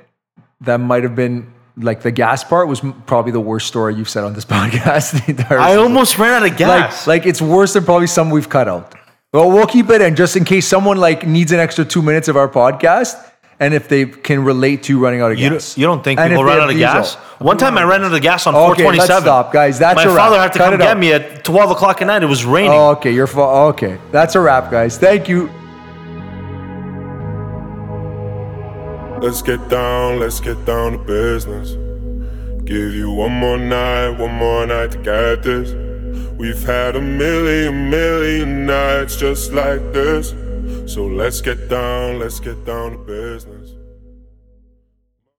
that 0.60 0.78
might 0.78 1.02
have 1.02 1.14
been 1.16 1.52
like 1.78 2.02
the 2.02 2.10
gas 2.10 2.44
part 2.44 2.68
was 2.68 2.82
probably 3.06 3.32
the 3.32 3.40
worst 3.40 3.66
story 3.66 3.94
you've 3.94 4.10
said 4.10 4.24
on 4.24 4.34
this 4.34 4.44
podcast. 4.56 5.50
I 5.50 5.76
almost 5.76 6.18
ran 6.18 6.42
out 6.42 6.50
of 6.50 6.56
gas. 6.58 7.06
like 7.06 7.22
like 7.22 7.26
it's 7.26 7.40
worse 7.40 7.72
than 7.72 7.84
probably 7.84 8.06
some 8.08 8.28
we've 8.30 8.48
cut 8.48 8.68
out. 8.68 8.94
Well, 9.36 9.50
we'll 9.50 9.66
keep 9.66 9.90
it 9.90 10.00
in 10.00 10.16
just 10.16 10.34
in 10.34 10.44
case 10.46 10.66
someone 10.66 10.96
like 10.96 11.26
needs 11.26 11.52
an 11.52 11.60
extra 11.60 11.84
two 11.84 12.00
minutes 12.00 12.26
of 12.28 12.38
our 12.38 12.48
podcast, 12.48 13.22
and 13.60 13.74
if 13.74 13.86
they 13.86 14.06
can 14.06 14.42
relate 14.44 14.82
to 14.84 14.98
running 14.98 15.20
out 15.20 15.30
of 15.32 15.38
You 15.38 15.50
gas. 15.50 15.74
don't, 15.74 15.78
you 15.80 15.86
don't 15.86 16.02
think 16.02 16.18
And 16.18 16.30
people 16.30 16.44
run 16.44 16.58
out 16.58 16.70
of 16.70 16.74
diesel. 16.74 16.92
gas? 16.94 17.14
One 17.38 17.58
time 17.58 17.76
I 17.76 17.82
ran 17.84 18.02
out 18.02 18.14
of 18.14 18.22
gas 18.22 18.46
on 18.46 18.54
Okay, 18.54 18.82
427. 18.84 18.96
let's 19.14 19.24
stop, 19.24 19.52
guys. 19.52 19.78
That's 19.78 19.96
My 19.96 20.04
a 20.04 20.08
wrap. 20.08 20.16
father 20.16 20.38
had 20.40 20.52
to 20.54 20.58
Cut 20.58 20.70
come 20.70 20.78
get 20.78 20.88
out. 20.88 20.98
me 20.98 21.12
at 21.12 21.44
12 21.44 21.70
o'clock 21.72 22.00
at 22.00 22.06
night. 22.06 22.22
It 22.22 22.26
was 22.26 22.46
raining. 22.46 22.72
Oh, 22.72 22.92
okay, 22.92 23.10
you're 23.12 23.26
fu- 23.26 23.42
okay. 23.42 23.98
That's 24.10 24.34
a 24.36 24.40
wrap, 24.40 24.70
guys. 24.70 24.96
Thank 24.96 25.28
you. 25.28 25.50
Let's 29.20 29.42
get 29.42 29.68
down, 29.68 30.18
let's 30.18 30.40
get 30.40 30.64
down 30.64 30.92
to 30.92 30.98
business. 30.98 31.72
Give 32.64 32.94
you 32.94 33.10
one 33.10 33.32
more 33.32 33.58
night, 33.58 34.10
one 34.18 34.32
more 34.34 34.66
night 34.66 34.92
to 34.92 34.98
get 34.98 35.42
this. 35.42 35.72
We've 36.38 36.62
had 36.62 36.96
a 36.96 37.00
million, 37.00 37.90
million 37.90 38.66
nights 38.66 39.16
just 39.16 39.52
like 39.52 39.80
this. 39.92 40.34
So 40.92 41.06
let's 41.06 41.40
get 41.40 41.68
down, 41.68 42.18
let's 42.18 42.40
get 42.40 42.64
down 42.64 42.92
to 42.92 42.98
business. 42.98 43.65